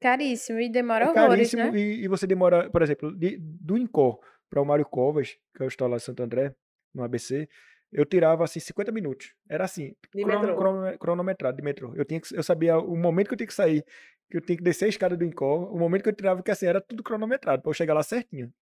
Caríssimo 0.00 0.60
e 0.60 0.68
demora 0.68 1.06
é 1.06 1.08
horrores, 1.08 1.52
caríssimo 1.54 1.62
né? 1.72 1.78
e, 1.78 2.04
e 2.04 2.08
você 2.08 2.26
demora, 2.26 2.68
por 2.70 2.82
exemplo, 2.82 3.16
de- 3.16 3.38
do 3.40 3.78
Incó 3.78 4.20
para 4.50 4.60
o 4.60 4.64
Mário 4.64 4.84
Covas, 4.84 5.38
que 5.54 5.62
é 5.62 5.64
o 5.64 5.66
hospital 5.66 5.88
lá 5.88 5.96
de 5.96 6.02
Santo 6.02 6.22
André, 6.22 6.54
no 6.94 7.02
ABC, 7.02 7.48
eu 7.90 8.04
tirava 8.04 8.44
assim 8.44 8.60
50 8.60 8.92
minutos. 8.92 9.34
Era 9.48 9.64
assim, 9.64 9.94
crono- 10.12 10.56
crono- 10.56 10.98
cronometrado 10.98 11.56
de 11.56 11.62
metrô. 11.62 11.94
Eu 11.94 12.04
tinha 12.04 12.20
que, 12.20 12.36
eu 12.36 12.42
sabia 12.42 12.76
o 12.78 12.94
momento 12.94 13.28
que 13.28 13.34
eu 13.34 13.38
tinha 13.38 13.46
que 13.46 13.54
sair, 13.54 13.82
que 14.30 14.36
eu 14.36 14.40
tinha 14.42 14.56
que 14.56 14.62
descer 14.62 14.84
a 14.84 14.88
escada 14.88 15.16
do 15.16 15.24
Incó, 15.24 15.64
o 15.64 15.78
momento 15.78 16.02
que 16.02 16.10
eu 16.10 16.14
tirava, 16.14 16.42
que 16.42 16.50
assim, 16.50 16.66
era 16.66 16.80
tudo 16.80 17.02
cronometrado, 17.02 17.62
para 17.62 17.70
eu 17.70 17.74
chegar 17.74 17.94
lá 17.94 18.02
certinho. 18.02 18.52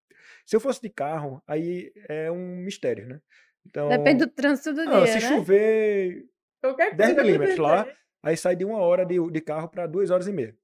Se 0.45 0.55
eu 0.55 0.59
fosse 0.61 0.81
de 0.81 0.89
carro, 0.89 1.43
aí 1.45 1.91
é 2.07 2.31
um 2.31 2.57
mistério, 2.57 3.07
né? 3.07 3.19
Então, 3.65 3.89
Depende 3.89 4.25
do 4.25 4.31
trânsito 4.31 4.73
do 4.73 4.85
não, 4.85 5.03
dia, 5.03 5.19
se 5.19 5.25
né? 5.25 5.35
chover 5.35 6.25
Qualquer 6.61 6.95
10 6.95 7.13
coisa 7.13 7.23
milímetros 7.23 7.57
lá. 7.57 7.87
Aí 8.23 8.35
sai 8.35 8.55
de 8.55 8.65
uma 8.65 8.79
hora 8.79 9.05
de, 9.05 9.19
de 9.31 9.41
carro 9.41 9.69
para 9.69 9.85
duas 9.85 10.09
horas 10.09 10.27
e 10.27 10.31
meia. 10.31 10.55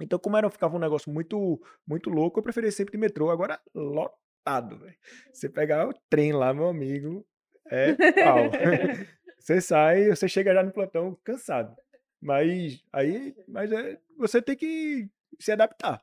Então, 0.00 0.18
como 0.18 0.36
era, 0.36 0.50
ficava 0.50 0.76
um 0.76 0.80
negócio 0.80 1.12
muito, 1.12 1.60
muito 1.86 2.10
louco, 2.10 2.38
eu 2.38 2.42
preferia 2.42 2.72
sempre 2.72 2.92
de 2.92 2.98
metrô. 2.98 3.30
Agora, 3.30 3.60
lotado, 3.72 4.78
velho. 4.78 4.96
Você 5.32 5.48
pegar 5.48 5.88
o 5.88 5.94
trem 6.10 6.32
lá, 6.32 6.52
meu 6.52 6.68
amigo, 6.68 7.24
é 7.70 7.94
pau. 7.94 8.50
você 9.38 9.60
sai, 9.60 10.08
você 10.08 10.28
chega 10.28 10.52
já 10.52 10.64
no 10.64 10.72
plantão 10.72 11.16
cansado. 11.22 11.76
Mas 12.20 12.82
aí, 12.92 13.36
mas 13.46 13.70
é, 13.70 13.98
você 14.16 14.42
tem 14.42 14.56
que 14.56 15.08
se 15.38 15.52
adaptar. 15.52 16.02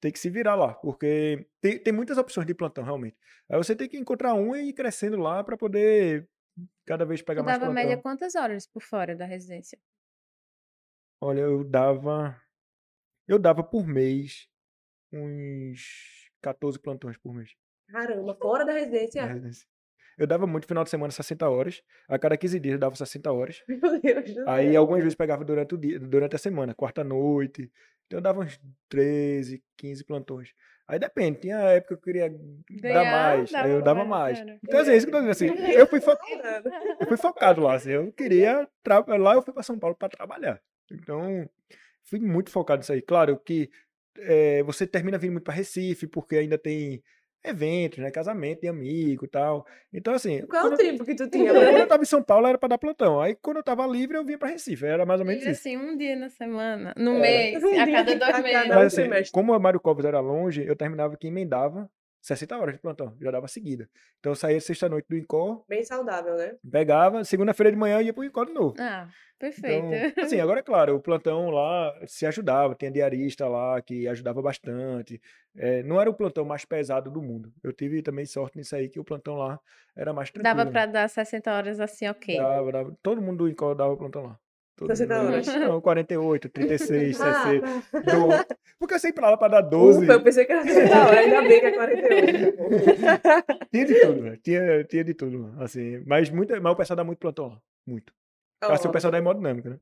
Tem 0.00 0.10
que 0.10 0.18
se 0.18 0.30
virar 0.30 0.54
lá, 0.54 0.74
porque 0.74 1.46
tem, 1.60 1.78
tem 1.78 1.92
muitas 1.92 2.16
opções 2.16 2.46
de 2.46 2.54
plantão, 2.54 2.82
realmente. 2.82 3.16
Aí 3.50 3.58
você 3.58 3.76
tem 3.76 3.88
que 3.88 3.98
encontrar 3.98 4.34
um 4.34 4.56
e 4.56 4.70
ir 4.70 4.72
crescendo 4.72 5.18
lá 5.18 5.44
para 5.44 5.56
poder 5.56 6.26
cada 6.86 7.04
vez 7.04 7.20
pegar 7.22 7.42
Tu 7.42 7.44
mais 7.44 7.58
dava 7.58 7.72
plantão. 7.72 7.88
média 7.88 8.02
quantas 8.02 8.34
horas 8.34 8.66
por 8.66 8.82
fora 8.82 9.14
da 9.14 9.26
residência? 9.26 9.78
Olha, 11.20 11.40
eu 11.40 11.62
dava. 11.62 12.40
Eu 13.28 13.38
dava 13.38 13.62
por 13.62 13.86
mês 13.86 14.48
uns 15.12 16.30
14 16.40 16.78
plantões 16.78 17.16
por 17.18 17.34
mês. 17.34 17.54
Caramba, 17.88 18.34
fora 18.36 18.64
da 18.64 18.72
residência. 18.72 19.26
residência. 19.26 19.66
Eu 20.18 20.26
dava 20.26 20.46
muito 20.46 20.66
final 20.66 20.84
de 20.84 20.90
semana 20.90 21.10
60 21.10 21.48
horas. 21.48 21.82
A 22.08 22.18
cada 22.18 22.36
15 22.36 22.58
dias 22.60 22.74
eu 22.74 22.78
dava 22.78 22.94
60 22.96 23.32
horas. 23.32 23.62
Meu 23.68 24.00
Deus 24.00 24.34
do 24.34 24.48
Aí 24.48 24.72
céu. 24.72 24.80
algumas 24.80 25.02
vezes 25.02 25.14
pegava 25.16 25.44
durante 25.44 25.74
o 25.74 25.78
dia, 25.78 25.98
durante 25.98 26.36
a 26.36 26.38
semana, 26.38 26.74
quarta-noite. 26.74 27.70
Então 28.06 28.18
eu 28.18 28.22
dava 28.22 28.40
uns 28.40 28.60
13, 28.88 29.62
15 29.76 30.04
plantões. 30.04 30.52
Aí 30.86 30.98
depende, 30.98 31.38
tinha 31.40 31.56
época 31.58 31.94
que 31.94 32.00
eu 32.00 32.02
queria 32.02 32.28
dar 32.28 32.38
Ganhar, 33.04 33.12
mais, 33.12 33.54
aí 33.54 33.62
dava 33.62 33.68
eu 33.68 33.82
dava 33.82 34.04
mais, 34.04 34.38
mais. 34.38 34.40
era. 34.40 34.58
Então, 34.64 34.80
assim, 34.80 34.90
é 34.90 34.96
isso 34.96 35.06
que 35.06 35.14
eu 35.14 35.20
tô 35.20 35.26
dizendo 35.28 35.52
assim, 35.52 35.72
eu 35.78 35.86
fui, 35.86 36.00
fo- 36.00 36.10
eu 37.00 37.06
fui 37.06 37.16
focado 37.16 37.60
lá, 37.60 37.74
assim, 37.74 37.90
eu 37.90 38.10
queria, 38.12 38.68
tra- 38.82 39.04
lá 39.16 39.34
eu 39.34 39.42
fui 39.42 39.54
para 39.54 39.62
São 39.62 39.78
Paulo 39.78 39.94
para 39.94 40.08
trabalhar. 40.08 40.60
Então, 40.90 41.48
fui 42.02 42.18
muito 42.18 42.50
focado 42.50 42.80
nisso 42.80 42.92
aí. 42.92 43.00
Claro 43.00 43.38
que 43.38 43.70
eh, 44.18 44.64
você 44.64 44.84
termina 44.84 45.16
vindo 45.16 45.30
muito 45.32 45.44
para 45.44 45.54
Recife, 45.54 46.08
porque 46.08 46.34
ainda 46.34 46.58
tem 46.58 47.00
eventos, 47.42 47.98
né, 47.98 48.10
casamento 48.10 48.60
de 48.60 48.68
amigo 48.68 49.24
e 49.24 49.28
tal. 49.28 49.66
Então, 49.92 50.14
assim, 50.14 50.44
Qual 50.46 50.70
é 50.70 50.74
o 50.74 50.76
tempo 50.76 51.04
que 51.04 51.14
tu 51.14 51.28
tinha? 51.30 51.52
quando 51.52 51.78
eu 51.78 51.86
tava 51.88 52.02
em 52.02 52.06
São 52.06 52.22
Paulo 52.22 52.46
era 52.46 52.58
para 52.58 52.70
dar 52.70 52.78
plantão. 52.78 53.20
Aí, 53.20 53.34
quando 53.40 53.58
eu 53.58 53.62
tava 53.62 53.86
livre, 53.86 54.16
eu 54.16 54.24
vinha 54.24 54.38
para 54.38 54.48
Recife, 54.50 54.84
era 54.84 55.06
mais 55.06 55.20
ou 55.20 55.26
menos 55.26 55.42
Ele, 55.42 55.50
isso. 55.52 55.60
assim, 55.60 55.76
um 55.76 55.96
dia 55.96 56.16
na 56.16 56.28
semana, 56.28 56.92
no 56.96 57.12
Era. 57.12 57.20
mês, 57.20 57.62
Um 57.64 57.80
a 57.80 57.86
cada 57.90 58.14
dois 58.14 58.42
meses. 58.42 58.68
Mas 58.68 58.98
assim, 58.98 59.32
como 59.32 59.54
a 59.54 59.58
Mário 59.58 59.80
Covas 59.80 60.04
era 60.04 60.20
longe, 60.20 60.64
eu 60.66 60.76
terminava 60.76 61.16
que 61.16 61.28
emendava 61.28 61.90
60 62.36 62.56
horas 62.58 62.74
de 62.74 62.80
plantão, 62.80 63.16
já 63.20 63.30
dava 63.30 63.48
seguida. 63.48 63.88
Então 64.20 64.32
eu 64.32 64.36
saía 64.36 64.60
sexta-noite 64.60 65.06
do 65.08 65.16
Incor, 65.16 65.64
Bem 65.68 65.82
saudável, 65.84 66.36
né? 66.36 66.54
pegava, 66.70 67.24
segunda-feira 67.24 67.72
de 67.72 67.76
manhã 67.76 67.96
eu 67.98 68.02
ia 68.02 68.12
pro 68.12 68.22
Incor 68.24 68.46
de 68.46 68.52
novo. 68.52 68.74
Ah, 68.78 69.08
perfeito. 69.38 69.86
Então, 69.86 70.24
assim, 70.24 70.40
agora 70.40 70.60
é 70.60 70.62
claro, 70.62 70.94
o 70.94 71.00
plantão 71.00 71.50
lá 71.50 71.92
se 72.06 72.24
ajudava, 72.26 72.74
tinha 72.76 72.90
diarista 72.90 73.48
lá 73.48 73.80
que 73.82 74.06
ajudava 74.06 74.40
bastante. 74.40 75.20
É, 75.56 75.82
não 75.82 76.00
era 76.00 76.08
o 76.08 76.14
plantão 76.14 76.44
mais 76.44 76.64
pesado 76.64 77.10
do 77.10 77.20
mundo. 77.20 77.52
Eu 77.64 77.72
tive 77.72 78.00
também 78.02 78.24
sorte 78.24 78.56
nisso 78.56 78.76
aí, 78.76 78.88
que 78.88 79.00
o 79.00 79.04
plantão 79.04 79.34
lá 79.36 79.58
era 79.96 80.12
mais 80.12 80.30
Dava 80.30 80.62
tranquilo. 80.64 80.70
pra 80.72 80.86
dar 80.86 81.08
60 81.08 81.52
horas 81.52 81.80
assim, 81.80 82.06
ok. 82.08 82.36
Dava, 82.36 82.70
dava. 82.72 82.96
Todo 83.02 83.20
mundo 83.20 83.38
do 83.38 83.48
Incor 83.48 83.74
dava 83.74 83.96
plantão 83.96 84.22
lá. 84.22 84.38
Todo 84.86 84.96
60 84.96 85.18
mundo. 85.18 85.26
horas. 85.32 85.46
Não, 85.46 85.80
48, 85.80 86.48
36, 86.48 87.20
Ah, 87.20 87.42
60. 87.44 87.66
tá. 87.66 88.00
do- 88.00 88.56
Porque 88.78 88.94
eu 88.94 88.98
sempre 88.98 89.22
lá 89.22 89.36
pra 89.36 89.48
dar 89.48 89.60
12. 89.60 90.02
Ufa, 90.04 90.12
eu 90.14 90.22
pensei 90.22 90.44
que 90.44 90.52
era 90.52 90.62
60 90.62 90.98
horas, 90.98 91.18
ainda 91.18 91.42
bem 91.42 91.60
que 91.60 91.66
é 91.66 91.72
48. 91.72 92.56
pô. 92.56 92.68
Tinha 93.70 93.84
de 93.86 94.00
tudo, 94.00 94.22
velho. 94.22 94.36
Tinha, 94.38 94.84
tinha 94.84 95.04
de 95.04 95.14
tudo, 95.14 95.54
assim. 95.60 96.02
Mas, 96.06 96.30
muita, 96.30 96.60
mas 96.60 96.72
o 96.72 96.76
pessoal 96.76 96.96
dá 96.96 97.04
muito 97.04 97.18
plantão 97.18 97.48
lá. 97.48 97.60
Muito. 97.86 98.12
Assim, 98.62 98.88
o 98.88 98.92
pessoal 98.92 99.10
da 99.10 99.18
hemodinâmica, 99.18 99.70
né? 99.70 99.78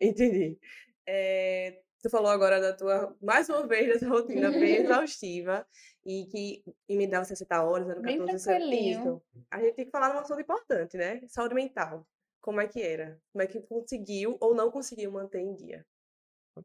Entendi. 0.00 0.58
É, 1.06 1.80
tu 2.02 2.08
falou 2.10 2.30
agora 2.30 2.60
da 2.60 2.72
tua, 2.72 3.16
mais 3.20 3.48
uma 3.48 3.66
vez, 3.66 3.86
dessa 3.88 4.08
rotina 4.08 4.50
bem 4.50 4.76
exaustiva 4.82 5.66
e 6.06 6.26
que 6.26 6.62
emendava 6.88 7.24
60 7.24 7.62
horas, 7.62 7.88
eram 7.88 8.00
Bem 8.02 8.18
14 8.18 8.38
semanas. 8.42 8.64
tranquilinho. 8.68 9.00
Isso. 9.00 9.22
A 9.50 9.60
gente 9.60 9.74
tem 9.74 9.84
que 9.84 9.90
falar 9.90 10.08
de 10.10 10.14
uma 10.16 10.22
assunto 10.22 10.40
importante, 10.40 10.96
né? 10.96 11.20
Saúde 11.28 11.54
mental. 11.54 12.06
Como 12.40 12.60
é 12.60 12.66
que 12.68 12.82
era? 12.82 13.20
Como 13.32 13.42
é 13.42 13.46
que 13.46 13.60
conseguiu 13.60 14.36
ou 14.40 14.54
não 14.54 14.70
conseguiu 14.70 15.12
manter 15.12 15.40
em 15.40 15.54
dia? 15.54 15.86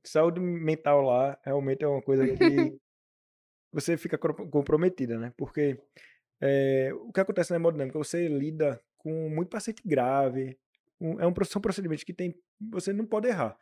Saúde 0.03 0.39
mental 0.39 1.01
lá 1.01 1.37
realmente 1.43 1.83
é 1.83 1.87
uma 1.87 2.01
coisa 2.01 2.27
que 2.27 2.77
você 3.71 3.97
fica 3.97 4.17
comprometida, 4.17 5.17
né? 5.17 5.33
Porque 5.37 5.79
é, 6.41 6.93
o 6.93 7.11
que 7.11 7.19
acontece 7.19 7.51
na 7.51 7.57
hemodinâmica, 7.57 7.97
você 7.97 8.27
lida 8.27 8.81
com 8.97 9.29
muito 9.29 9.49
paciente 9.49 9.81
grave. 9.85 10.57
um- 10.99 11.19
é 11.19 11.27
um, 11.27 11.33
são 11.45 11.61
procedimentos 11.61 12.03
que 12.05 12.13
tem, 12.13 12.33
você 12.71 12.93
não 12.93 13.05
pode 13.05 13.27
errar. 13.27 13.57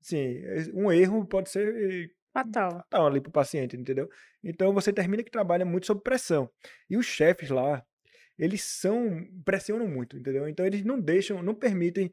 Sim, 0.00 0.40
um 0.74 0.90
erro 0.92 1.26
pode 1.26 1.50
ser 1.50 2.10
Fatal. 2.32 2.70
fatal 2.70 3.06
ali 3.06 3.20
pro 3.20 3.32
paciente, 3.32 3.76
entendeu? 3.76 4.08
Então 4.42 4.72
você 4.72 4.92
termina 4.92 5.22
que 5.24 5.30
trabalha 5.30 5.64
muito 5.64 5.86
sob 5.86 6.00
pressão. 6.02 6.48
E 6.88 6.96
os 6.96 7.06
chefes 7.06 7.50
lá, 7.50 7.84
eles 8.38 8.62
são, 8.62 9.26
pressionam 9.44 9.88
muito, 9.88 10.16
entendeu? 10.16 10.48
Então 10.48 10.64
eles 10.64 10.84
não 10.84 11.00
deixam, 11.00 11.42
não 11.42 11.54
permitem, 11.54 12.10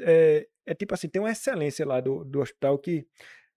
é, 0.00 0.46
é 0.66 0.74
tipo 0.74 0.92
assim, 0.94 1.08
tem 1.08 1.22
uma 1.22 1.30
excelência 1.30 1.86
lá 1.86 2.00
do, 2.00 2.24
do 2.24 2.40
hospital 2.40 2.78
que, 2.78 3.06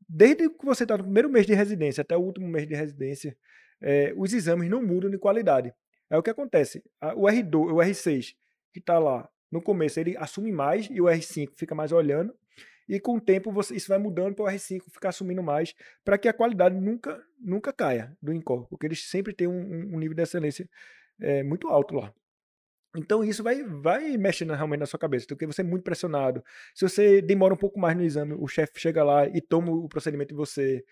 desde 0.07 0.49
que 0.49 0.65
você 0.65 0.83
está 0.83 0.97
no 0.97 1.03
primeiro 1.03 1.29
mês 1.29 1.45
de 1.47 1.53
residência 1.53 2.01
até 2.01 2.15
o 2.15 2.21
último 2.21 2.47
mês 2.47 2.67
de 2.67 2.75
residência, 2.75 3.35
é, 3.81 4.13
os 4.15 4.33
exames 4.33 4.69
não 4.69 4.83
mudam 4.83 5.09
de 5.09 5.17
qualidade. 5.17 5.73
É 6.09 6.17
o 6.17 6.21
que 6.21 6.29
acontece. 6.29 6.83
O 7.15 7.23
R2, 7.23 7.71
o 7.73 7.77
R6, 7.77 8.35
que 8.73 8.79
está 8.79 8.99
lá 8.99 9.27
no 9.51 9.61
começo, 9.61 9.99
ele 9.99 10.15
assume 10.17 10.51
mais 10.51 10.87
e 10.91 11.01
o 11.01 11.05
R5 11.05 11.53
fica 11.55 11.73
mais 11.73 11.91
olhando. 11.91 12.33
E 12.87 12.99
com 12.99 13.15
o 13.15 13.21
tempo 13.21 13.51
você, 13.51 13.75
isso 13.75 13.87
vai 13.87 13.97
mudando 13.97 14.35
para 14.35 14.43
o 14.43 14.47
R5 14.47 14.81
ficar 14.91 15.09
assumindo 15.09 15.41
mais, 15.41 15.73
para 16.03 16.17
que 16.17 16.27
a 16.27 16.33
qualidade 16.33 16.75
nunca, 16.75 17.23
nunca 17.39 17.71
caia 17.71 18.15
do 18.21 18.33
INCOR, 18.33 18.67
porque 18.67 18.85
eles 18.85 19.09
sempre 19.09 19.33
têm 19.33 19.47
um- 19.47 19.95
um 19.95 19.99
nível 19.99 20.15
de 20.15 20.21
excelência 20.21 20.69
é, 21.21 21.43
muito 21.43 21.67
alto 21.67 21.95
lá. 21.95 22.13
Então 22.95 23.23
isso 23.23 23.41
vai, 23.41 23.63
vai 23.63 24.17
mexendo 24.17 24.53
realmente 24.53 24.81
na 24.81 24.85
sua 24.85 24.99
cabeça, 24.99 25.25
porque 25.25 25.47
você 25.47 25.61
é 25.61 25.63
muito 25.63 25.83
pressionado. 25.83 26.43
Se 26.75 26.87
você 26.87 27.21
demora 27.21 27.53
um 27.53 27.57
pouco 27.57 27.79
mais 27.79 27.95
no 27.95 28.03
exame, 28.03 28.33
o 28.33 28.47
chefe 28.47 28.73
chega 28.79 29.01
lá 29.03 29.25
e 29.27 29.39
toma 29.39 29.71
o 29.71 29.87
procedimento 29.87 30.29
de 30.29 30.35
você, 30.35 30.83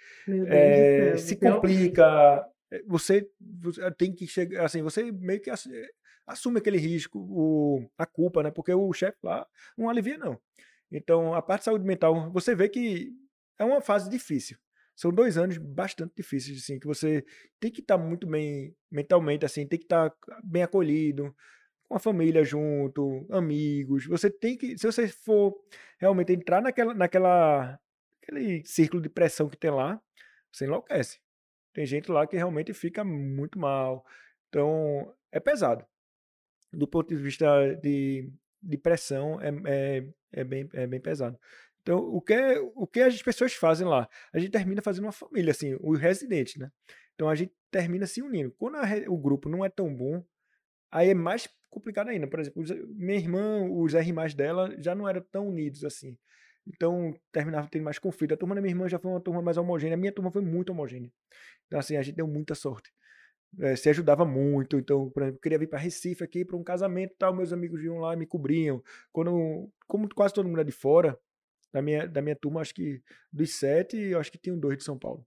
é, 0.47 1.17
se 1.17 1.35
complica, 1.35 2.47
é, 2.71 2.81
você, 2.87 3.29
você 3.61 3.91
tem 3.91 4.13
que 4.13 4.25
chegar, 4.27 4.63
assim, 4.65 4.81
você 4.81 5.11
meio 5.11 5.41
que 5.41 5.49
ass- 5.49 5.67
assume 6.25 6.59
aquele 6.59 6.77
risco, 6.77 7.19
o, 7.19 7.85
a 7.97 8.05
culpa, 8.05 8.43
né? 8.43 8.51
Porque 8.51 8.73
o 8.73 8.93
chefe 8.93 9.17
lá 9.21 9.45
não 9.77 9.89
alivia, 9.89 10.17
não. 10.17 10.39
Então, 10.89 11.33
a 11.33 11.41
parte 11.41 11.61
de 11.61 11.65
saúde 11.65 11.85
mental, 11.85 12.31
você 12.31 12.55
vê 12.55 12.69
que 12.69 13.11
é 13.57 13.65
uma 13.65 13.81
fase 13.81 14.09
difícil. 14.09 14.57
São 14.99 15.13
dois 15.13 15.37
anos 15.37 15.57
bastante 15.57 16.11
difíceis, 16.13 16.61
assim, 16.61 16.77
que 16.77 16.85
você 16.85 17.23
tem 17.57 17.71
que 17.71 17.79
estar 17.79 17.97
muito 17.97 18.27
bem 18.27 18.75
mentalmente, 18.91 19.45
assim, 19.45 19.65
tem 19.65 19.79
que 19.79 19.85
estar 19.85 20.13
bem 20.43 20.61
acolhido, 20.61 21.33
com 21.87 21.95
a 21.95 21.99
família 21.99 22.43
junto, 22.43 23.25
amigos. 23.31 24.05
Você 24.07 24.29
tem 24.29 24.57
que, 24.57 24.77
se 24.77 24.85
você 24.85 25.07
for 25.07 25.55
realmente 25.97 26.33
entrar 26.33 26.61
naquela, 26.61 26.93
naquela, 26.93 27.79
aquele 28.21 28.61
círculo 28.65 29.01
de 29.01 29.07
pressão 29.07 29.47
que 29.47 29.55
tem 29.55 29.71
lá, 29.71 30.01
você 30.51 30.65
enlouquece. 30.65 31.21
Tem 31.73 31.85
gente 31.85 32.11
lá 32.11 32.27
que 32.27 32.35
realmente 32.35 32.73
fica 32.73 33.01
muito 33.01 33.57
mal. 33.57 34.05
Então, 34.49 35.15
é 35.31 35.39
pesado. 35.39 35.85
Do 36.73 36.85
ponto 36.85 37.07
de 37.07 37.15
vista 37.15 37.47
de, 37.81 38.29
de 38.61 38.77
pressão, 38.77 39.39
é, 39.39 39.49
é, 39.65 40.09
é, 40.33 40.43
bem, 40.43 40.69
é 40.73 40.85
bem 40.85 40.99
pesado. 40.99 41.39
Então, 41.81 41.99
o 41.99 42.21
que, 42.21 42.33
é- 42.33 42.59
o 42.75 42.85
que 42.87 43.01
as 43.01 43.21
pessoas 43.21 43.53
fazem 43.53 43.87
lá? 43.87 44.07
A 44.33 44.39
gente 44.39 44.51
termina 44.51 44.81
fazendo 44.81 45.05
uma 45.05 45.11
família, 45.11 45.51
assim, 45.51 45.77
os 45.81 45.99
residentes, 45.99 46.57
né? 46.57 46.71
Então, 47.15 47.29
a 47.29 47.35
gente 47.35 47.53
termina 47.71 48.05
se 48.07 48.21
unindo. 48.21 48.51
Quando 48.57 48.75
a 48.77 48.83
o 49.07 49.17
grupo 49.17 49.49
não 49.49 49.63
é 49.65 49.69
tão 49.69 49.93
bom, 49.95 50.23
aí 50.91 51.09
é 51.09 51.13
mais 51.13 51.47
complicado 51.69 52.09
ainda. 52.09 52.27
Por 52.27 52.39
exemplo, 52.39 52.63
minha 52.95 53.17
irmã, 53.17 53.67
os 53.69 53.93
R 53.93 54.13
dela 54.35 54.73
já 54.79 54.95
não 54.95 55.07
eram 55.07 55.21
tão 55.31 55.47
unidos 55.49 55.83
assim. 55.83 56.17
Então, 56.67 57.13
terminava 57.31 57.67
tendo 57.69 57.83
mais 57.83 57.97
conflito. 57.99 58.33
A 58.33 58.37
turma 58.37 58.55
da 58.55 58.61
minha 58.61 58.71
irmã 58.71 58.87
já 58.87 58.99
foi 58.99 59.11
uma 59.11 59.21
turma 59.21 59.41
mais 59.41 59.57
homogênea. 59.57 59.95
A 59.95 59.97
minha 59.97 60.11
turma 60.11 60.31
foi 60.31 60.41
muito 60.41 60.71
homogênea. 60.71 61.11
Então, 61.67 61.79
assim, 61.79 61.97
a 61.97 62.01
gente 62.01 62.15
deu 62.15 62.27
muita 62.27 62.55
sorte. 62.55 62.91
Eh, 63.59 63.75
se 63.75 63.89
ajudava 63.89 64.25
muito. 64.25 64.77
Então, 64.77 65.09
por 65.09 65.23
exemplo, 65.23 65.41
queria 65.41 65.57
vir 65.59 65.67
para 65.67 65.79
Recife 65.79 66.23
aqui 66.23 66.45
para 66.45 66.55
um 66.57 66.63
casamento 66.63 67.15
tal. 67.17 67.33
Meus 67.35 67.51
amigos 67.53 67.83
iam 67.83 67.99
lá 67.99 68.13
e 68.13 68.17
me 68.17 68.25
cobriam. 68.27 68.83
Quando, 69.11 69.69
como 69.87 70.07
quase 70.13 70.33
todo 70.33 70.47
mundo 70.47 70.61
é 70.61 70.63
de 70.63 70.71
fora, 70.71 71.17
da 71.73 71.81
minha, 71.81 72.07
da 72.07 72.21
minha 72.21 72.35
turma, 72.35 72.61
acho 72.61 72.73
que 72.73 73.01
dos 73.31 73.53
sete, 73.55 73.97
eu 73.97 74.19
acho 74.19 74.31
que 74.31 74.37
tinham 74.37 74.59
dois 74.59 74.77
de 74.77 74.83
São 74.83 74.97
Paulo. 74.97 75.25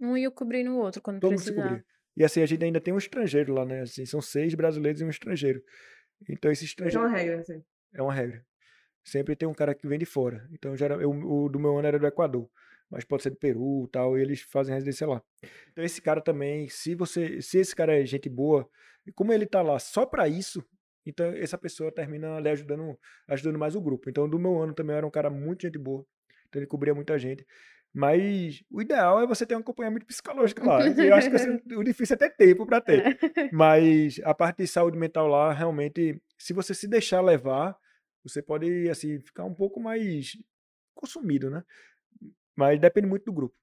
Um 0.00 0.16
ia 0.16 0.30
cobrindo 0.30 0.72
o 0.72 0.78
outro 0.78 1.00
quando 1.00 1.20
Todo 1.20 1.30
mundo 1.32 1.40
se. 1.40 1.84
E 2.16 2.24
assim, 2.24 2.42
a 2.42 2.46
gente 2.46 2.64
ainda 2.64 2.80
tem 2.80 2.94
um 2.94 2.98
estrangeiro 2.98 3.52
lá, 3.52 3.64
né? 3.64 3.82
Assim, 3.82 4.06
são 4.06 4.22
seis 4.22 4.54
brasileiros 4.54 5.00
e 5.00 5.04
um 5.04 5.10
estrangeiro. 5.10 5.62
Então, 6.28 6.50
esse 6.50 6.64
É 6.64 6.66
estrangeiro 6.66 7.06
uma 7.06 7.14
regra, 7.14 7.40
assim. 7.40 7.62
é 7.94 8.02
uma 8.02 8.12
regra. 8.12 8.44
Sempre 9.04 9.36
tem 9.36 9.46
um 9.46 9.54
cara 9.54 9.74
que 9.74 9.86
vem 9.86 9.98
de 9.98 10.06
fora. 10.06 10.48
Então, 10.50 10.74
já 10.76 10.86
eu, 10.86 11.10
o 11.10 11.48
do 11.48 11.58
meu 11.60 11.76
ano 11.78 11.88
era 11.88 11.98
do 11.98 12.06
Equador. 12.06 12.48
Mas 12.90 13.04
pode 13.04 13.22
ser 13.22 13.30
do 13.30 13.36
Peru 13.36 13.84
e 13.86 13.90
tal, 13.90 14.16
e 14.16 14.22
eles 14.22 14.40
fazem 14.42 14.72
residência 14.72 15.06
lá. 15.06 15.22
Então, 15.72 15.84
esse 15.84 16.00
cara 16.00 16.20
também, 16.20 16.68
se 16.68 16.94
você, 16.94 17.42
se 17.42 17.58
esse 17.58 17.74
cara 17.74 18.00
é 18.00 18.06
gente 18.06 18.28
boa, 18.28 18.68
e 19.06 19.12
como 19.12 19.32
ele 19.32 19.44
tá 19.44 19.60
lá 19.60 19.78
só 19.78 20.06
para 20.06 20.26
isso, 20.28 20.64
então 21.06 21.26
essa 21.26 21.56
pessoa 21.56 21.92
termina 21.92 22.36
ali 22.36 22.48
ajudando, 22.48 22.98
ajudando 23.28 23.58
mais 23.58 23.76
o 23.76 23.80
grupo. 23.80 24.10
Então, 24.10 24.28
do 24.28 24.38
meu 24.38 24.60
ano 24.60 24.74
também 24.74 24.96
era 24.96 25.06
um 25.06 25.10
cara 25.10 25.30
muito 25.30 25.62
gente 25.62 25.78
boa. 25.78 26.04
Então, 26.48 26.60
ele 26.60 26.66
cobria 26.66 26.94
muita 26.94 27.18
gente. 27.18 27.46
Mas 27.94 28.62
o 28.70 28.82
ideal 28.82 29.22
é 29.22 29.26
você 29.26 29.46
ter 29.46 29.56
um 29.56 29.60
acompanhamento 29.60 30.04
psicológico 30.04 30.66
lá. 30.66 30.80
Eu 31.00 31.14
acho 31.14 31.30
que 31.30 31.36
assim, 31.36 31.58
o 31.74 31.82
difícil 31.82 32.14
é 32.14 32.18
ter 32.18 32.36
tempo 32.36 32.66
para 32.66 32.78
ter. 32.78 33.02
Mas 33.50 34.20
a 34.22 34.34
parte 34.34 34.58
de 34.58 34.66
saúde 34.66 34.98
mental 34.98 35.26
lá, 35.26 35.50
realmente, 35.50 36.20
se 36.38 36.52
você 36.52 36.74
se 36.74 36.86
deixar 36.86 37.22
levar, 37.22 37.74
você 38.22 38.42
pode 38.42 38.90
assim 38.90 39.18
ficar 39.20 39.44
um 39.44 39.54
pouco 39.54 39.80
mais 39.80 40.36
consumido, 40.94 41.48
né? 41.48 41.62
Mas 42.54 42.78
depende 42.78 43.06
muito 43.06 43.24
do 43.24 43.32
grupo. 43.32 43.54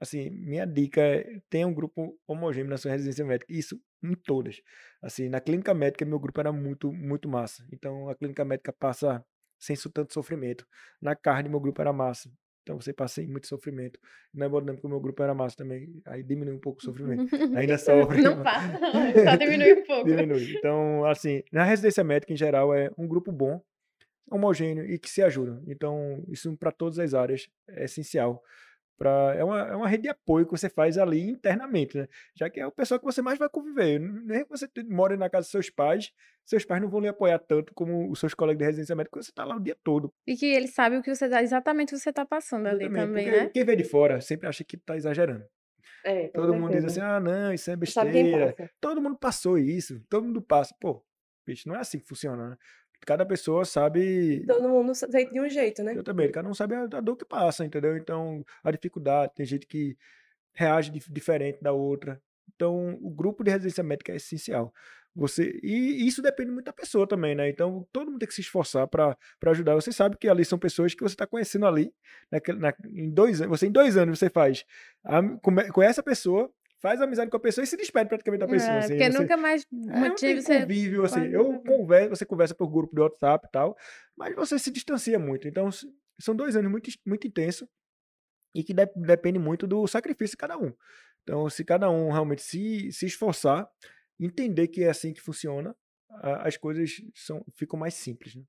Assim, 0.00 0.30
minha 0.30 0.66
dica 0.66 1.00
é 1.00 1.40
tenha 1.48 1.66
um 1.66 1.72
grupo 1.72 2.18
homogêneo 2.26 2.68
na 2.68 2.76
sua 2.76 2.90
residência 2.90 3.24
médica. 3.24 3.52
Isso 3.52 3.80
em 4.02 4.14
todas. 4.14 4.60
Assim, 5.02 5.28
na 5.28 5.40
clínica 5.40 5.72
médica 5.74 6.04
meu 6.04 6.18
grupo 6.18 6.40
era 6.40 6.52
muito 6.52 6.92
muito 6.92 7.28
massa. 7.28 7.66
Então 7.72 8.08
a 8.08 8.14
clínica 8.14 8.44
médica 8.44 8.72
passa 8.72 9.24
sem 9.58 9.76
tanto 9.92 10.12
sofrimento. 10.12 10.66
Na 11.00 11.14
carne 11.16 11.48
meu 11.48 11.60
grupo 11.60 11.80
era 11.80 11.92
massa. 11.92 12.30
Então 12.66 12.80
você 12.80 12.92
passa 12.92 13.22
em 13.22 13.28
muito 13.28 13.46
sofrimento. 13.46 14.00
Na 14.34 14.46
hemodinâmica, 14.46 14.88
meu 14.88 14.98
grupo 14.98 15.22
era 15.22 15.32
massa 15.32 15.56
também. 15.56 16.02
Aí 16.04 16.24
diminui 16.24 16.54
um 16.54 16.58
pouco 16.58 16.80
o 16.80 16.82
sofrimento. 16.82 17.24
Ainda 17.56 17.78
sofre. 17.78 18.20
Não 18.20 18.42
passa, 18.42 18.76
só 19.24 19.36
diminui 19.36 19.72
um 19.72 19.84
pouco. 19.84 20.04
diminui. 20.04 20.56
Então, 20.56 21.04
assim, 21.04 21.44
na 21.52 21.62
residência 21.62 22.02
médica 22.02 22.32
em 22.32 22.36
geral 22.36 22.74
é 22.74 22.90
um 22.98 23.06
grupo 23.06 23.30
bom, 23.30 23.62
homogêneo 24.28 24.84
e 24.84 24.98
que 24.98 25.08
se 25.08 25.22
ajuda. 25.22 25.62
Então, 25.68 26.24
isso 26.28 26.56
para 26.56 26.72
todas 26.72 26.98
as 26.98 27.14
áreas 27.14 27.48
é 27.68 27.84
essencial. 27.84 28.42
Pra, 28.98 29.34
é, 29.36 29.44
uma, 29.44 29.60
é 29.60 29.76
uma 29.76 29.88
rede 29.88 30.04
de 30.04 30.08
apoio 30.08 30.46
que 30.46 30.52
você 30.52 30.70
faz 30.70 30.96
ali 30.96 31.20
internamente, 31.20 31.98
né? 31.98 32.08
Já 32.34 32.48
que 32.48 32.58
é 32.58 32.66
o 32.66 32.72
pessoal 32.72 32.98
que 32.98 33.04
você 33.04 33.20
mais 33.20 33.38
vai 33.38 33.48
conviver. 33.48 33.98
Nem 33.98 34.42
que 34.42 34.50
você 34.50 34.66
mora 34.88 35.16
na 35.16 35.28
casa 35.28 35.44
dos 35.44 35.50
seus 35.50 35.68
pais, 35.68 36.12
seus 36.46 36.64
pais 36.64 36.80
não 36.80 36.88
vão 36.88 37.00
lhe 37.00 37.08
apoiar 37.08 37.38
tanto 37.38 37.74
como 37.74 38.10
os 38.10 38.18
seus 38.18 38.32
colegas 38.32 38.58
de 38.58 38.64
residência 38.64 38.96
médica, 38.96 39.10
porque 39.10 39.24
você 39.24 39.30
está 39.30 39.44
lá 39.44 39.56
o 39.56 39.60
dia 39.60 39.76
todo. 39.84 40.12
E 40.26 40.34
que 40.34 40.46
eles 40.46 40.72
sabem 40.72 40.98
o 40.98 41.02
que 41.02 41.14
você 41.14 41.28
tá, 41.28 41.42
exatamente 41.42 41.94
o 41.94 41.96
que 41.96 42.02
você 42.02 42.10
está 42.10 42.24
passando 42.24 42.66
ali 42.68 42.90
também, 42.90 43.30
né? 43.30 43.50
Quem 43.50 43.64
vê 43.64 43.76
de 43.76 43.84
fora 43.84 44.20
sempre 44.20 44.48
acha 44.48 44.64
que 44.64 44.76
está 44.76 44.96
exagerando. 44.96 45.44
É, 46.04 46.28
Todo 46.28 46.54
mundo 46.54 46.72
diz 46.72 46.84
assim, 46.84 47.00
ah, 47.00 47.18
não, 47.18 47.52
isso 47.52 47.70
é 47.70 47.76
besteira. 47.76 48.54
Todo 48.80 49.02
mundo 49.02 49.18
passou 49.18 49.58
isso, 49.58 50.00
todo 50.08 50.24
mundo 50.24 50.40
passa. 50.40 50.74
Pô, 50.80 51.04
bicho, 51.44 51.68
não 51.68 51.74
é 51.74 51.80
assim 51.80 51.98
que 51.98 52.06
funciona, 52.06 52.50
né? 52.50 52.56
Cada 53.04 53.24
pessoa 53.26 53.64
sabe 53.64 54.44
Todo 54.46 54.68
mundo 54.68 54.94
sente 54.94 55.32
de 55.32 55.40
um 55.40 55.48
jeito, 55.48 55.82
né? 55.82 55.94
Eu 55.96 56.02
também, 56.02 56.30
cada 56.30 56.48
um 56.48 56.54
sabe 56.54 56.74
a, 56.74 56.82
a 56.84 57.00
dor 57.00 57.16
que 57.16 57.24
passa, 57.24 57.64
entendeu? 57.64 57.96
Então, 57.96 58.44
a 58.64 58.70
dificuldade, 58.70 59.32
tem 59.34 59.44
gente 59.46 59.66
que 59.66 59.96
reage 60.54 60.90
dif- 60.90 61.12
diferente 61.12 61.62
da 61.62 61.72
outra. 61.72 62.20
Então, 62.54 62.98
o 63.02 63.10
grupo 63.10 63.44
de 63.44 63.50
residência 63.50 63.82
médica 63.84 64.12
é 64.12 64.16
essencial. 64.16 64.72
Você 65.14 65.58
e 65.62 66.06
isso 66.06 66.20
depende 66.20 66.50
muito 66.50 66.66
da 66.66 66.72
pessoa 66.74 67.06
também, 67.06 67.34
né? 67.34 67.48
Então, 67.48 67.86
todo 67.92 68.10
mundo 68.10 68.18
tem 68.18 68.28
que 68.28 68.34
se 68.34 68.42
esforçar 68.42 68.86
para 68.86 69.16
ajudar. 69.46 69.74
Você 69.74 69.90
sabe 69.90 70.16
que 70.18 70.28
ali 70.28 70.44
são 70.44 70.58
pessoas 70.58 70.94
que 70.94 71.02
você 71.02 71.14
está 71.14 71.26
conhecendo 71.26 71.66
ali, 71.66 71.92
naquele, 72.30 72.58
na, 72.58 72.74
em 72.94 73.10
dois 73.10 73.40
anos. 73.40 73.58
Você 73.58 73.66
em 73.66 73.72
dois 73.72 73.96
anos 73.96 74.18
você 74.18 74.28
faz, 74.28 74.64
come- 75.42 75.70
conhece 75.72 76.00
a 76.00 76.02
pessoa, 76.02 76.50
faz 76.80 77.00
amizade 77.00 77.30
com 77.30 77.36
a 77.36 77.40
pessoa 77.40 77.62
e 77.64 77.66
se 77.66 77.76
despede 77.76 78.08
praticamente 78.08 78.40
da 78.40 78.48
pessoa. 78.48 78.72
É, 78.74 78.78
assim, 78.78 78.88
porque 78.96 79.10
você- 79.12 79.18
nunca 79.18 79.36
mais 79.36 79.62
é, 79.72 79.76
motivo 80.00 80.16
tem 80.18 80.40
você. 80.40 80.60
convívio, 80.60 81.04
assim. 81.04 81.24
Eu 81.26 81.60
converso, 81.62 82.10
você 82.10 82.24
conversa 82.26 82.54
por 82.54 82.68
grupo 82.68 82.94
de 82.94 83.00
WhatsApp 83.00 83.46
e 83.46 83.50
tal, 83.50 83.76
mas 84.16 84.34
você 84.34 84.58
se 84.58 84.70
distancia 84.70 85.18
muito. 85.18 85.48
Então, 85.48 85.68
são 86.20 86.34
dois 86.36 86.56
anos 86.56 86.70
muito, 86.70 86.90
muito 87.06 87.26
intensos 87.26 87.66
e 88.54 88.62
que 88.64 88.72
de- 88.74 88.86
depende 88.96 89.38
muito 89.38 89.66
do 89.66 89.86
sacrifício 89.86 90.32
de 90.34 90.38
cada 90.38 90.56
um. 90.58 90.72
Então, 91.22 91.48
se 91.50 91.64
cada 91.64 91.90
um 91.90 92.10
realmente 92.10 92.42
se, 92.42 92.90
se 92.92 93.06
esforçar, 93.06 93.68
entender 94.18 94.68
que 94.68 94.84
é 94.84 94.88
assim 94.90 95.12
que 95.12 95.20
funciona, 95.20 95.74
as 96.44 96.56
coisas 96.56 97.02
são, 97.14 97.44
ficam 97.56 97.78
mais 97.78 97.94
simples, 97.94 98.34
né? 98.36 98.42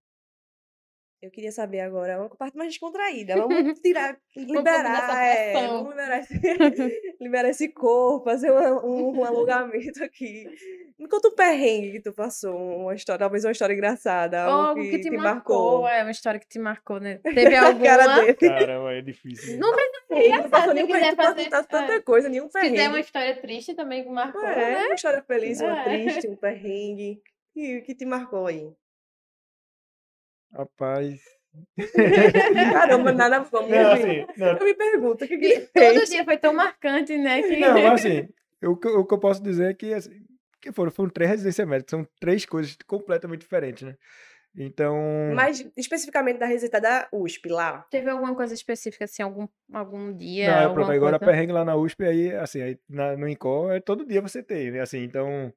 Eu 1.19 1.31
queria 1.31 1.51
saber 1.51 1.79
agora 1.79 2.19
uma 2.19 2.29
parte 2.29 2.55
mais 2.55 2.69
descontraída. 2.69 3.35
Vamos 3.35 3.79
tirar, 3.81 4.17
liberar, 4.35 5.23
é, 5.25 5.51
pressão. 5.51 5.83
vamos 5.83 5.89
liberar 5.89 6.19
esse, 6.19 6.35
liberar 7.19 7.49
esse 7.49 7.67
corpo, 7.69 8.23
fazer 8.25 8.51
uma- 8.51 8.85
um, 8.85 9.17
um 9.17 9.23
alongamento 9.25 10.03
aqui. 10.03 10.45
Me 10.99 11.07
conta 11.07 11.29
um 11.29 11.35
perrengue 11.35 11.93
que 11.93 12.01
tu 12.01 12.13
passou, 12.13 12.55
uma 12.81 12.93
história, 12.93 13.17
talvez 13.19 13.43
uma 13.45 13.51
história 13.51 13.73
engraçada, 13.73 14.43
algo 14.43 14.67
Algo 14.69 14.81
que, 14.81 14.89
que 14.91 14.97
te 14.99 15.09
te 15.09 15.17
marcou, 15.17 15.87
é 15.87 16.03
uma 16.03 16.11
história 16.11 16.39
que 16.39 16.47
te 16.47 16.59
marcou, 16.59 16.99
né? 16.99 17.19
Teve 17.23 17.49
cara 17.49 17.67
alguma? 17.67 18.21
dele. 18.21 18.33
Caramba, 18.35 18.93
é 18.93 19.01
difícil. 19.01 19.57
Não 19.59 19.73
precisa 19.73 19.97
ser 20.07 20.29
não 20.29 20.49
passou 20.49 20.71
engraçado, 20.71 20.73
nenhum 20.73 20.87
perrengue, 20.87 21.09
tu 21.11 21.15
pode 21.17 21.27
fazer. 21.29 21.43
contar 21.45 21.63
tanta 21.63 21.93
é. 21.93 21.99
coisa, 22.01 22.29
nenhum 22.29 22.47
Se 22.49 22.59
quiser 22.59 22.67
uma 22.67 22.75
perrengue. 22.75 22.99
história 23.01 23.41
triste 23.41 23.73
também 23.73 24.03
que 24.03 24.09
marcou, 24.11 24.43
É, 24.43 24.55
né? 24.55 24.85
uma 24.85 24.93
história 24.95 25.23
feliz, 25.23 25.59
uma 25.61 25.79
É. 25.81 25.83
triste, 25.83 26.27
um 26.27 26.35
perrengue. 26.35 27.21
Que, 27.53 27.81
que 27.81 27.95
te 27.95 28.05
marcou 28.05 28.45
aí? 28.45 28.71
Rapaz. 30.53 31.19
Caramba, 32.73 33.11
nada 33.13 33.43
como. 33.45 33.67
Não, 33.67 33.91
assim, 33.93 34.25
não, 34.37 34.57
Eu 34.57 34.65
me 34.65 34.73
pergunto, 34.73 35.25
o 35.25 35.27
que, 35.27 35.37
que 35.37 35.45
ele 35.45 35.59
todo 35.67 35.93
fez? 35.93 36.09
dia 36.09 36.23
foi 36.25 36.37
tão 36.37 36.53
marcante, 36.53 37.17
né? 37.17 37.41
Que... 37.41 37.55
Não, 37.57 37.81
mas 37.81 38.05
assim, 38.05 38.27
o 38.63 38.75
que, 38.75 38.87
eu- 38.87 38.99
o 38.99 39.05
que 39.05 39.13
eu 39.13 39.19
posso 39.19 39.41
dizer 39.41 39.71
é 39.71 39.73
que, 39.73 39.93
assim, 39.93 40.11
que 40.61 40.71
foram, 40.71 40.91
foram 40.91 41.09
três 41.09 41.29
residências 41.31 41.67
médicas, 41.67 41.91
são 41.91 42.07
três 42.19 42.45
coisas 42.45 42.75
completamente 42.85 43.41
diferentes, 43.41 43.83
né? 43.83 43.95
Então, 44.59 44.95
Mas 45.35 45.63
especificamente 45.77 46.39
da 46.39 46.47
receita 46.47 46.81
da 46.81 47.07
USP 47.13 47.47
lá. 47.47 47.85
Teve 47.91 48.09
alguma 48.09 48.33
coisa 48.33 48.55
específica, 48.55 49.05
assim, 49.05 49.21
algum, 49.21 49.47
algum 49.71 50.11
dia, 50.11 50.47
não, 50.47 50.53
é, 50.53 50.63
alguma 50.63 50.73
pronto, 50.73 50.91
agora 50.91 51.19
coisa? 51.19 51.31
perrengue 51.31 51.51
lá 51.53 51.63
na 51.63 51.75
USP, 51.75 52.03
aí, 52.05 52.35
assim, 52.35 52.61
aí 52.61 52.79
na- 52.89 53.15
no 53.15 53.27
INCO, 53.27 53.69
é 53.71 53.79
todo 53.79 54.05
dia 54.05 54.19
você 54.21 54.41
tem, 54.41 54.71
né? 54.71 54.79
Assim, 54.79 55.03
então, 55.03 55.53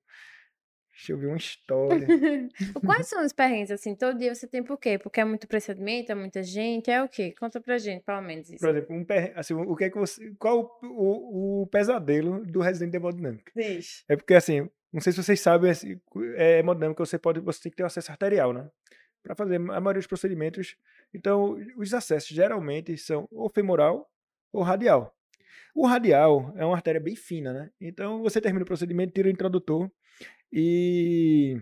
deixa 1.00 1.12
eu 1.12 1.18
ver 1.18 1.26
uma 1.28 1.36
história. 1.36 2.06
Quais 2.84 3.06
são 3.08 3.24
os 3.24 3.32
perrengues, 3.32 3.70
assim? 3.70 3.94
Todo 3.94 4.18
dia 4.18 4.34
você 4.34 4.46
tem 4.46 4.62
por 4.62 4.78
quê? 4.78 4.98
Porque 4.98 5.20
é 5.20 5.24
muito 5.24 5.48
procedimento, 5.48 6.12
é 6.12 6.14
muita 6.14 6.42
gente, 6.42 6.90
é 6.90 7.02
o 7.02 7.08
quê? 7.08 7.34
Conta 7.38 7.60
pra 7.60 7.78
gente, 7.78 8.04
pelo 8.04 8.20
menos 8.20 8.50
isso. 8.50 8.60
Por 8.60 8.68
exemplo, 8.68 8.94
um 8.94 9.04
perrengue, 9.04 9.32
assim, 9.36 9.54
o 9.54 9.74
que 9.74 9.84
é 9.84 9.90
que 9.90 9.98
você, 9.98 10.32
qual 10.38 10.78
o, 10.82 10.86
o, 10.86 11.62
o 11.62 11.66
pesadelo 11.68 12.44
do 12.44 12.60
residente 12.60 12.92
de 12.92 12.96
hemodinâmica? 12.98 13.50
Diz. 13.56 14.04
É 14.08 14.16
porque, 14.16 14.34
assim, 14.34 14.68
não 14.92 15.00
sei 15.00 15.12
se 15.12 15.22
vocês 15.22 15.40
sabem, 15.40 15.70
assim, 15.70 16.00
é 16.36 16.58
hemodinâmica, 16.58 17.04
você 17.04 17.18
pode, 17.18 17.40
você 17.40 17.62
tem 17.62 17.70
que 17.70 17.76
ter 17.76 17.82
um 17.82 17.86
acesso 17.86 18.10
arterial, 18.10 18.52
né? 18.52 18.68
Para 19.22 19.34
fazer 19.34 19.56
a 19.56 19.58
maioria 19.58 20.00
dos 20.00 20.06
procedimentos. 20.06 20.76
Então, 21.12 21.58
os 21.76 21.92
acessos 21.94 22.28
geralmente 22.28 22.96
são 22.96 23.26
ou 23.30 23.48
femoral 23.48 24.10
ou 24.52 24.62
radial. 24.62 25.14
O 25.74 25.86
radial 25.86 26.52
é 26.56 26.64
uma 26.64 26.74
artéria 26.74 27.00
bem 27.00 27.14
fina, 27.14 27.52
né? 27.52 27.70
Então, 27.80 28.22
você 28.22 28.40
termina 28.40 28.62
o 28.62 28.66
procedimento, 28.66 29.12
tira 29.12 29.28
o 29.28 29.30
introdutor 29.30 29.90
e, 30.52 31.60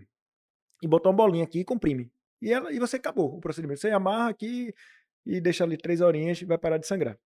e 0.82 0.88
bota 0.88 1.08
uma 1.08 1.14
bolinha 1.14 1.44
aqui 1.44 1.60
e 1.60 1.64
comprime. 1.64 2.10
E, 2.40 2.52
ela, 2.52 2.72
e 2.72 2.78
você 2.78 2.96
acabou 2.96 3.36
o 3.36 3.40
procedimento. 3.40 3.80
Você 3.80 3.90
amarra 3.90 4.30
aqui 4.30 4.72
e 5.26 5.40
deixa 5.40 5.64
ali 5.64 5.76
três 5.76 6.00
horinhas 6.00 6.40
e 6.40 6.44
vai 6.44 6.58
parar 6.58 6.78
de 6.78 6.86
sangrar. 6.86 7.18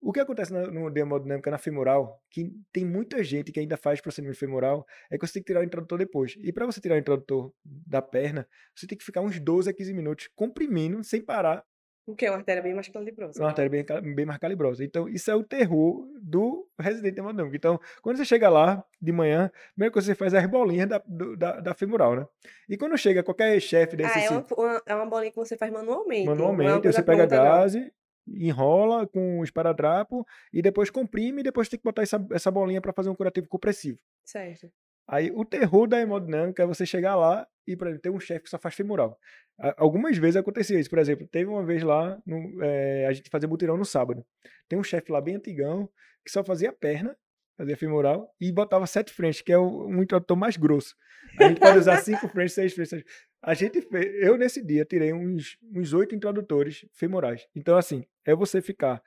O 0.00 0.12
que 0.12 0.20
acontece 0.20 0.52
no 0.52 0.90
de 0.90 1.00
hemodinâmica 1.00 1.50
na 1.50 1.58
femoral, 1.58 2.22
que 2.30 2.52
tem 2.72 2.84
muita 2.84 3.22
gente 3.24 3.50
que 3.50 3.58
ainda 3.58 3.76
faz 3.76 4.00
procedimento 4.00 4.38
femoral, 4.38 4.86
é 5.10 5.18
que 5.18 5.26
você 5.26 5.34
tem 5.34 5.42
que 5.42 5.48
tirar 5.48 5.60
o 5.60 5.64
introdutor 5.64 5.98
depois. 5.98 6.36
E 6.40 6.52
para 6.52 6.66
você 6.66 6.80
tirar 6.80 6.94
o 6.94 6.98
introdutor 6.98 7.52
da 7.64 8.00
perna, 8.00 8.48
você 8.74 8.86
tem 8.86 8.96
que 8.96 9.04
ficar 9.04 9.22
uns 9.22 9.40
12 9.40 9.68
a 9.68 9.74
15 9.74 9.92
minutos 9.92 10.28
comprimindo, 10.36 11.02
sem 11.02 11.20
parar, 11.20 11.64
O 12.08 12.16
que 12.16 12.24
é 12.24 12.30
uma 12.30 12.38
artéria 12.38 12.62
bem 12.62 12.72
mais 12.72 12.88
calibrosa. 12.88 13.38
uma 13.38 13.50
artéria 13.50 13.70
bem, 13.70 14.14
bem 14.14 14.24
mais 14.24 14.38
calibrosa. 14.38 14.82
Então, 14.82 15.06
isso 15.08 15.30
é 15.30 15.34
o 15.34 15.44
terror 15.44 16.08
do 16.22 16.66
residente 16.78 17.18
hemodinâmico. 17.20 17.54
Então, 17.54 17.78
quando 18.00 18.16
você 18.16 18.24
chega 18.24 18.48
lá 18.48 18.82
de 19.00 19.12
manhã, 19.12 19.46
a 19.54 19.72
primeira 19.74 19.92
coisa 19.92 20.06
que 20.10 20.14
você 20.14 20.18
faz 20.18 20.32
é 20.32 20.38
as 20.38 20.46
bolinhas 20.50 20.88
da, 20.88 21.02
do- 21.06 21.36
da, 21.36 21.60
da 21.60 21.74
femoral, 21.74 22.16
né? 22.16 22.26
E 22.66 22.78
quando 22.78 22.96
chega 22.96 23.22
qualquer 23.22 23.60
chefe 23.60 23.94
desse 23.94 24.18
Ah, 24.18 24.22
é 24.22 24.24
assim, 24.24 24.34
uma, 24.34 24.46
uma- 24.56 24.82
é 24.86 24.94
uma 24.94 25.04
bolinha 25.06 25.30
que 25.30 25.36
você 25.36 25.54
faz 25.56 25.70
manualmente. 25.70 26.24
não 26.24 26.32
é 26.32 26.36
manualmente, 26.36 26.82
coisa 26.82 26.96
você 26.98 27.02
pega 27.02 27.26
pronta, 27.26 27.36
não. 27.36 27.44
gase, 27.44 27.92
enrola 28.26 29.06
com 29.06 29.40
o 29.40 29.44
esparadrapo 29.44 30.26
e 30.52 30.62
depois 30.62 30.88
comprime 30.90 31.40
e 31.40 31.44
depois 31.44 31.68
tem 31.68 31.78
que 31.78 31.84
botar 31.84 32.02
essa, 32.02 32.24
essa 32.32 32.50
bolinha 32.50 32.80
para 32.80 32.92
fazer 32.92 33.10
um 33.10 33.14
curativo 33.14 33.48
compressivo. 33.48 33.98
Certo. 34.24 34.70
Aí 35.08 35.30
o 35.34 35.44
terror 35.44 35.86
da 35.88 36.00
hemodinâmica 36.00 36.62
é 36.62 36.66
você 36.66 36.84
chegar 36.84 37.16
lá 37.16 37.46
e, 37.66 37.72
exemplo, 37.88 38.02
ter 38.02 38.10
um 38.10 38.20
chefe 38.20 38.44
que 38.44 38.50
só 38.50 38.58
faz 38.58 38.74
femoral. 38.74 39.18
Algumas 39.76 40.16
vezes 40.18 40.36
acontecia 40.36 40.78
isso. 40.78 40.90
Por 40.90 40.98
exemplo, 40.98 41.26
teve 41.26 41.50
uma 41.50 41.64
vez 41.64 41.82
lá, 41.82 42.20
no- 42.26 42.62
eh, 42.62 43.06
a 43.08 43.12
gente 43.12 43.28
fazia 43.30 43.48
mutirão 43.48 43.76
no 43.76 43.84
sábado. 43.84 44.24
Tem 44.68 44.78
um 44.78 44.82
chefe 44.84 45.10
lá 45.10 45.20
bem 45.20 45.36
antigão 45.36 45.88
que 46.24 46.30
só 46.30 46.44
fazia 46.44 46.72
perna, 46.72 47.16
fazia 47.56 47.76
femoral 47.76 48.32
e 48.40 48.52
botava 48.52 48.86
sete 48.86 49.12
frentes, 49.12 49.40
que 49.40 49.50
é 49.52 49.58
o, 49.58 49.86
um 49.86 50.02
introdutor 50.02 50.36
mais 50.36 50.56
grosso. 50.56 50.94
A 51.40 51.48
gente 51.48 51.58
pode 51.60 51.78
usar 51.78 51.96
cinco 51.98 52.28
frentes, 52.28 52.54
seis 52.54 52.72
frentes. 52.74 53.02
A 53.42 53.54
gente 53.54 53.80
fez, 53.82 54.14
eu 54.22 54.36
nesse 54.36 54.62
dia 54.64 54.84
tirei 54.84 55.12
uns 55.12 55.56
uns 55.74 55.92
oito 55.92 56.14
introdutores 56.14 56.84
femorais. 56.92 57.46
Então, 57.56 57.76
assim, 57.76 58.04
é 58.26 58.34
você 58.34 58.60
ficar 58.62 59.02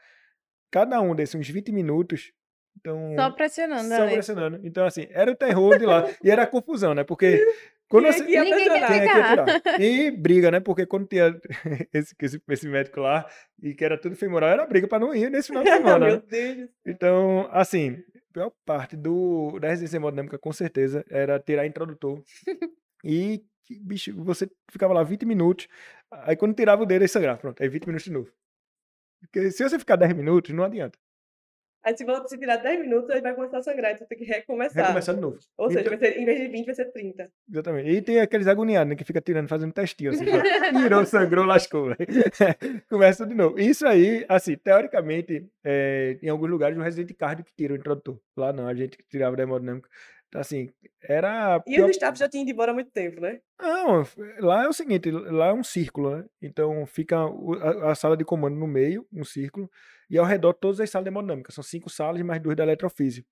cada 0.72 1.00
um 1.00 1.14
desses 1.16 1.36
uns 1.36 1.48
20 1.48 1.72
minutos. 1.72 2.34
Então, 2.80 3.14
Só 3.16 3.30
pressionando 3.32 3.88
só 3.88 4.08
pressionando. 4.08 4.60
Então, 4.64 4.86
assim, 4.86 5.08
era 5.12 5.32
o 5.32 5.36
terror 5.36 5.78
de 5.78 5.86
lá. 5.86 6.10
e 6.24 6.32
era 6.32 6.44
a 6.44 6.48
confusão, 6.48 6.94
né? 6.94 7.04
Porque 7.04 7.40
quando 7.88 8.08
você. 8.08 8.24
Ninguém 8.24 8.70
quer? 8.70 8.88
Quem 8.88 8.98
é 8.98 9.12
tirar? 9.12 9.82
E 9.82 10.12
briga, 10.18 10.50
né? 10.50 10.60
Porque 10.60 10.86
quando 10.86 11.08
tinha 11.08 11.40
esse, 11.94 12.16
esse, 12.20 12.42
esse 12.50 12.68
médico 12.68 13.00
lá, 13.00 13.30
e 13.62 13.76
que 13.76 13.86
era 13.86 14.00
tudo 14.00 14.16
femoral, 14.16 14.50
era 14.50 14.66
briga 14.66 14.88
pra 14.88 15.00
não 15.00 15.14
ir 15.14 15.30
nesse 15.30 15.50
final 15.50 15.64
de 15.64 15.70
semana. 15.70 16.06
Meu 16.06 16.16
né? 16.16 16.24
Deus. 16.28 16.70
Então, 16.86 17.48
assim, 17.52 18.04
a 18.16 18.34
pior 18.34 18.52
parte 18.66 18.96
do, 18.96 19.60
da 19.60 19.70
residência 19.70 19.98
hemodinâmica, 19.98 20.40
com 20.40 20.52
certeza, 20.52 21.06
era 21.10 21.40
tirar 21.40 21.68
introdutor. 21.68 22.24
E, 23.04 23.44
bicho, 23.82 24.16
você 24.24 24.50
ficava 24.72 24.94
lá 24.94 25.04
20 25.04 25.26
minutos, 25.26 25.68
aí 26.12 26.36
quando 26.36 26.56
tirava 26.56 26.82
o 26.84 26.86
dedo, 26.86 27.04
aí 27.04 27.08
sangrava. 27.08 27.40
Pronto, 27.40 27.62
aí 27.62 27.70
20 27.70 27.86
minutos 27.86 28.06
de 28.06 28.12
novo. 28.12 28.32
Porque 29.22 29.52
se 29.52 29.64
você 29.64 29.78
ficar 29.78 29.98
10 29.98 30.14
minutos, 30.14 30.54
não 30.54 30.64
adianta. 30.64 30.98
Aí 31.84 31.98
se 31.98 32.06
você 32.06 32.38
tirar 32.38 32.58
10 32.58 32.80
minutos, 32.82 33.10
aí 33.10 33.22
vai 33.22 33.34
começar 33.34 33.58
a 33.58 33.64
sangrar, 33.64 33.92
então 33.94 34.06
tem 34.08 34.18
que 34.18 34.24
recomeçar. 34.24 34.84
Recomeçar 34.86 35.16
de 35.16 35.22
novo. 35.22 35.38
Ou 35.58 35.68
seja, 35.70 35.82
Então- 35.82 35.98
vai 35.98 36.12
ser, 36.12 36.18
em 36.20 36.26
vez 36.26 36.40
de 36.40 36.48
20, 36.48 36.66
vai 36.68 36.76
ser 36.76 36.92
30. 36.92 37.32
Exatamente. 37.50 37.90
E 37.90 38.02
tem 38.02 38.20
aqueles 38.20 38.48
agoniados, 38.48 38.90
né, 38.90 38.96
que 38.96 39.04
fica 39.04 39.20
tirando, 39.20 39.48
fazendo 39.50 39.74
testinho, 39.74 40.12
assim. 40.12 40.26
Tirou, 40.90 41.06
sangrou, 41.06 41.46
lascou. 41.46 41.86
velho. 41.88 41.98
Começa 42.90 43.26
de 43.26 43.34
novo. 43.34 43.60
Isso 43.60 43.88
aí, 43.88 44.26
assim, 44.30 44.56
teoricamente, 44.58 45.48
é, 45.64 46.18
em 46.22 46.30
alguns 46.30 46.50
lugares, 46.50 46.78
o 46.78 46.82
residente 46.82 47.14
cardio 47.14 47.44
que 47.46 47.54
tira 47.56 47.74
o 47.74 47.78
introdutor. 47.78 48.20
Lá 48.38 48.54
não, 48.54 48.68
a 48.68 48.74
gente 48.76 48.98
que 48.98 49.04
tirava 49.10 49.36
da 49.36 49.44
hemodinâmica. 49.44 49.90
Assim, 50.34 50.70
era. 51.04 51.62
E 51.68 51.76
pior- 51.76 51.86
os 51.90 51.92
staff 51.92 52.18
já 52.18 52.30
tinham 52.30 52.44
ido 52.44 52.52
embora 52.52 52.72
há 52.72 52.74
muito 52.74 52.92
tempo, 52.92 53.20
né? 53.20 53.42
Não, 53.60 54.04
lá 54.40 54.64
é 54.64 54.68
o 54.68 54.74
seguinte, 54.74 55.12
lá 55.12 55.48
é 55.48 55.54
um 55.54 55.64
círculo, 55.64 56.16
né? 56.18 56.26
Então 56.42 56.86
fica 56.86 57.26
o- 57.26 57.54
a, 57.56 57.92
a 57.92 57.96
sala 57.96 58.16
de 58.16 58.24
comando 58.24 58.56
no 58.56 58.68
meio, 58.68 59.06
um 59.12 59.24
círculo, 59.26 59.70
e 60.10 60.18
ao 60.18 60.26
redor 60.26 60.54
todas 60.54 60.80
as 60.80 60.90
salas 60.90 61.04
de 61.06 61.10
hemodinâmica. 61.10 61.52
São 61.52 61.64
cinco 61.64 61.90
salas 61.90 62.22
mais 62.22 62.42
duas 62.42 62.56
da 62.56 62.64
eletrofísica. 62.64 63.28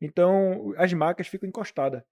Então 0.00 0.74
as 0.76 0.92
macas 0.92 1.26
ficam 1.28 1.48
encostadas. 1.48 2.02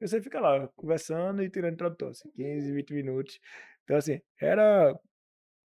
Você 0.00 0.22
fica 0.22 0.38
lá 0.40 0.68
conversando 0.76 1.42
e 1.42 1.50
tirando 1.50 1.76
tradutor, 1.76 2.10
assim, 2.10 2.30
15, 2.30 2.72
20 2.72 2.92
minutos. 2.94 3.40
Então, 3.82 3.96
assim, 3.96 4.20
era 4.40 4.94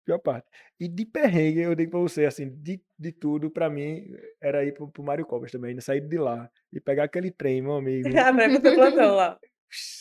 pior 0.06 0.20
parte. 0.20 0.48
E 0.80 0.88
de 0.88 1.06
perrengue, 1.06 1.62
eu 1.62 1.76
digo 1.76 1.92
pra 1.92 2.00
você, 2.00 2.26
assim, 2.26 2.50
de, 2.50 2.82
de 2.98 3.12
tudo, 3.12 3.50
pra 3.50 3.70
mim, 3.70 4.06
era 4.42 4.64
ir 4.66 4.74
pro, 4.74 4.88
pro 4.90 5.04
Mário 5.04 5.26
Covas 5.26 5.52
também, 5.52 5.80
sair 5.80 6.02
de 6.02 6.18
lá 6.18 6.50
e 6.72 6.80
pegar 6.80 7.06
aquele 7.06 7.32
trem, 7.32 7.62
meu 7.62 7.74
amigo. 7.74 8.08
A 8.18 8.32
breve 8.32 8.60
do 8.60 8.74
plantão 8.74 9.16
lá. 9.16 9.40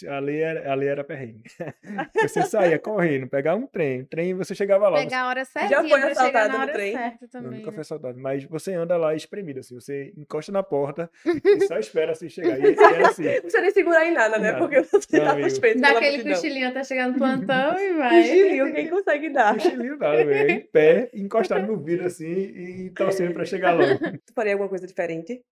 Ali 0.08 0.40
era, 0.40 0.72
ali 0.72 0.86
era 0.86 1.04
perrengue. 1.04 1.42
Você 2.14 2.42
saía 2.42 2.78
correndo, 2.78 3.28
pegar 3.28 3.54
um 3.54 3.66
trem, 3.66 4.04
trem 4.04 4.34
você 4.34 4.54
chegava 4.54 4.88
lá. 4.88 4.98
Pegar 4.98 5.22
a 5.22 5.28
hora 5.28 5.44
certinha 5.44 5.80
foi 5.80 5.88
pra 5.88 6.14
chegar 6.14 6.46
assaltado 6.46 6.58
no 6.58 6.72
trem? 6.72 6.92
certa 6.92 7.28
também. 7.28 7.50
não, 7.50 7.58
nunca 7.58 7.70
né? 7.70 7.72
foi 7.72 7.80
assaltado, 7.80 8.18
mas 8.18 8.44
você 8.44 8.74
anda 8.74 8.96
lá 8.96 9.14
espremido, 9.14 9.60
assim, 9.60 9.74
você 9.74 10.12
encosta 10.16 10.52
na 10.52 10.62
porta 10.62 11.10
e 11.44 11.66
só 11.66 11.78
espera 11.78 12.12
assim 12.12 12.28
chegar. 12.28 12.58
E 12.58 12.74
era 12.74 13.08
assim. 13.08 13.24
Não 13.24 13.40
precisa 13.40 13.60
nem 13.60 13.70
segurar 13.70 14.06
em 14.06 14.12
nada, 14.12 14.38
né? 14.38 14.52
Nada. 14.52 14.58
Porque 14.58 14.82
você 14.82 15.20
tá 15.20 15.32
amigo. 15.32 15.48
suspeito 15.48 15.80
Dá 15.80 15.90
aquele 15.90 16.22
cochilinho 16.22 16.68
até 16.68 16.84
chegar 16.84 17.08
no 17.08 17.18
plantão 17.18 17.78
e 17.78 17.92
vai. 17.94 18.22
Cochilinho, 18.22 18.74
quem 18.74 18.88
consegue 18.88 19.30
dar? 19.30 19.54
Cochilinho 19.54 19.96
nada, 19.96 20.24
velho. 20.24 20.50
Em 20.50 20.60
pé, 20.60 21.10
encostado 21.14 21.66
no 21.66 21.82
vidro 21.82 22.06
assim 22.06 22.30
e 22.30 22.90
torcendo 22.90 23.32
pra 23.32 23.44
chegar 23.44 23.72
logo. 23.72 23.98
Tu 23.98 24.32
faria 24.34 24.52
alguma 24.52 24.68
coisa 24.68 24.86
diferente? 24.86 25.42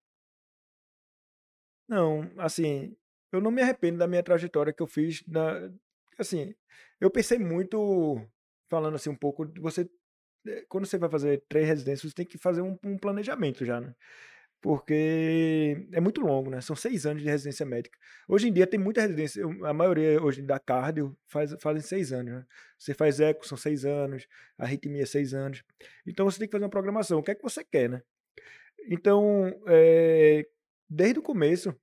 Não, 1.91 2.29
assim, 2.37 2.95
eu 3.31 3.41
não 3.41 3.51
me 3.51 3.61
arrependo 3.61 3.97
da 3.97 4.07
minha 4.07 4.23
trajetória 4.23 4.73
que 4.73 4.81
eu 4.81 4.87
fiz 4.87 5.23
na, 5.27 5.71
assim, 6.17 6.53
eu 6.99 7.09
pensei 7.09 7.39
muito, 7.39 8.21
falando 8.69 8.95
assim 8.95 9.09
um 9.09 9.15
pouco, 9.15 9.51
você, 9.59 9.89
eh, 10.47 10.65
quando 10.69 10.85
você 10.85 10.97
vai 10.97 11.09
fazer 11.09 11.43
três 11.49 11.67
residências, 11.67 12.11
você 12.11 12.15
tem 12.15 12.25
que 12.25 12.37
fazer 12.37 12.61
um, 12.61 12.77
um 12.83 12.97
planejamento 12.97 13.65
já, 13.65 13.81
né? 13.81 13.95
Porque 14.61 15.87
é 15.91 15.99
muito 15.99 16.21
longo, 16.21 16.51
né? 16.51 16.61
São 16.61 16.75
seis 16.75 17.05
anos 17.07 17.23
de 17.23 17.29
residência 17.29 17.65
médica. 17.65 17.97
Hoje 18.27 18.47
em 18.47 18.53
dia 18.53 18.67
tem 18.67 18.79
muita 18.79 19.01
residência, 19.01 19.43
a 19.65 19.73
maioria 19.73 20.21
hoje 20.23 20.41
da 20.43 20.59
cardio 20.59 21.17
faz, 21.27 21.55
fazem 21.59 21.81
seis 21.81 22.13
anos, 22.13 22.33
né? 22.33 22.45
Você 22.77 22.93
faz 22.93 23.19
eco, 23.19 23.47
são 23.47 23.57
seis 23.57 23.85
anos, 23.85 24.27
arritmia, 24.57 25.05
seis 25.05 25.33
anos. 25.33 25.63
Então 26.05 26.25
você 26.29 26.39
tem 26.39 26.47
que 26.47 26.51
fazer 26.51 26.65
uma 26.65 26.69
programação. 26.69 27.19
O 27.19 27.23
que 27.23 27.31
é 27.31 27.35
que 27.35 27.43
você 27.43 27.63
quer, 27.63 27.89
né? 27.89 28.03
Então, 28.87 29.51
eh, 29.67 30.47
desde 30.89 31.19
o 31.19 31.23
começo, 31.23 31.75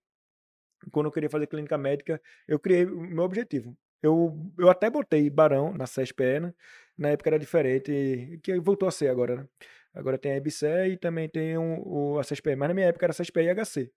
quando 0.92 1.06
eu 1.06 1.12
queria 1.12 1.30
fazer 1.30 1.46
clínica 1.46 1.76
médica, 1.78 2.20
eu 2.46 2.58
criei 2.58 2.84
o 2.86 3.00
meu 3.00 3.24
objetivo. 3.24 3.76
Eu, 4.02 4.36
eu 4.58 4.68
até 4.70 4.88
botei 4.90 5.28
Barão 5.30 5.72
na 5.72 5.86
CSPE, 5.86 6.40
né? 6.40 6.54
Na 6.96 7.10
época 7.10 7.30
era 7.30 7.38
diferente, 7.38 8.38
que 8.42 8.58
voltou 8.60 8.88
a 8.88 8.92
ser 8.92 9.08
agora, 9.08 9.36
né? 9.36 9.48
Agora 9.94 10.18
tem 10.18 10.32
a 10.32 10.36
EBSE 10.36 10.66
e 10.92 10.96
também 10.96 11.28
tem 11.28 11.58
um, 11.58 11.80
o, 12.14 12.18
a 12.18 12.24
CSPE, 12.24 12.56
mas 12.56 12.68
na 12.68 12.74
minha 12.74 12.86
época 12.88 13.06
era 13.06 13.12
CSPE 13.12 13.44
e 13.46 13.50
HC. 13.50 13.90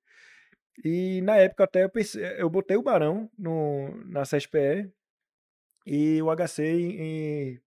E 0.84 1.22
na 1.24 1.38
época 1.38 1.64
até 1.66 1.84
eu 1.84 1.90
pensei, 1.90 2.24
eu 2.40 2.50
botei 2.50 2.78
o 2.78 2.84
Barão 2.84 3.30
no, 3.38 3.96
na 4.08 4.26
CSPE 4.26 4.92
e 5.86 6.22
o 6.22 6.32
HC 6.32 6.64
em, 6.66 7.02
em- 7.56 7.62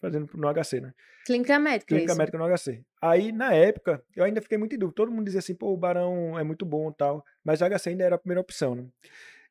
fazendo 0.00 0.28
no 0.34 0.48
HC, 0.48 0.80
né? 0.80 0.94
Clínica 1.26 1.58
médica, 1.58 1.86
Clínica 1.88 2.12
isso. 2.12 2.18
médica 2.18 2.38
no 2.38 2.44
HC. 2.56 2.82
Aí, 3.00 3.30
na 3.32 3.52
época, 3.52 4.02
eu 4.16 4.24
ainda 4.24 4.40
fiquei 4.40 4.56
muito 4.58 4.74
em 4.74 4.78
dúvida. 4.78 4.94
Todo 4.96 5.10
mundo 5.12 5.24
dizia 5.26 5.38
assim, 5.40 5.54
pô, 5.54 5.72
o 5.72 5.76
Barão 5.76 6.38
é 6.38 6.42
muito 6.42 6.64
bom 6.64 6.90
e 6.90 6.94
tal. 6.94 7.24
Mas 7.44 7.60
o 7.60 7.64
HC 7.64 7.90
ainda 7.90 8.04
era 8.04 8.14
a 8.16 8.18
primeira 8.18 8.40
opção, 8.40 8.74
né? 8.74 8.86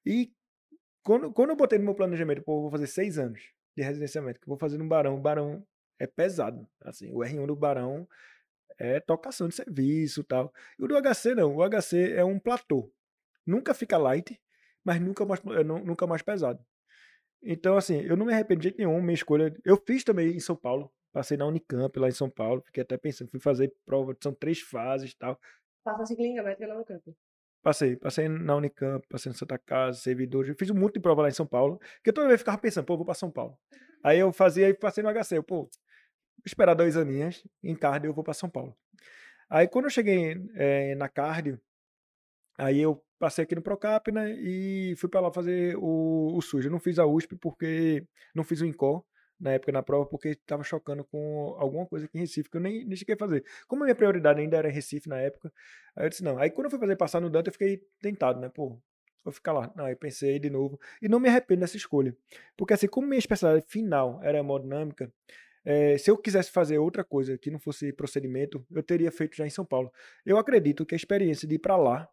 E 0.05 0.31
quando, 1.03 1.31
quando 1.31 1.51
eu 1.51 1.55
botei 1.55 1.77
no 1.77 1.85
meu 1.85 1.95
planejamento, 1.95 2.41
pô, 2.41 2.61
vou 2.61 2.71
fazer 2.71 2.87
seis 2.87 3.17
anos 3.17 3.41
de 3.77 3.83
residência 3.83 4.21
médica, 4.21 4.45
vou 4.47 4.57
fazer 4.57 4.77
no 4.77 4.87
Barão. 4.87 5.15
O 5.15 5.21
Barão 5.21 5.65
é 5.99 6.07
pesado. 6.07 6.67
Assim, 6.81 7.11
o 7.11 7.19
R1 7.19 7.45
do 7.45 7.55
Barão 7.55 8.07
é 8.77 8.99
tocação 8.99 9.47
de 9.47 9.55
serviço 9.55 10.21
e 10.21 10.23
tal. 10.23 10.53
E 10.77 10.83
o 10.83 10.87
do 10.87 10.95
HC, 10.97 11.35
não. 11.35 11.55
O 11.55 11.63
HC 11.69 12.13
é 12.15 12.23
um 12.25 12.39
platô. 12.39 12.91
Nunca 13.45 13.73
fica 13.73 13.97
light, 13.97 14.39
mas 14.83 14.99
nunca 15.01 15.25
mais, 15.25 15.39
é, 15.45 15.63
nu- 15.63 15.83
nunca 15.83 16.05
mais 16.07 16.21
pesado. 16.21 16.63
Então, 17.41 17.77
assim, 17.77 18.01
eu 18.01 18.17
não 18.17 18.25
me 18.25 18.33
arrependo 18.33 18.59
de 18.59 18.63
jeito 18.65 18.77
nenhum, 18.77 19.01
minha 19.01 19.13
escolha. 19.13 19.53
Eu 19.63 19.81
fiz 19.85 20.03
também 20.03 20.35
em 20.35 20.39
São 20.39 20.55
Paulo, 20.55 20.91
passei 21.11 21.37
na 21.37 21.45
Unicamp 21.45 21.97
lá 21.97 22.07
em 22.07 22.11
São 22.11 22.29
Paulo, 22.29 22.61
fiquei 22.65 22.83
até 22.83 22.97
pensando, 22.97 23.29
fui 23.29 23.39
fazer 23.39 23.73
prova, 23.85 24.15
são 24.21 24.33
três 24.33 24.59
fases 24.59 25.11
e 25.11 25.17
tal. 25.17 25.39
Passa 25.83 26.15
clínica 26.15 26.43
médica 26.43 26.67
lá 26.67 26.75
no 26.75 26.85
campo. 26.85 27.15
Passei, 27.61 27.95
passei 27.97 28.29
na 28.29 28.55
Unicamp, 28.55 29.05
passei 29.07 29.31
na 29.31 29.37
Santa 29.37 29.57
Casa, 29.57 29.99
servidores, 29.99 30.49
eu 30.49 30.55
fiz 30.57 30.69
um 30.69 30.75
monte 30.75 30.95
de 30.95 30.99
prova 31.01 31.23
lá 31.23 31.29
em 31.29 31.33
São 31.33 31.45
Paulo, 31.45 31.79
que 32.03 32.11
toda 32.11 32.27
vez 32.27 32.35
eu 32.35 32.39
ficava 32.39 32.57
pensando, 32.57 32.85
pô, 32.85 32.95
vou 32.95 33.05
pra 33.05 33.13
São 33.13 33.29
Paulo. 33.29 33.57
Aí 34.03 34.19
eu 34.19 34.31
fazia 34.31 34.69
e 34.69 34.73
passei 34.73 35.03
no 35.03 35.09
HC, 35.09 35.37
eu, 35.37 35.43
pô, 35.43 35.63
vou 35.63 35.69
esperar 36.45 36.73
dois 36.73 36.95
aninhos, 36.95 37.45
em 37.61 37.75
cardio 37.75 38.09
eu 38.09 38.13
vou 38.13 38.23
pra 38.23 38.33
São 38.33 38.49
Paulo. 38.49 38.75
Aí 39.49 39.67
quando 39.67 39.85
eu 39.85 39.89
cheguei 39.89 40.37
eh, 40.55 40.95
na 40.95 41.09
cardio, 41.09 41.59
aí 42.59 42.79
eu 42.81 43.01
passei 43.17 43.43
aqui 43.43 43.55
no 43.55 43.61
Procap, 43.61 44.11
né, 44.11 44.31
e 44.31 44.93
fui 44.97 45.09
pra 45.09 45.19
lá 45.19 45.31
fazer 45.31 45.75
o, 45.77 46.35
o 46.35 46.41
SUS. 46.41 46.65
Eu 46.65 46.71
não 46.71 46.79
fiz 46.79 46.99
a 46.99 47.05
USP 47.05 47.35
porque 47.35 48.05
não 48.35 48.43
fiz 48.43 48.61
o 48.61 48.65
INCOR 48.65 49.03
na 49.39 49.53
época 49.53 49.71
na 49.71 49.81
prova, 49.81 50.05
porque 50.05 50.35
tava 50.45 50.63
chocando 50.63 51.03
com 51.05 51.55
alguma 51.57 51.85
coisa 51.85 52.05
aqui 52.05 52.17
em 52.17 52.21
Recife, 52.21 52.49
que 52.49 52.57
eu 52.57 52.61
nem, 52.61 52.85
nem 52.85 52.95
cheguei 52.97 53.15
a 53.15 53.17
fazer. 53.17 53.45
Como 53.67 53.83
a 53.83 53.85
minha 53.85 53.95
prioridade 53.95 54.41
ainda 54.41 54.57
era 54.57 54.69
Recife 54.69 55.07
na 55.07 55.17
época, 55.17 55.51
aí 55.95 56.05
eu 56.05 56.09
disse, 56.09 56.23
não. 56.23 56.37
Aí 56.37 56.49
quando 56.49 56.65
eu 56.65 56.71
fui 56.71 56.79
fazer 56.79 56.95
passar 56.97 57.21
no 57.21 57.29
Dante, 57.29 57.47
eu 57.47 57.53
fiquei 57.53 57.81
tentado, 58.01 58.39
né, 58.39 58.49
pô, 58.49 58.77
vou 59.23 59.33
ficar 59.33 59.53
lá. 59.53 59.71
Não, 59.75 59.85
aí 59.85 59.95
pensei 59.95 60.39
de 60.39 60.49
novo, 60.49 60.79
e 61.01 61.07
não 61.07 61.19
me 61.19 61.29
arrependo 61.29 61.61
dessa 61.61 61.77
escolha. 61.77 62.15
Porque 62.57 62.73
assim, 62.73 62.87
como 62.87 63.07
minha 63.07 63.19
especialidade 63.19 63.65
final 63.71 64.19
era 64.23 64.39
hemodinâmica, 64.39 65.11
eh, 65.63 65.97
se 65.97 66.11
eu 66.11 66.17
quisesse 66.17 66.51
fazer 66.51 66.77
outra 66.77 67.03
coisa 67.03 67.37
que 67.37 67.49
não 67.49 67.59
fosse 67.59 67.93
procedimento, 67.93 68.65
eu 68.71 68.83
teria 68.83 69.11
feito 69.11 69.37
já 69.37 69.45
em 69.47 69.49
São 69.49 69.65
Paulo. 69.65 69.91
Eu 70.25 70.37
acredito 70.37 70.85
que 70.85 70.95
a 70.95 70.97
experiência 70.97 71.47
de 71.47 71.55
ir 71.55 71.59
para 71.59 71.77
lá 71.77 72.09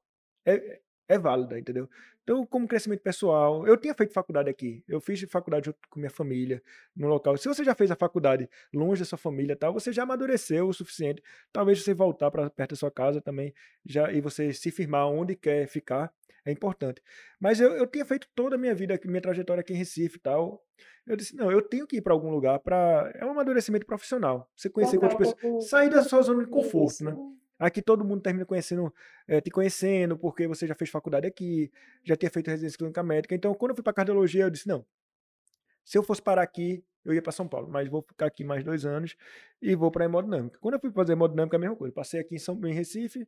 é, 0.46 0.80
é 1.08 1.18
válida, 1.18 1.58
entendeu? 1.58 1.88
Então, 2.22 2.44
como 2.44 2.66
crescimento 2.66 3.02
pessoal, 3.02 3.66
eu 3.66 3.76
tinha 3.76 3.94
feito 3.94 4.12
faculdade 4.12 4.50
aqui. 4.50 4.82
Eu 4.88 5.00
fiz 5.00 5.20
faculdade 5.30 5.66
junto 5.66 5.78
com 5.88 6.00
minha 6.00 6.10
família, 6.10 6.60
no 6.96 7.06
local. 7.06 7.36
Se 7.36 7.46
você 7.46 7.62
já 7.62 7.74
fez 7.74 7.90
a 7.90 7.94
faculdade 7.94 8.48
longe 8.74 9.00
da 9.00 9.04
sua 9.04 9.18
família 9.18 9.54
tal, 9.54 9.72
você 9.72 9.92
já 9.92 10.02
amadureceu 10.02 10.66
o 10.68 10.72
suficiente. 10.72 11.22
Talvez 11.52 11.82
você 11.82 11.94
voltar 11.94 12.30
para 12.30 12.50
perto 12.50 12.70
da 12.70 12.76
sua 12.76 12.90
casa 12.90 13.20
também, 13.20 13.54
já 13.84 14.10
e 14.10 14.20
você 14.20 14.52
se 14.52 14.72
firmar 14.72 15.06
onde 15.06 15.36
quer 15.36 15.68
ficar, 15.68 16.12
é 16.44 16.50
importante. 16.50 17.00
Mas 17.38 17.60
eu, 17.60 17.76
eu 17.76 17.86
tinha 17.86 18.04
feito 18.04 18.28
toda 18.34 18.56
a 18.56 18.58
minha 18.58 18.74
vida, 18.74 18.98
minha 19.04 19.20
trajetória 19.20 19.60
aqui 19.60 19.72
em 19.72 19.76
Recife 19.76 20.16
e 20.16 20.20
tal. 20.20 20.64
Eu 21.06 21.16
disse, 21.16 21.36
não, 21.36 21.52
eu 21.52 21.62
tenho 21.62 21.86
que 21.86 21.98
ir 21.98 22.02
para 22.02 22.12
algum 22.12 22.30
lugar 22.30 22.58
para. 22.58 23.12
É 23.14 23.24
um 23.24 23.30
amadurecimento 23.30 23.86
profissional. 23.86 24.50
Você 24.56 24.68
conhecer 24.68 24.96
outras 24.96 25.14
pessoas. 25.14 25.68
Sair 25.68 25.90
da 25.90 26.02
sua 26.02 26.22
zona 26.22 26.44
de 26.44 26.50
conforto, 26.50 27.04
né? 27.04 27.16
Aqui 27.58 27.80
todo 27.80 28.04
mundo 28.04 28.20
termina 28.22 28.44
conhecendo, 28.44 28.92
eh, 29.26 29.40
te 29.40 29.50
conhecendo, 29.50 30.18
porque 30.18 30.46
você 30.46 30.66
já 30.66 30.74
fez 30.74 30.90
faculdade 30.90 31.26
aqui, 31.26 31.70
já 32.04 32.14
tinha 32.16 32.30
feito 32.30 32.48
residência 32.50 32.76
clínica 32.76 33.02
médica. 33.02 33.34
Então, 33.34 33.54
quando 33.54 33.70
eu 33.70 33.76
fui 33.76 33.82
para 33.82 33.92
cardiologia, 33.94 34.44
eu 34.44 34.50
disse, 34.50 34.68
não, 34.68 34.84
se 35.84 35.96
eu 35.96 36.02
fosse 36.02 36.20
parar 36.20 36.42
aqui, 36.42 36.84
eu 37.04 37.14
ia 37.14 37.22
para 37.22 37.30
São 37.30 37.46
Paulo, 37.46 37.68
mas 37.70 37.88
vou 37.88 38.02
ficar 38.02 38.26
aqui 38.26 38.42
mais 38.42 38.64
dois 38.64 38.84
anos 38.84 39.16
e 39.62 39.74
vou 39.76 39.90
para 39.90 40.04
hemodinâmica. 40.04 40.58
Quando 40.60 40.74
eu 40.74 40.80
fui 40.80 40.90
fazer 40.90 41.12
hemodinâmica, 41.12 41.56
a 41.56 41.60
mesma 41.60 41.76
coisa. 41.76 41.94
Passei 41.94 42.20
aqui 42.20 42.34
em, 42.34 42.38
São, 42.38 42.60
em 42.66 42.74
Recife 42.74 43.26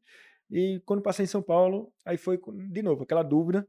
e 0.50 0.82
quando 0.84 1.00
passei 1.00 1.24
em 1.24 1.28
São 1.28 1.40
Paulo, 1.40 1.92
aí 2.04 2.16
foi 2.16 2.40
de 2.70 2.82
novo 2.82 3.04
aquela 3.04 3.22
dúvida. 3.22 3.66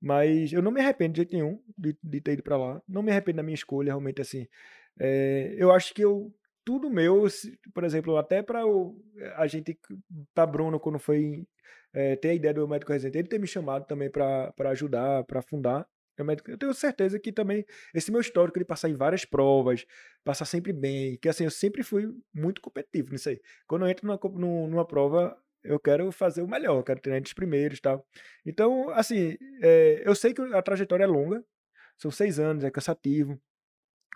Mas 0.00 0.52
eu 0.52 0.62
não 0.62 0.70
me 0.70 0.80
arrependo 0.80 1.14
de 1.14 1.18
jeito 1.18 1.32
nenhum 1.32 1.60
de, 1.76 1.96
de 2.02 2.20
ter 2.20 2.34
ido 2.34 2.42
para 2.44 2.56
lá. 2.56 2.80
Não 2.86 3.02
me 3.02 3.10
arrependo 3.10 3.38
da 3.38 3.42
minha 3.42 3.54
escolha, 3.54 3.88
realmente 3.88 4.22
assim. 4.22 4.46
Eh, 5.00 5.54
eu 5.58 5.72
acho 5.72 5.92
que 5.92 6.02
eu 6.02 6.32
tudo 6.64 6.90
meu, 6.90 7.26
por 7.74 7.84
exemplo, 7.84 8.16
até 8.16 8.42
para 8.42 8.62
a 9.36 9.46
gente, 9.46 9.78
para 10.34 10.46
Bruno, 10.46 10.78
quando 10.80 10.98
foi 10.98 11.46
eh, 11.92 12.16
ter 12.16 12.30
a 12.30 12.34
ideia 12.34 12.54
do 12.54 12.68
médico 12.68 12.92
residente, 12.92 13.18
ele 13.18 13.28
ter 13.28 13.38
me 13.38 13.46
chamado 13.46 13.86
também 13.86 14.10
para 14.10 14.52
ajudar, 14.70 15.24
para 15.24 15.42
fundar. 15.42 15.86
Eu 16.46 16.58
tenho 16.58 16.74
certeza 16.74 17.18
que 17.18 17.32
também 17.32 17.64
esse 17.94 18.12
meu 18.12 18.20
histórico 18.20 18.58
de 18.58 18.64
passar 18.64 18.88
em 18.88 18.94
várias 18.94 19.24
provas, 19.24 19.84
passar 20.22 20.44
sempre 20.44 20.72
bem, 20.72 21.16
que 21.18 21.28
assim, 21.28 21.44
eu 21.44 21.50
sempre 21.50 21.82
fui 21.82 22.14
muito 22.34 22.60
competitivo 22.60 23.10
nisso 23.10 23.28
aí. 23.30 23.40
Quando 23.66 23.86
eu 23.86 23.90
entro 23.90 24.06
numa, 24.06 24.18
numa 24.68 24.86
prova, 24.86 25.36
eu 25.64 25.80
quero 25.80 26.12
fazer 26.12 26.42
o 26.42 26.48
melhor, 26.48 26.78
eu 26.78 26.84
quero 26.84 27.00
treinar 27.00 27.18
entre 27.18 27.30
os 27.30 27.34
primeiros 27.34 27.78
e 27.78 27.82
tal. 27.82 28.06
Então, 28.44 28.90
assim, 28.90 29.36
eh, 29.62 30.02
eu 30.04 30.14
sei 30.14 30.34
que 30.34 30.42
a 30.42 30.62
trajetória 30.62 31.04
é 31.04 31.06
longa, 31.06 31.42
são 31.98 32.10
seis 32.10 32.38
anos, 32.38 32.64
é 32.64 32.70
cansativo, 32.70 33.40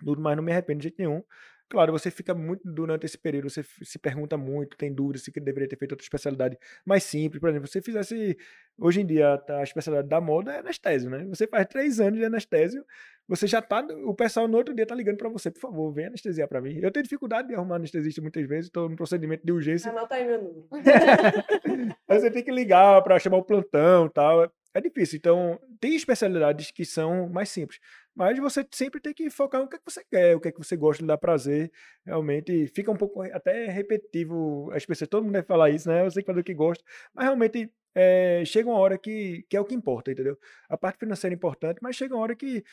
tudo, 0.03 0.21
mas 0.21 0.35
não 0.35 0.43
me 0.43 0.51
arrependo 0.51 0.79
de 0.79 0.83
jeito 0.83 0.99
nenhum. 0.99 1.23
Claro, 1.69 1.91
você 1.91 2.09
fica 2.09 2.33
muito 2.33 2.61
durante 2.63 3.05
esse 3.05 3.17
período, 3.17 3.49
você 3.49 3.61
se 3.81 3.99
pergunta 3.99 4.37
muito, 4.37 4.77
tem 4.77 4.93
dúvidas 4.93 5.23
se 5.23 5.31
que 5.31 5.39
deveria 5.39 5.67
ter 5.67 5.75
feito 5.77 5.91
outra 5.91 6.03
especialidade 6.03 6.57
mais 6.85 7.03
simples. 7.03 7.41
Por 7.41 7.49
exemplo, 7.49 7.67
se 7.67 7.73
você 7.73 7.81
fizesse. 7.81 8.37
Hoje 8.79 9.01
em 9.01 9.05
dia, 9.05 9.43
a 9.49 9.63
especialidade 9.63 10.07
da 10.07 10.21
moda 10.21 10.53
é 10.53 10.59
anestésio, 10.59 11.09
né? 11.09 11.25
Você 11.25 11.47
faz 11.47 11.65
três 11.65 11.99
anos 11.99 12.19
de 12.19 12.25
anestésio, 12.25 12.85
você 13.27 13.47
já 13.47 13.61
tá. 13.61 13.85
O 14.05 14.13
pessoal 14.13 14.47
no 14.47 14.55
outro 14.55 14.73
dia 14.73 14.85
tá 14.85 14.95
ligando 14.95 15.17
para 15.17 15.29
você, 15.29 15.49
por 15.51 15.59
favor, 15.59 15.91
vem 15.91 16.05
anestesiar 16.05 16.47
para 16.47 16.61
mim. 16.61 16.79
Eu 16.81 16.91
tenho 16.91 17.03
dificuldade 17.03 17.47
de 17.47 17.55
arrumar 17.55 17.75
anestesista 17.77 18.21
muitas 18.21 18.47
vezes, 18.47 18.65
estou 18.65 18.87
no 18.87 18.95
procedimento 18.95 19.45
de 19.45 19.51
urgência. 19.51 19.91
Anota 19.91 20.15
aí 20.15 20.25
meu 20.25 20.41
número. 20.41 20.67
Aí 22.07 22.19
você 22.19 22.31
tem 22.31 22.43
que 22.43 22.51
ligar 22.51 23.01
para 23.01 23.19
chamar 23.19 23.37
o 23.37 23.43
plantão 23.43 24.05
e 24.05 24.09
tal. 24.09 24.51
é 24.73 24.79
difícil. 24.81 25.17
Então, 25.17 25.59
tem 25.79 25.95
especialidades 25.95 26.71
que 26.71 26.85
são 26.85 27.27
mais 27.27 27.49
simples. 27.49 27.79
Mas 28.17 28.39
você 28.39 28.65
sempre 28.71 28.99
tem 28.99 29.13
que 29.13 29.29
focar 29.29 29.61
no 29.61 29.69
que, 29.69 29.75
é 29.75 29.79
que 29.79 29.85
você 29.85 30.03
quer, 30.09 30.35
o 30.35 30.39
que 30.39 30.47
é 30.47 30.51
que 30.51 30.57
você 30.57 30.75
gosta, 30.75 31.03
lhe 31.03 31.07
dá 31.07 31.15
prazer. 31.15 31.71
Realmente 32.03 32.65
fica 32.73 32.91
um 32.91 32.97
pouco 32.97 33.21
até 33.21 33.67
repetitivo 33.67 34.71
as 34.73 34.83
pessoas, 34.83 35.07
todo 35.07 35.23
mundo 35.23 35.33
deve 35.33 35.45
falar 35.45 35.69
isso, 35.69 35.87
né? 35.87 36.03
Você 36.03 36.15
tem 36.15 36.23
que 36.23 36.27
fazer 36.27 36.39
o 36.41 36.43
que 36.43 36.55
gosta. 36.55 36.83
Mas 37.13 37.25
realmente 37.25 37.71
é, 37.93 38.43
chega 38.43 38.67
uma 38.67 38.79
hora 38.79 38.97
que, 38.97 39.45
que 39.47 39.55
é 39.55 39.61
o 39.61 39.65
que 39.65 39.75
importa, 39.75 40.11
entendeu? 40.11 40.35
A 40.67 40.75
parte 40.75 40.97
financeira 40.97 41.35
é 41.35 41.37
importante, 41.37 41.77
mas 41.79 41.95
chega 41.95 42.15
uma 42.15 42.23
hora 42.23 42.35
que 42.35 42.63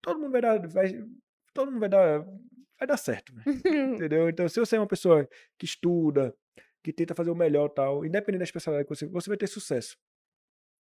todo 0.00 0.18
mundo 0.18 0.32
vai 0.32 0.40
dar. 0.40 0.66
Vai, 0.68 1.04
todo 1.52 1.70
mundo 1.70 1.80
vai 1.80 1.88
dar. 1.90 2.24
Vai 2.78 2.88
dar 2.88 2.96
certo, 2.96 3.34
né? 3.34 3.42
entendeu? 3.94 4.30
Então, 4.30 4.48
se 4.48 4.58
você 4.58 4.76
é 4.76 4.80
uma 4.80 4.86
pessoa 4.86 5.28
que 5.58 5.66
estuda, 5.66 6.34
que 6.82 6.94
tenta 6.94 7.14
fazer 7.14 7.30
o 7.30 7.36
melhor 7.36 7.68
tal, 7.68 8.06
independente 8.06 8.38
da 8.38 8.44
especialidade 8.44 8.88
que 8.88 8.94
você, 8.94 9.06
você 9.06 9.28
vai 9.28 9.36
ter 9.36 9.48
sucesso. 9.48 9.98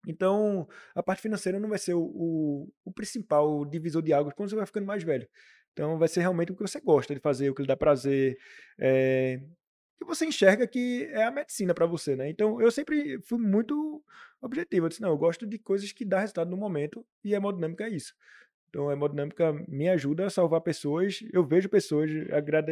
Então, 0.06 0.66
a 0.94 1.02
parte 1.02 1.22
financeira 1.22 1.60
não 1.60 1.68
vai 1.68 1.78
ser 1.78 1.94
o, 1.94 2.02
o, 2.02 2.72
o, 2.84 2.92
principal 2.92 3.64
divisor 3.66 4.02
de 4.02 4.12
águas 4.12 4.34
quando 4.34 4.48
você 4.48 4.56
vai 4.56 4.66
ficando 4.66 4.86
mais 4.86 5.02
velho. 5.02 5.28
Então, 5.72 5.98
vai 5.98 6.08
ser 6.08 6.20
realmente 6.20 6.52
o 6.52 6.56
que 6.56 6.62
você 6.62 6.80
gosta 6.80 7.14
de 7.14 7.20
fazer, 7.20 7.50
o 7.50 7.54
que 7.54 7.62
lhe 7.62 7.68
dá 7.68 7.76
prazer, 7.76 8.38
é, 8.78 9.40
que 10.00 10.06
você 10.06 10.24
enxerga 10.24 10.66
que 10.66 11.04
é 11.12 11.24
a 11.24 11.30
medicina 11.30 11.74
para 11.74 11.84
você, 11.84 12.16
né? 12.16 12.30
Então, 12.30 12.60
eu 12.60 12.70
sempre 12.70 13.20
fui 13.22 13.38
muito 13.38 14.02
objetivo. 14.40 14.86
Eu 14.86 14.88
disse, 14.88 15.02
não, 15.02 15.10
eu 15.10 15.18
gosto 15.18 15.46
de 15.46 15.58
coisas 15.58 15.92
que 15.92 16.04
dá 16.04 16.20
resultado 16.20 16.50
no 16.50 16.56
momento 16.56 17.06
e 17.22 17.34
a 17.34 17.36
hemodinâmica 17.36 17.84
é 17.84 17.90
isso. 17.90 18.14
Então, 18.70 18.88
a 18.88 18.94
hemodinâmica 18.94 19.52
me 19.68 19.88
ajuda 19.88 20.26
a 20.26 20.30
salvar 20.30 20.62
pessoas. 20.62 21.20
Eu 21.32 21.44
vejo 21.44 21.68
pessoas, 21.68 22.10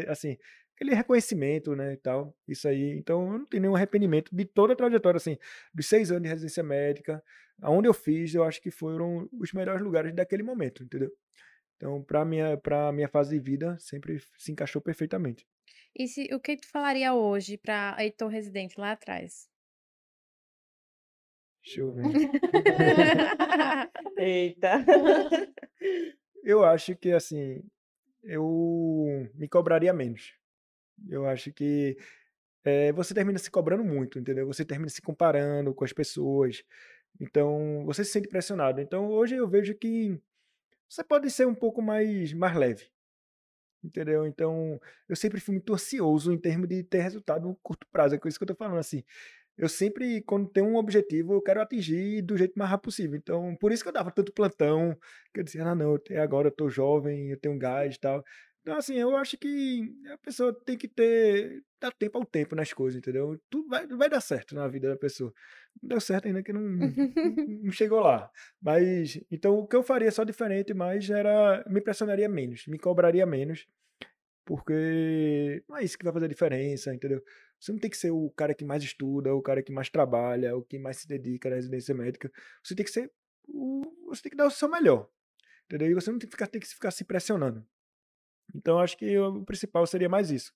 assim, 0.08 0.38
aquele 0.78 0.94
reconhecimento, 0.94 1.74
né, 1.74 1.94
e 1.94 1.96
tal, 1.96 2.32
isso 2.46 2.68
aí. 2.68 2.96
Então, 2.96 3.32
eu 3.32 3.38
não 3.40 3.46
tenho 3.46 3.62
nenhum 3.62 3.74
arrependimento 3.74 4.34
de 4.34 4.44
toda 4.44 4.74
a 4.74 4.76
trajetória, 4.76 5.16
assim, 5.16 5.36
dos 5.74 5.86
seis 5.86 6.12
anos 6.12 6.22
de 6.22 6.28
residência 6.28 6.62
médica, 6.62 7.22
aonde 7.60 7.88
eu 7.88 7.94
fiz, 7.94 8.32
eu 8.32 8.44
acho 8.44 8.62
que 8.62 8.70
foram 8.70 9.28
os 9.32 9.52
melhores 9.52 9.82
lugares 9.82 10.14
daquele 10.14 10.44
momento, 10.44 10.84
entendeu? 10.84 11.10
Então, 11.76 12.02
para 12.02 12.24
minha 12.24 12.56
para 12.56 12.92
minha 12.92 13.08
fase 13.08 13.36
de 13.36 13.40
vida, 13.40 13.76
sempre 13.80 14.20
se 14.36 14.52
encaixou 14.52 14.80
perfeitamente. 14.80 15.44
E 15.96 16.06
se, 16.06 16.28
o 16.32 16.40
que 16.40 16.56
tu 16.56 16.70
falaria 16.70 17.12
hoje 17.12 17.56
para 17.56 17.96
Heitor 17.98 18.28
residente 18.28 18.78
lá 18.78 18.92
atrás? 18.92 19.48
Deixa 21.64 21.80
eu 21.80 21.92
ver. 21.92 22.04
Eita. 24.16 24.84
Eu 26.44 26.64
acho 26.64 26.96
que 26.96 27.12
assim, 27.12 27.62
eu 28.22 29.28
me 29.34 29.48
cobraria 29.48 29.92
menos. 29.92 30.37
Eu 31.08 31.26
acho 31.26 31.52
que 31.52 31.96
é, 32.64 32.92
você 32.92 33.14
termina 33.14 33.38
se 33.38 33.50
cobrando 33.50 33.84
muito, 33.84 34.18
entendeu? 34.18 34.46
Você 34.46 34.64
termina 34.64 34.88
se 34.88 35.02
comparando 35.02 35.74
com 35.74 35.84
as 35.84 35.92
pessoas. 35.92 36.62
Então, 37.20 37.84
você 37.86 38.04
se 38.04 38.12
sente 38.12 38.28
pressionado. 38.28 38.80
Então, 38.80 39.08
hoje 39.08 39.36
eu 39.36 39.48
vejo 39.48 39.74
que 39.74 40.20
você 40.88 41.04
pode 41.04 41.30
ser 41.30 41.46
um 41.46 41.54
pouco 41.54 41.82
mais, 41.82 42.32
mais 42.32 42.56
leve. 42.56 42.90
Entendeu? 43.82 44.26
Então, 44.26 44.80
eu 45.08 45.14
sempre 45.16 45.40
fui 45.40 45.54
muito 45.54 45.72
ansioso 45.72 46.32
em 46.32 46.38
termos 46.38 46.68
de 46.68 46.82
ter 46.82 47.00
resultado 47.00 47.46
no 47.46 47.56
curto 47.62 47.86
prazo. 47.92 48.14
É 48.14 48.20
isso 48.26 48.38
que 48.38 48.42
eu 48.44 48.48
tô 48.48 48.54
falando, 48.54 48.78
assim. 48.78 49.04
Eu 49.56 49.68
sempre, 49.68 50.22
quando 50.22 50.48
tenho 50.48 50.66
um 50.66 50.76
objetivo, 50.76 51.34
eu 51.34 51.42
quero 51.42 51.60
atingir 51.60 52.22
do 52.22 52.36
jeito 52.36 52.56
mais 52.58 52.70
rápido 52.70 52.84
possível. 52.84 53.16
Então, 53.16 53.56
por 53.56 53.72
isso 53.72 53.82
que 53.82 53.88
eu 53.88 53.92
dava 53.92 54.10
tanto 54.12 54.32
plantão, 54.32 54.96
que 55.34 55.40
eu 55.40 55.44
dizia, 55.44 55.64
ah, 55.64 55.74
não, 55.74 55.98
agora 56.22 56.48
eu 56.48 56.52
tô 56.52 56.68
jovem, 56.68 57.30
eu 57.30 57.38
tenho 57.40 57.58
gás 57.58 57.96
e 57.96 58.00
tal. 58.00 58.24
Então, 58.68 58.76
assim, 58.76 58.96
eu 58.96 59.16
acho 59.16 59.38
que 59.38 59.96
a 60.12 60.18
pessoa 60.18 60.52
tem 60.52 60.76
que 60.76 60.86
ter. 60.86 61.64
dar 61.80 61.90
tempo 61.90 62.18
ao 62.18 62.24
tempo 62.26 62.54
nas 62.54 62.70
coisas, 62.70 62.98
entendeu? 62.98 63.40
Tudo 63.48 63.66
vai, 63.66 63.86
vai 63.86 64.10
dar 64.10 64.20
certo 64.20 64.54
na 64.54 64.68
vida 64.68 64.90
da 64.90 64.96
pessoa. 64.96 65.32
Não 65.82 65.88
deu 65.88 66.00
certo 66.02 66.26
ainda 66.26 66.42
que 66.42 66.52
não, 66.52 66.60
não 66.60 67.72
chegou 67.72 68.00
lá. 68.00 68.30
Mas, 68.60 69.18
então, 69.30 69.54
o 69.54 69.66
que 69.66 69.74
eu 69.74 69.82
faria 69.82 70.10
só 70.10 70.22
diferente 70.22 70.74
mais 70.74 71.08
era. 71.08 71.64
me 71.66 71.80
pressionaria 71.80 72.28
menos, 72.28 72.66
me 72.66 72.78
cobraria 72.78 73.24
menos. 73.24 73.66
Porque 74.44 75.64
não 75.66 75.78
é 75.78 75.84
isso 75.84 75.96
que 75.96 76.04
vai 76.04 76.12
fazer 76.12 76.26
a 76.26 76.28
diferença, 76.28 76.94
entendeu? 76.94 77.24
Você 77.58 77.72
não 77.72 77.78
tem 77.78 77.88
que 77.88 77.96
ser 77.96 78.10
o 78.10 78.28
cara 78.36 78.52
que 78.52 78.66
mais 78.66 78.82
estuda, 78.82 79.34
o 79.34 79.40
cara 79.40 79.62
que 79.62 79.72
mais 79.72 79.88
trabalha, 79.88 80.54
o 80.54 80.62
que 80.62 80.78
mais 80.78 80.98
se 80.98 81.08
dedica 81.08 81.48
na 81.48 81.56
residência 81.56 81.94
médica. 81.94 82.30
Você 82.62 82.74
tem 82.74 82.84
que 82.84 82.92
ser. 82.92 83.10
O, 83.46 83.82
você 84.08 84.24
tem 84.24 84.30
que 84.30 84.36
dar 84.36 84.46
o 84.46 84.50
seu 84.50 84.68
melhor. 84.68 85.08
Entendeu? 85.64 85.90
E 85.90 85.94
você 85.94 86.10
não 86.10 86.18
tem 86.18 86.28
que 86.28 86.36
ficar, 86.36 86.46
tem 86.48 86.60
que 86.60 86.68
ficar 86.68 86.90
se 86.90 87.04
pressionando. 87.04 87.66
Então, 88.54 88.78
acho 88.78 88.96
que 88.96 89.18
o 89.18 89.44
principal 89.44 89.86
seria 89.86 90.08
mais 90.08 90.30
isso. 90.30 90.52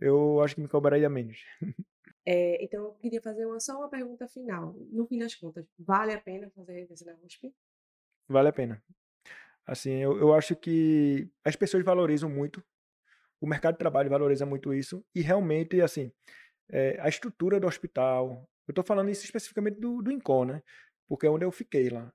Eu 0.00 0.40
acho 0.42 0.54
que 0.54 0.60
me 0.60 0.68
cobraria 0.68 1.08
menos. 1.08 1.44
É, 2.30 2.62
então, 2.62 2.84
eu 2.84 2.92
queria 2.92 3.22
fazer 3.22 3.46
uma, 3.46 3.58
só 3.58 3.78
uma 3.78 3.88
pergunta 3.88 4.28
final. 4.28 4.74
No 4.92 5.06
fim 5.06 5.18
das 5.18 5.34
contas, 5.34 5.64
vale 5.78 6.12
a 6.12 6.20
pena 6.20 6.50
fazer 6.54 6.74
residência 6.74 7.06
na 7.06 7.18
USP? 7.24 7.54
Vale 8.28 8.48
a 8.48 8.52
pena. 8.52 8.84
Assim, 9.66 9.92
eu, 9.92 10.18
eu 10.18 10.34
acho 10.34 10.54
que 10.54 11.30
as 11.42 11.56
pessoas 11.56 11.82
valorizam 11.82 12.28
muito, 12.28 12.62
o 13.40 13.46
mercado 13.46 13.76
de 13.76 13.78
trabalho 13.78 14.10
valoriza 14.10 14.44
muito 14.44 14.74
isso, 14.74 15.02
e 15.14 15.22
realmente, 15.22 15.80
assim, 15.80 16.12
é, 16.68 17.00
a 17.00 17.08
estrutura 17.08 17.58
do 17.58 17.66
hospital, 17.66 18.46
eu 18.66 18.72
estou 18.72 18.84
falando 18.84 19.08
isso 19.08 19.24
especificamente 19.24 19.80
do, 19.80 20.02
do 20.02 20.12
INCO, 20.12 20.44
né? 20.44 20.62
Porque 21.08 21.26
é 21.26 21.30
onde 21.30 21.46
eu 21.46 21.50
fiquei 21.50 21.88
lá. 21.88 22.12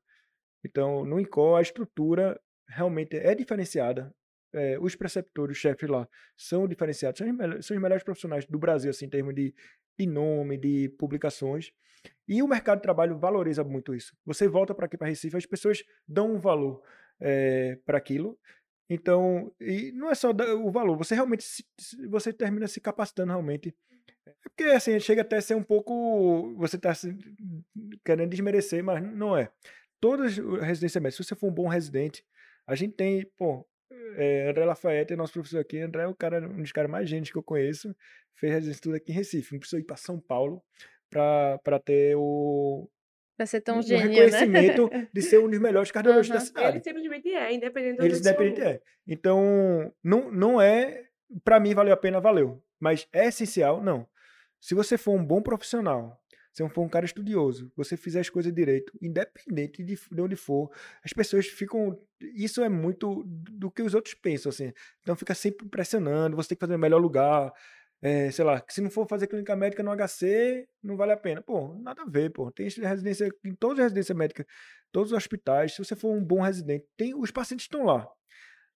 Então, 0.63 1.03
no 1.03 1.19
INCO, 1.19 1.55
a 1.55 1.61
estrutura 1.63 2.39
realmente 2.67 3.17
é 3.17 3.33
diferenciada 3.33 4.13
é, 4.53 4.77
os 4.79 4.95
preceptores, 4.95 5.57
os 5.57 5.61
chefes 5.61 5.89
lá, 5.89 6.07
são 6.37 6.67
diferenciados, 6.67 7.17
são 7.17 7.27
os, 7.27 7.65
são 7.65 7.75
os 7.75 7.81
melhores 7.81 8.03
profissionais 8.03 8.45
do 8.45 8.59
Brasil, 8.59 8.89
assim, 8.89 9.05
em 9.05 9.09
termos 9.09 9.33
de, 9.33 9.53
de 9.97 10.05
nome, 10.05 10.57
de 10.57 10.89
publicações. 10.97 11.71
E 12.27 12.41
o 12.41 12.47
mercado 12.47 12.77
de 12.77 12.83
trabalho 12.83 13.17
valoriza 13.17 13.63
muito 13.63 13.93
isso. 13.93 14.15
Você 14.25 14.47
volta 14.47 14.73
para 14.73 14.85
aqui, 14.85 14.97
para 14.97 15.07
Recife, 15.07 15.35
as 15.35 15.45
pessoas 15.45 15.83
dão 16.07 16.33
um 16.33 16.39
valor 16.39 16.81
é, 17.19 17.77
para 17.85 17.97
aquilo. 17.97 18.37
Então, 18.89 19.53
e 19.59 19.91
não 19.93 20.11
é 20.11 20.15
só 20.15 20.31
o 20.31 20.71
valor, 20.71 20.97
você 20.97 21.15
realmente 21.15 21.43
se, 21.43 21.65
você 22.07 22.33
termina 22.33 22.67
se 22.67 22.81
capacitando 22.81 23.31
realmente. 23.31 23.75
Porque 24.43 24.63
assim, 24.65 24.99
chega 24.99 25.21
até 25.21 25.37
a 25.37 25.41
ser 25.41 25.55
um 25.55 25.63
pouco. 25.63 26.53
Você 26.57 26.75
está 26.75 26.93
querendo 28.05 28.29
desmerecer, 28.29 28.83
mas 28.83 29.01
não 29.01 29.37
é. 29.37 29.49
Todas 29.99 30.37
as 30.37 30.61
residências 30.61 31.01
médicas, 31.01 31.15
se 31.15 31.23
você 31.23 31.35
for 31.35 31.47
um 31.47 31.53
bom 31.53 31.67
residente, 31.67 32.25
a 32.67 32.75
gente 32.75 32.93
tem, 32.93 33.25
pô, 33.37 33.65
é, 34.15 34.49
André 34.49 34.65
Lafayette, 34.65 35.15
nosso 35.15 35.33
professor 35.33 35.59
aqui. 35.59 35.79
André 35.79 36.03
é 36.03 36.07
o 36.07 36.15
cara, 36.15 36.39
um 36.47 36.61
dos 36.61 36.71
caras 36.71 36.89
mais 36.89 37.09
gente 37.09 37.31
que 37.31 37.37
eu 37.37 37.43
conheço. 37.43 37.95
Fez 38.35 38.65
estudo 38.67 38.95
aqui 38.95 39.11
em 39.11 39.15
Recife. 39.15 39.53
Não 39.53 39.59
precisou 39.59 39.79
ir 39.79 39.83
para 39.83 39.95
São 39.95 40.19
Paulo 40.19 40.61
para 41.09 41.79
ter 41.79 42.15
o. 42.15 42.89
Pra 43.37 43.45
ser 43.45 43.61
tão 43.61 43.79
um 43.79 43.81
gênio, 43.81 44.09
reconhecimento 44.09 44.89
né? 44.89 45.07
de 45.11 45.21
ser 45.21 45.39
um 45.39 45.49
dos 45.49 45.59
melhores 45.59 45.91
cardiologistas 45.91 46.41
da 46.41 46.45
cidade. 46.45 46.77
Ele 46.77 46.83
simplesmente 46.83 47.29
é, 47.29 47.53
independente 47.53 47.97
do 47.97 48.05
Ele 48.05 48.17
independente 48.17 48.61
é. 48.61 48.81
Então, 49.07 49.91
não, 50.03 50.31
não 50.31 50.61
é. 50.61 51.03
Para 51.43 51.59
mim, 51.59 51.73
valeu 51.73 51.93
a 51.93 51.97
pena, 51.97 52.19
valeu. 52.19 52.63
Mas 52.79 53.07
é 53.11 53.27
essencial? 53.27 53.81
Não. 53.81 54.07
Se 54.59 54.75
você 54.75 54.97
for 54.97 55.13
um 55.13 55.25
bom 55.25 55.41
profissional, 55.41 56.22
você 56.53 56.69
for 56.69 56.83
um 56.83 56.89
cara 56.89 57.05
estudioso, 57.05 57.71
você 57.75 57.97
fizer 57.97 58.19
as 58.19 58.29
coisas 58.29 58.53
direito, 58.53 58.93
independente 59.01 59.83
de, 59.83 59.95
de 59.95 60.21
onde 60.21 60.35
for, 60.35 60.71
as 61.03 61.11
pessoas 61.11 61.47
ficam. 61.47 61.99
Isso 62.21 62.61
é 62.63 62.69
muito 62.69 63.23
do 63.25 63.71
que 63.71 63.81
os 63.81 63.95
outros 63.95 64.13
pensam, 64.13 64.49
assim. 64.51 64.71
Então 65.01 65.15
fica 65.15 65.33
sempre 65.33 65.65
impressionando, 65.65 66.35
você 66.35 66.49
tem 66.49 66.55
que 66.55 66.59
fazer 66.61 66.73
no 66.73 66.79
melhor 66.79 67.01
lugar. 67.01 67.51
É, 68.01 68.29
sei 68.31 68.45
lá, 68.45 68.63
se 68.67 68.81
não 68.81 68.91
for 68.91 69.07
fazer 69.07 69.27
clínica 69.27 69.55
médica 69.55 69.81
no 69.81 69.91
HC, 69.95 70.67
não 70.83 70.95
vale 70.97 71.13
a 71.13 71.17
pena. 71.17 71.41
Pô, 71.41 71.73
nada 71.75 72.03
a 72.03 72.05
ver, 72.05 72.29
pô. 72.31 72.51
Tem 72.51 72.67
residência 72.67 73.29
em 73.43 73.55
todas 73.55 73.79
as 73.79 73.83
residências 73.85 74.17
médicas, 74.17 74.45
todos 74.91 75.11
os 75.11 75.17
hospitais. 75.17 75.73
Se 75.73 75.83
você 75.83 75.95
for 75.95 76.11
um 76.11 76.23
bom 76.23 76.41
residente, 76.41 76.85
tem, 76.97 77.15
os 77.15 77.31
pacientes 77.31 77.65
estão 77.65 77.83
lá. 77.85 78.07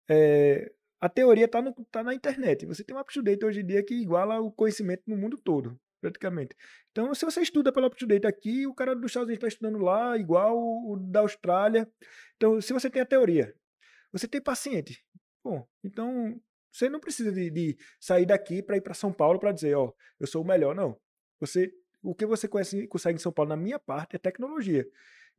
É, 0.09 0.71
a 0.99 1.09
teoria 1.09 1.45
está 1.45 1.61
tá 1.91 2.03
na 2.03 2.13
internet. 2.13 2.65
Você 2.65 2.84
tem 2.84 2.95
um 2.95 2.99
up-to-date 2.99 3.45
hoje 3.45 3.61
em 3.61 3.65
dia 3.65 3.84
que 3.84 3.93
iguala 3.95 4.39
o 4.39 4.51
conhecimento 4.51 5.03
no 5.07 5.17
mundo 5.17 5.38
todo 5.38 5.80
praticamente. 6.02 6.56
Então, 6.91 7.14
se 7.14 7.26
você 7.26 7.41
estuda 7.41 7.72
pela 7.72 7.88
UpToDate 7.88 8.28
aqui, 8.28 8.68
o 8.68 8.74
cara 8.74 8.95
dos 8.95 9.12
Estados 9.12 9.28
Unidos 9.28 9.43
está 9.43 9.48
estudando 9.48 9.84
lá, 9.84 10.18
igual 10.18 10.58
o 10.58 10.98
da 10.98 11.22
Austrália. 11.22 11.88
Então, 12.36 12.60
se 12.62 12.74
você 12.74 12.89
tem 12.89 13.02
a 13.02 13.06
teoria, 13.06 13.54
você 14.12 14.28
tem 14.28 14.41
paciente. 14.41 15.04
Bom, 15.43 15.68
então 15.84 16.39
você 16.72 16.89
não 16.89 17.00
precisa 17.00 17.32
de, 17.32 17.50
de 17.50 17.78
sair 18.00 18.26
daqui 18.26 18.62
para 18.62 18.78
ir 18.78 18.82
para 18.82 18.93
São 18.93 19.12
Paulo 19.12 19.39
para 19.39 19.52
dizer, 19.52 19.76
ó, 19.76 19.91
eu 20.20 20.28
sou 20.28 20.43
o 20.43 20.48
melhor. 20.48 20.76
Não. 20.76 21.00
Você, 21.39 21.72
o 22.04 22.14
que 22.14 22.26
você 22.26 22.48
conhece, 22.48 22.88
consegue 22.88 23.18
em 23.18 23.22
São 23.22 23.32
Paulo, 23.32 23.50
na 23.50 23.58
minha 23.58 23.80
parte, 23.80 24.16
é 24.16 24.20
tecnologia. 24.20 24.86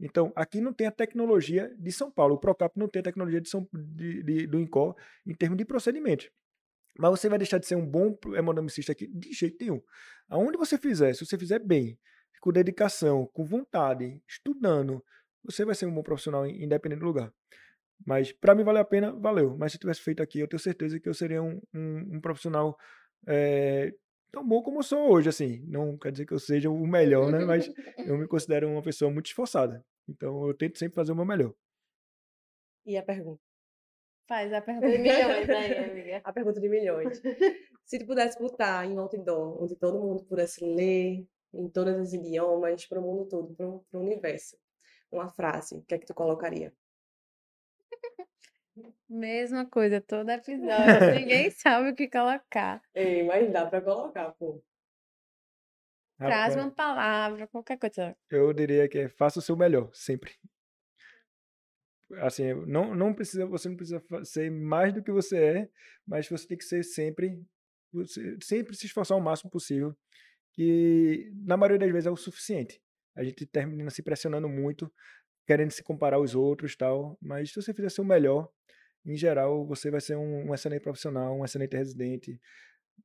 Então, 0.00 0.32
aqui 0.36 0.60
não 0.60 0.72
tem 0.72 0.86
a 0.86 0.92
tecnologia 0.92 1.74
de 1.76 1.92
São 1.92 2.10
Paulo. 2.10 2.34
O 2.34 2.38
Procap 2.38 2.76
não 2.76 2.88
tem 2.88 3.00
a 3.00 3.02
tecnologia 3.02 3.40
de 3.40 3.48
São, 3.48 3.68
de, 3.72 4.22
de, 4.22 4.46
do 4.46 4.58
INCO 4.60 4.96
em 5.26 5.34
termos 5.34 5.58
de 5.58 5.64
procedimento. 5.64 6.30
Mas 6.98 7.10
você 7.12 7.28
vai 7.28 7.38
deixar 7.38 7.58
de 7.58 7.66
ser 7.66 7.76
um 7.76 7.86
bom 7.86 8.18
hemodinamicista 8.36 8.90
aqui? 8.90 9.06
De 9.06 9.32
jeito 9.32 9.56
nenhum. 9.60 9.80
Aonde 10.28 10.58
você 10.58 10.76
fizer, 10.76 11.14
se 11.14 11.24
você 11.24 11.38
fizer 11.38 11.60
bem, 11.60 11.96
com 12.40 12.52
dedicação, 12.52 13.26
com 13.32 13.44
vontade, 13.44 14.20
estudando, 14.28 15.02
você 15.44 15.64
vai 15.64 15.76
ser 15.76 15.86
um 15.86 15.94
bom 15.94 16.02
profissional 16.02 16.44
independente 16.44 16.98
do 16.98 17.06
lugar. 17.06 17.32
Mas 18.04 18.32
para 18.32 18.54
mim 18.54 18.64
valeu 18.64 18.82
a 18.82 18.84
pena, 18.84 19.12
valeu. 19.12 19.56
Mas 19.56 19.72
se 19.72 19.76
eu 19.76 19.80
tivesse 19.80 20.00
feito 20.00 20.22
aqui, 20.22 20.40
eu 20.40 20.48
tenho 20.48 20.60
certeza 20.60 20.98
que 20.98 21.08
eu 21.08 21.14
seria 21.14 21.42
um, 21.42 21.60
um, 21.72 22.16
um 22.16 22.20
profissional 22.20 22.76
é, 23.26 23.92
tão 24.32 24.46
bom 24.46 24.62
como 24.62 24.80
eu 24.80 24.82
sou 24.82 25.10
hoje, 25.10 25.28
assim. 25.28 25.64
Não 25.66 25.96
quer 25.96 26.10
dizer 26.10 26.26
que 26.26 26.34
eu 26.34 26.38
seja 26.40 26.68
o 26.68 26.86
melhor, 26.86 27.30
né? 27.30 27.44
Mas 27.44 27.70
eu 27.98 28.18
me 28.18 28.26
considero 28.28 28.68
uma 28.68 28.82
pessoa 28.82 29.10
muito 29.10 29.26
esforçada. 29.26 29.84
Então 30.08 30.46
eu 30.48 30.54
tento 30.54 30.78
sempre 30.78 30.96
fazer 30.96 31.12
o 31.12 31.16
meu 31.16 31.24
melhor. 31.24 31.54
E 32.84 32.96
a 32.96 33.02
pergunta? 33.02 33.47
Faz 34.28 34.52
a 34.52 34.60
pergunta 34.60 34.90
de 34.90 34.98
milhões 34.98 35.48
aí, 35.48 35.78
amiga. 35.78 36.20
A 36.22 36.32
pergunta 36.32 36.60
de 36.60 36.68
milhões. 36.68 37.22
Se 37.86 37.98
tu 37.98 38.06
pudesse 38.06 38.38
botar 38.38 38.84
em 38.84 38.92
um 38.92 39.00
outdoor, 39.00 39.62
onde 39.62 39.74
todo 39.74 39.98
mundo 39.98 40.22
pudesse 40.24 40.62
ler, 40.62 41.26
em 41.54 41.68
todos 41.70 41.98
os 41.98 42.12
idiomas, 42.12 42.84
para 42.84 43.00
o 43.00 43.02
mundo 43.02 43.26
todo, 43.26 43.54
para 43.54 43.66
o 43.98 44.02
universo, 44.02 44.58
uma 45.10 45.30
frase, 45.30 45.76
o 45.76 45.82
que 45.82 45.94
é 45.94 45.98
que 45.98 46.04
tu 46.04 46.12
colocaria? 46.12 46.74
Mesma 49.08 49.64
coisa, 49.64 49.98
todo 49.98 50.28
episódio. 50.30 50.66
Ninguém 51.18 51.50
sabe 51.50 51.90
o 51.90 51.94
que 51.94 52.06
colocar. 52.08 52.82
Ei, 52.94 53.22
mas 53.22 53.50
dá 53.50 53.64
para 53.64 53.80
colocar, 53.80 54.32
pô. 54.32 54.62
Traz 56.18 56.54
uma 56.54 56.70
palavra, 56.70 57.46
qualquer 57.46 57.78
coisa. 57.78 58.14
eu 58.28 58.52
diria 58.52 58.88
que 58.88 58.98
é 58.98 59.08
faça 59.08 59.38
o 59.38 59.42
seu 59.42 59.56
melhor, 59.56 59.88
sempre. 59.94 60.34
Assim, 62.16 62.54
não, 62.66 62.94
não 62.94 63.12
precisa, 63.12 63.44
você 63.46 63.68
não 63.68 63.76
precisa 63.76 64.02
ser 64.24 64.50
mais 64.50 64.94
do 64.94 65.02
que 65.02 65.12
você 65.12 65.36
é, 65.38 65.70
mas 66.06 66.28
você 66.28 66.46
tem 66.46 66.56
que 66.56 66.64
ser 66.64 66.82
sempre, 66.82 67.38
sempre 68.42 68.74
se 68.74 68.86
esforçar 68.86 69.16
o 69.16 69.20
máximo 69.20 69.50
possível, 69.50 69.94
que 70.52 71.30
na 71.34 71.56
maioria 71.56 71.78
das 71.78 71.90
vezes 71.90 72.06
é 72.06 72.10
o 72.10 72.16
suficiente. 72.16 72.80
A 73.14 73.22
gente 73.22 73.44
termina 73.46 73.90
se 73.90 74.02
pressionando 74.02 74.48
muito, 74.48 74.90
querendo 75.46 75.70
se 75.70 75.82
comparar 75.82 76.16
aos 76.16 76.34
outros 76.34 76.76
tal, 76.76 77.18
mas 77.20 77.50
se 77.50 77.60
você 77.60 77.74
fizer 77.74 77.90
seu 77.90 78.04
melhor, 78.04 78.50
em 79.04 79.16
geral, 79.16 79.66
você 79.66 79.90
vai 79.90 80.00
ser 80.00 80.16
um, 80.16 80.48
um 80.48 80.54
excelente 80.54 80.82
profissional, 80.82 81.38
um 81.38 81.44
excelente 81.44 81.76
residente, 81.76 82.40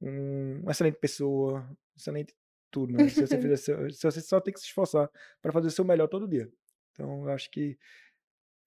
um, 0.01 0.61
uma 0.61 0.71
excelente 0.71 0.97
pessoa, 0.97 1.69
excelente 1.95 2.33
tudo, 2.71 2.93
né? 2.93 3.07
Se 3.07 3.21
você 3.21 3.39
fizer 3.39 3.55
seu, 3.57 3.91
se 3.91 4.03
você 4.03 4.21
só 4.21 4.41
tem 4.41 4.53
que 4.53 4.59
se 4.59 4.65
esforçar 4.65 5.09
para 5.41 5.51
fazer 5.51 5.67
o 5.67 5.71
seu 5.71 5.85
melhor 5.85 6.07
todo 6.07 6.27
dia. 6.27 6.51
Então, 6.91 7.27
eu 7.27 7.33
acho 7.33 7.49
que 7.49 7.77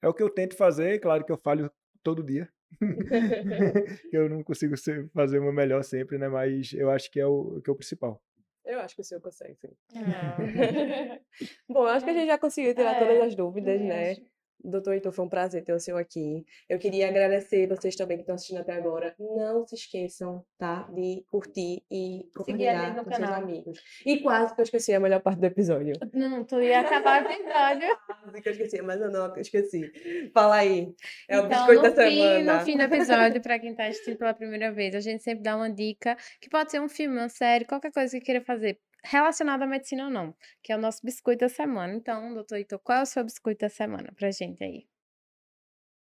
é 0.02 0.08
o 0.08 0.14
que 0.14 0.22
eu 0.22 0.30
tento 0.30 0.56
fazer, 0.56 0.98
claro 1.00 1.24
que 1.24 1.32
eu 1.32 1.38
falho 1.38 1.70
todo 2.02 2.22
dia. 2.22 2.48
eu 4.12 4.28
não 4.28 4.42
consigo 4.42 4.76
ser- 4.76 5.08
fazer 5.10 5.38
o 5.38 5.42
meu 5.42 5.52
melhor 5.52 5.82
sempre, 5.84 6.18
né? 6.18 6.28
Mas 6.28 6.72
eu 6.72 6.90
acho 6.90 7.10
que 7.10 7.20
é 7.20 7.26
o, 7.26 7.60
que 7.62 7.70
é 7.70 7.72
o 7.72 7.76
principal. 7.76 8.20
Eu 8.64 8.80
acho 8.80 8.94
que 8.96 9.00
o 9.00 9.04
senhor 9.04 9.20
consegue, 9.20 9.54
sim. 9.54 9.68
Ah, 9.94 10.36
Bom, 11.68 11.80
eu 11.82 11.88
acho 11.88 12.04
que 12.04 12.10
a 12.10 12.14
gente 12.14 12.26
já 12.26 12.38
conseguiu 12.38 12.74
tirar 12.74 12.98
todas 12.98 13.16
É, 13.18 13.24
as 13.24 13.34
dúvidas, 13.36 13.80
né? 13.80 14.10
acho. 14.12 14.22
Doutor 14.62 14.94
Heitor, 14.94 15.12
foi 15.12 15.24
um 15.24 15.28
prazer 15.28 15.62
ter 15.62 15.72
o 15.72 15.78
senhor 15.78 15.98
aqui. 15.98 16.44
Eu 16.68 16.78
queria 16.78 17.08
agradecer 17.08 17.66
vocês 17.68 17.94
também 17.94 18.16
que 18.16 18.22
estão 18.22 18.34
assistindo 18.34 18.58
até 18.60 18.72
agora. 18.72 19.14
Não 19.18 19.66
se 19.66 19.74
esqueçam, 19.76 20.44
tá? 20.58 20.88
De 20.92 21.24
curtir 21.30 21.82
e 21.90 22.28
compartilhar 22.34 22.94
com 22.96 23.04
seus 23.04 23.16
canal. 23.18 23.34
amigos. 23.42 23.78
E 24.04 24.20
quase 24.20 24.54
que 24.54 24.60
eu 24.60 24.64
esqueci 24.64 24.92
a 24.94 25.00
melhor 25.00 25.20
parte 25.20 25.38
do 25.40 25.46
episódio. 25.46 25.94
Não, 26.12 26.44
tu 26.44 26.60
ia 26.60 26.80
acabar 26.80 27.24
o 27.24 27.30
episódio. 27.30 27.96
Quase 28.26 28.42
que 28.42 28.48
eu 28.48 28.52
esqueci, 28.52 28.82
mas 28.82 29.00
eu 29.00 29.10
não 29.10 29.32
esqueci. 29.36 30.30
Fala 30.34 30.56
aí. 30.56 30.92
É 31.28 31.38
o 31.40 31.46
Então, 31.46 31.66
biscoito 31.66 31.82
da 31.94 32.08
fim, 32.08 32.16
semana. 32.16 32.58
no 32.58 32.64
fim 32.64 32.76
do 32.76 32.82
episódio, 32.82 33.40
para 33.40 33.58
quem 33.58 33.74
tá 33.74 33.86
assistindo 33.86 34.16
pela 34.16 34.34
primeira 34.34 34.72
vez, 34.72 34.94
a 34.96 35.00
gente 35.00 35.22
sempre 35.22 35.44
dá 35.44 35.56
uma 35.56 35.70
dica, 35.70 36.16
que 36.40 36.48
pode 36.48 36.70
ser 36.72 36.80
um 36.80 36.88
filme, 36.88 37.16
uma 37.16 37.28
série, 37.28 37.64
qualquer 37.64 37.92
coisa 37.92 38.18
que 38.18 38.24
queira 38.24 38.40
fazer, 38.44 38.78
relacionada 39.10 39.64
à 39.64 39.66
medicina 39.66 40.04
ou 40.04 40.10
não, 40.10 40.34
que 40.62 40.72
é 40.72 40.76
o 40.76 40.80
nosso 40.80 41.00
biscoito 41.04 41.40
da 41.40 41.48
semana. 41.48 41.94
Então, 41.94 42.34
doutor 42.34 42.56
Heitor, 42.56 42.78
qual 42.78 42.98
é 42.98 43.02
o 43.02 43.06
seu 43.06 43.24
biscoito 43.24 43.60
da 43.60 43.68
semana 43.68 44.12
pra 44.16 44.30
gente 44.30 44.62
aí? 44.62 44.86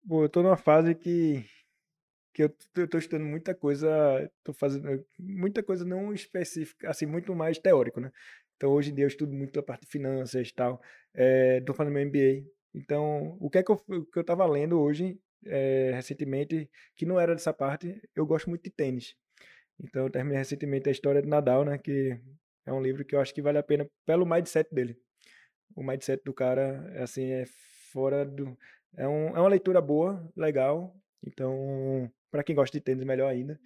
Pô, 0.06 0.24
eu 0.24 0.28
tô 0.28 0.42
numa 0.42 0.56
fase 0.56 0.94
que, 0.94 1.44
que 2.32 2.44
eu, 2.44 2.56
eu 2.76 2.88
tô 2.88 2.98
estudando 2.98 3.26
muita 3.26 3.54
coisa, 3.54 4.30
tô 4.42 4.52
fazendo 4.52 5.04
muita 5.18 5.62
coisa 5.62 5.84
não 5.84 6.12
específica, 6.12 6.90
assim, 6.90 7.06
muito 7.06 7.34
mais 7.34 7.58
teórico, 7.58 8.00
né? 8.00 8.10
Então, 8.56 8.70
hoje 8.72 8.90
em 8.90 8.94
dia 8.94 9.04
eu 9.04 9.08
estudo 9.08 9.32
muito 9.32 9.58
a 9.58 9.62
parte 9.62 9.82
de 9.82 9.88
finanças 9.88 10.48
e 10.48 10.54
tal, 10.54 10.82
é, 11.14 11.60
tô 11.60 11.74
fazendo 11.74 11.94
meu 11.94 12.06
MBA. 12.06 12.46
Então, 12.74 13.36
o 13.40 13.50
que 13.50 13.58
é 13.58 13.62
que 13.62 13.70
eu, 13.70 13.78
que 13.78 14.18
eu 14.18 14.24
tava 14.24 14.46
lendo 14.46 14.80
hoje, 14.80 15.18
é, 15.46 15.92
recentemente, 15.94 16.70
que 16.96 17.06
não 17.06 17.18
era 17.18 17.34
dessa 17.34 17.52
parte, 17.52 18.00
eu 18.14 18.26
gosto 18.26 18.48
muito 18.48 18.62
de 18.64 18.70
tênis. 18.70 19.14
Então, 19.78 20.04
eu 20.04 20.10
terminei 20.10 20.38
recentemente 20.38 20.88
a 20.88 20.92
história 20.92 21.22
de 21.22 21.28
Nadal, 21.28 21.64
né? 21.64 21.78
Que 21.78 22.20
é 22.66 22.72
um 22.72 22.82
livro 22.82 23.04
que 23.04 23.14
eu 23.16 23.20
acho 23.20 23.34
que 23.34 23.42
vale 23.42 23.58
a 23.58 23.62
pena 23.62 23.88
pelo 24.06 24.26
mindset 24.26 24.72
dele. 24.74 24.96
O 25.74 25.82
mindset 25.82 26.22
do 26.24 26.34
cara, 26.34 26.92
assim, 27.02 27.30
é 27.30 27.44
fora 27.92 28.24
do. 28.24 28.56
É, 28.96 29.06
um, 29.08 29.28
é 29.36 29.40
uma 29.40 29.48
leitura 29.48 29.80
boa, 29.80 30.30
legal. 30.36 30.96
Então, 31.24 32.10
para 32.30 32.42
quem 32.42 32.54
gosta 32.56 32.76
de 32.76 32.82
tênis, 32.82 33.04
melhor 33.04 33.28
ainda. 33.30 33.58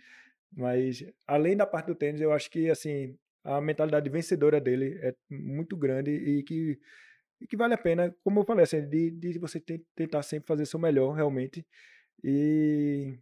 Mas, 0.53 1.05
além 1.27 1.57
da 1.57 1.67
parte 1.67 1.87
do 1.89 1.95
tênis, 1.95 2.21
eu 2.21 2.33
acho 2.33 2.51
que, 2.51 2.71
assim, 2.71 3.19
a 3.45 3.61
mentalidade 3.61 4.09
vencedora 4.11 4.61
dele 4.61 4.99
é 5.03 5.15
muito 5.31 5.77
grande 5.77 6.11
e 6.13 6.43
que, 6.45 6.79
e 7.41 7.47
que 7.47 7.57
vale 7.57 7.75
a 7.75 7.79
pena, 7.79 8.15
como 8.25 8.41
eu 8.41 8.45
falei, 8.45 8.65
assim, 8.65 8.89
de, 8.89 9.11
de 9.11 9.39
você 9.39 9.61
te- 9.61 9.85
tentar 9.97 10.23
sempre 10.23 10.47
fazer 10.49 10.67
seu 10.67 10.79
melhor, 10.81 11.13
realmente. 11.15 11.67
E 12.25 13.19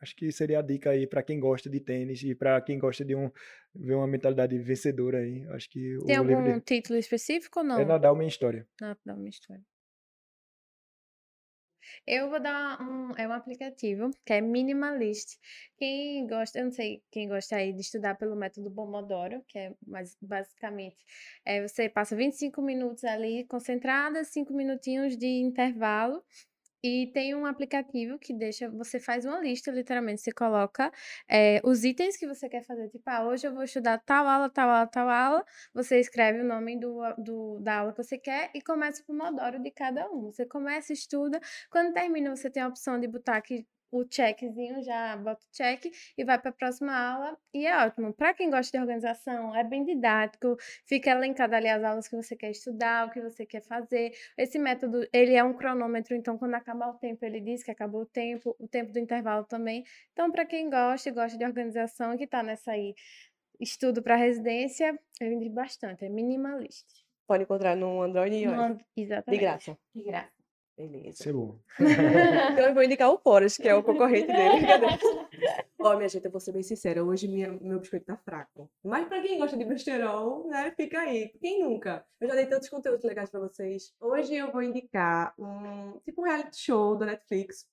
acho 0.00 0.14
que 0.16 0.30
seria 0.32 0.58
a 0.58 0.62
dica 0.62 0.90
aí 0.90 1.06
para 1.06 1.22
quem 1.22 1.38
gosta 1.40 1.68
de 1.70 1.80
tênis 1.80 2.22
e 2.22 2.34
para 2.34 2.60
quem 2.60 2.78
gosta 2.78 3.04
de 3.04 3.14
um, 3.14 3.30
ver 3.74 3.94
uma 3.94 4.06
mentalidade 4.06 4.58
vencedora 4.58 5.18
aí. 5.18 5.46
Acho 5.50 5.68
que 5.70 5.98
Tem 6.06 6.16
livro 6.18 6.34
algum 6.34 6.44
dele 6.44 6.60
título 6.60 6.98
específico 6.98 7.60
ou 7.60 7.64
é 7.64 7.68
não? 7.68 7.84
Nadal 7.84 8.16
Minha 8.16 8.28
História. 8.28 8.66
Dá 8.80 9.14
uma 9.14 9.28
história. 9.28 9.64
Eu 12.06 12.30
vou 12.30 12.40
dar 12.40 12.80
um, 12.80 13.12
é 13.16 13.26
um 13.26 13.32
aplicativo 13.32 14.10
que 14.24 14.32
é 14.32 14.40
Minimalist. 14.40 15.38
Quem 15.76 16.26
gosta, 16.26 16.58
eu 16.58 16.64
não 16.64 16.72
sei 16.72 17.02
quem 17.10 17.28
gosta 17.28 17.56
aí 17.56 17.72
de 17.72 17.80
estudar 17.80 18.16
pelo 18.16 18.36
método 18.36 18.70
Pomodoro, 18.70 19.42
que 19.48 19.58
é 19.58 19.74
mais 19.86 20.16
basicamente, 20.20 20.96
é, 21.44 21.66
você 21.66 21.88
passa 21.88 22.16
25 22.16 22.60
minutos 22.62 23.04
ali 23.04 23.44
concentrada, 23.46 24.24
5 24.24 24.52
minutinhos 24.52 25.16
de 25.16 25.26
intervalo. 25.26 26.22
E 26.82 27.10
tem 27.12 27.34
um 27.34 27.46
aplicativo 27.46 28.18
que 28.18 28.32
deixa, 28.32 28.70
você 28.70 29.00
faz 29.00 29.24
uma 29.24 29.40
lista, 29.40 29.70
literalmente, 29.72 30.20
você 30.20 30.30
coloca 30.32 30.92
eh, 31.28 31.60
os 31.64 31.82
itens 31.84 32.16
que 32.16 32.26
você 32.26 32.48
quer 32.48 32.62
fazer. 32.64 32.88
Tipo, 32.90 33.02
ah, 33.10 33.24
hoje 33.26 33.46
eu 33.46 33.52
vou 33.54 33.64
estudar 33.64 33.98
tal 34.04 34.26
aula, 34.28 34.48
tal 34.50 34.68
aula, 34.70 34.86
tal 34.86 35.08
aula. 35.08 35.44
Você 35.74 35.98
escreve 35.98 36.40
o 36.40 36.44
nome 36.44 36.78
do, 36.78 37.00
do- 37.18 37.58
da 37.60 37.78
aula 37.80 37.92
que 37.92 38.02
você 38.02 38.18
quer 38.18 38.50
e 38.54 38.60
começa 38.62 39.02
o 39.02 39.06
pomodoro 39.06 39.60
de 39.60 39.70
cada 39.70 40.08
um. 40.12 40.30
Você 40.32 40.46
começa, 40.46 40.92
estuda. 40.92 41.40
Quando 41.70 41.92
termina, 41.92 42.34
você 42.34 42.50
tem 42.50 42.62
a 42.62 42.68
opção 42.68 43.00
de 43.00 43.08
botar 43.08 43.36
aqui 43.36 43.66
o 43.90 44.04
checkzinho, 44.08 44.82
já 44.82 45.16
bota 45.16 45.44
o 45.44 45.50
check 45.52 45.84
e 46.16 46.24
vai 46.24 46.38
para 46.38 46.50
a 46.50 46.52
próxima 46.52 46.92
aula. 46.92 47.38
E 47.54 47.66
é 47.66 47.86
ótimo. 47.86 48.12
Para 48.12 48.34
quem 48.34 48.50
gosta 48.50 48.76
de 48.76 48.82
organização, 48.82 49.54
é 49.54 49.64
bem 49.64 49.84
didático. 49.84 50.56
Fica 50.84 51.10
elencado 51.10 51.54
ali 51.54 51.68
as 51.68 51.82
aulas 51.82 52.08
que 52.08 52.16
você 52.16 52.36
quer 52.36 52.50
estudar, 52.50 53.06
o 53.06 53.10
que 53.10 53.20
você 53.20 53.46
quer 53.46 53.62
fazer. 53.62 54.12
Esse 54.36 54.58
método, 54.58 55.06
ele 55.12 55.34
é 55.34 55.44
um 55.44 55.54
cronômetro, 55.54 56.14
então 56.14 56.36
quando 56.36 56.54
acabar 56.54 56.88
o 56.90 56.94
tempo, 56.94 57.24
ele 57.24 57.40
diz 57.40 57.62
que 57.62 57.70
acabou 57.70 58.02
o 58.02 58.06
tempo, 58.06 58.56
o 58.58 58.68
tempo 58.68 58.92
do 58.92 58.98
intervalo 58.98 59.44
também. 59.44 59.84
Então, 60.12 60.30
para 60.30 60.44
quem 60.44 60.68
gosta 60.68 61.08
e 61.08 61.12
gosta 61.12 61.38
de 61.38 61.44
organização 61.44 62.14
e 62.14 62.18
que 62.18 62.24
está 62.24 62.42
nessa 62.42 62.72
aí, 62.72 62.94
estudo 63.60 64.02
para 64.02 64.16
residência, 64.16 64.98
eu 65.20 65.32
indico 65.32 65.54
bastante, 65.54 66.04
é 66.04 66.08
minimalista. 66.08 66.92
Pode 67.26 67.42
encontrar 67.42 67.76
no 67.76 68.02
Android 68.02 68.34
e 68.36 68.42
iOS. 68.42 68.76
De 68.96 69.02
Exatamente. 69.02 69.40
graça. 69.40 69.78
De 69.94 70.02
graça. 70.04 70.35
Beleza. 70.76 71.08
Isso 71.08 71.28
é 71.28 71.32
bom. 71.32 71.58
Então 72.52 72.68
eu 72.68 72.74
vou 72.74 72.82
indicar 72.82 73.10
o 73.10 73.18
Forest, 73.18 73.62
que 73.62 73.68
é 73.68 73.74
o 73.74 73.82
concorrente 73.82 74.26
dele. 74.26 74.66
Ó, 75.80 75.96
minha 75.96 76.08
gente, 76.08 76.24
eu 76.24 76.30
vou 76.30 76.40
ser 76.40 76.52
bem 76.52 76.62
sincera, 76.62 77.02
hoje 77.04 77.28
minha, 77.28 77.52
meu 77.52 77.78
biscoito 77.78 78.06
tá 78.06 78.16
fraco. 78.16 78.70
Mas 78.82 79.06
pra 79.08 79.20
quem 79.22 79.38
gosta 79.38 79.56
de 79.56 79.64
besterol, 79.64 80.48
né, 80.48 80.72
fica 80.76 81.00
aí. 81.00 81.30
Quem 81.40 81.62
nunca? 81.62 82.04
Eu 82.20 82.28
já 82.28 82.34
dei 82.34 82.46
tantos 82.46 82.68
conteúdos 82.68 83.04
legais 83.04 83.30
pra 83.30 83.40
vocês. 83.40 83.94
Hoje 84.00 84.34
eu 84.34 84.50
vou 84.52 84.62
indicar 84.62 85.32
um, 85.38 85.98
tipo 86.04 86.20
um 86.20 86.24
reality 86.24 86.58
show 86.58 86.96
da 86.96 87.06
Netflix, 87.06 87.66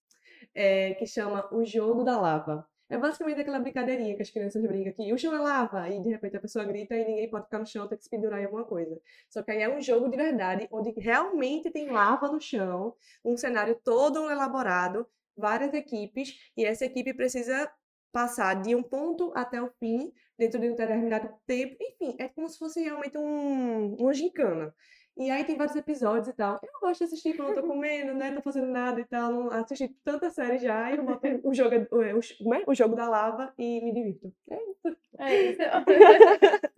é, 0.54 0.94
que 0.94 1.06
chama 1.06 1.48
O 1.54 1.66
Jogo 1.66 2.04
da 2.04 2.20
Lava. 2.20 2.68
É 2.94 2.98
basicamente 2.98 3.42
aquela 3.42 3.58
brincadeirinha 3.58 4.16
que 4.16 4.22
as 4.22 4.30
crianças 4.30 4.62
brincam 4.62 4.92
aqui, 4.92 5.12
o 5.12 5.18
chão 5.18 5.34
é 5.34 5.40
lava, 5.40 5.90
e 5.90 6.00
de 6.00 6.10
repente 6.10 6.38
a 6.38 6.40
pessoa 6.40 6.64
grita 6.64 6.96
e 6.96 7.04
ninguém 7.04 7.28
pode 7.28 7.46
ficar 7.46 7.58
no 7.58 7.66
chão, 7.66 7.88
tem 7.88 7.98
que 7.98 8.04
se 8.04 8.10
pendurar 8.10 8.40
em 8.40 8.46
alguma 8.46 8.64
coisa. 8.66 9.02
Só 9.32 9.42
que 9.42 9.50
aí 9.50 9.64
é 9.64 9.76
um 9.76 9.82
jogo 9.82 10.08
de 10.08 10.16
verdade, 10.16 10.68
onde 10.72 10.92
realmente 10.92 11.72
tem 11.72 11.90
lava 11.90 12.28
no 12.32 12.40
chão, 12.40 12.96
um 13.26 13.36
cenário 13.36 13.76
todo 13.84 14.30
elaborado, 14.30 15.08
várias 15.36 15.74
equipes, 15.74 16.52
e 16.56 16.64
essa 16.64 16.86
equipe 16.86 17.16
precisa 17.16 17.68
passar 18.12 18.62
de 18.62 18.76
um 18.76 18.84
ponto 18.84 19.32
até 19.36 19.60
o 19.60 19.72
fim, 19.80 20.14
dentro 20.38 20.60
de 20.60 20.70
um 20.70 20.76
determinado 20.76 21.34
tempo. 21.48 21.76
Enfim, 21.82 22.16
é 22.20 22.28
como 22.28 22.48
se 22.48 22.60
fosse 22.60 22.80
realmente 22.80 23.18
um, 23.18 23.96
uma 23.96 24.14
gincana. 24.14 24.72
E 25.16 25.30
aí 25.30 25.44
tem 25.44 25.56
vários 25.56 25.76
episódios 25.76 26.28
e 26.28 26.34
tal. 26.34 26.60
Eu 26.64 26.80
gosto 26.82 27.00
de 27.00 27.06
assistir 27.06 27.36
quando 27.36 27.50
eu 27.50 27.62
tô 27.62 27.64
comendo, 27.68 28.14
né? 28.14 28.32
Tô 28.32 28.42
fazendo 28.42 28.68
nada 28.68 29.00
e 29.00 29.06
tal. 29.06 29.32
Não 29.32 29.52
assisti 29.52 29.90
tanta 30.04 30.30
série 30.30 30.58
já. 30.58 30.92
E 30.92 30.98
eu 30.98 31.04
boto 31.04 31.28
o 31.44 31.54
jogo, 31.54 31.76
o, 31.92 32.18
o, 32.18 32.22
como 32.40 32.56
é? 32.56 32.64
o 32.66 32.74
jogo 32.74 32.96
da 32.96 33.08
lava 33.08 33.54
e 33.58 33.82
me 33.82 33.94
divirto. 33.94 34.34
É 34.50 34.56
isso. 34.56 34.98
É 35.20 35.42
isso. 35.44 35.62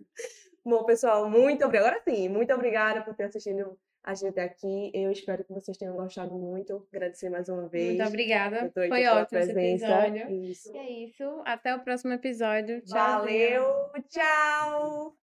Bom, 0.64 0.84
pessoal, 0.84 1.30
muito 1.30 1.64
obrigada. 1.64 1.88
Agora 1.90 2.02
sim, 2.04 2.28
muito 2.28 2.52
obrigada 2.52 3.00
por 3.02 3.14
ter 3.14 3.24
assistido 3.24 3.78
a 4.02 4.14
gente 4.14 4.28
até 4.28 4.42
aqui. 4.42 4.90
Eu 4.94 5.10
espero 5.10 5.44
que 5.44 5.52
vocês 5.52 5.76
tenham 5.76 5.96
gostado 5.96 6.34
muito. 6.34 6.86
Agradecer 6.92 7.28
mais 7.28 7.48
uma 7.48 7.68
vez. 7.68 7.96
Muito 7.96 8.08
obrigada. 8.08 8.70
Foi 8.72 9.06
ótimo 9.06 9.38
esse 9.38 9.52
presença. 9.52 9.86
episódio. 9.86 10.30
Isso. 10.30 10.72
E 10.72 10.78
é 10.78 10.90
isso. 11.04 11.42
Até 11.44 11.74
o 11.74 11.80
próximo 11.80 12.12
episódio. 12.12 12.80
Tchauzinho. 12.82 13.62
Valeu, 13.62 13.92
tchau! 14.08 15.25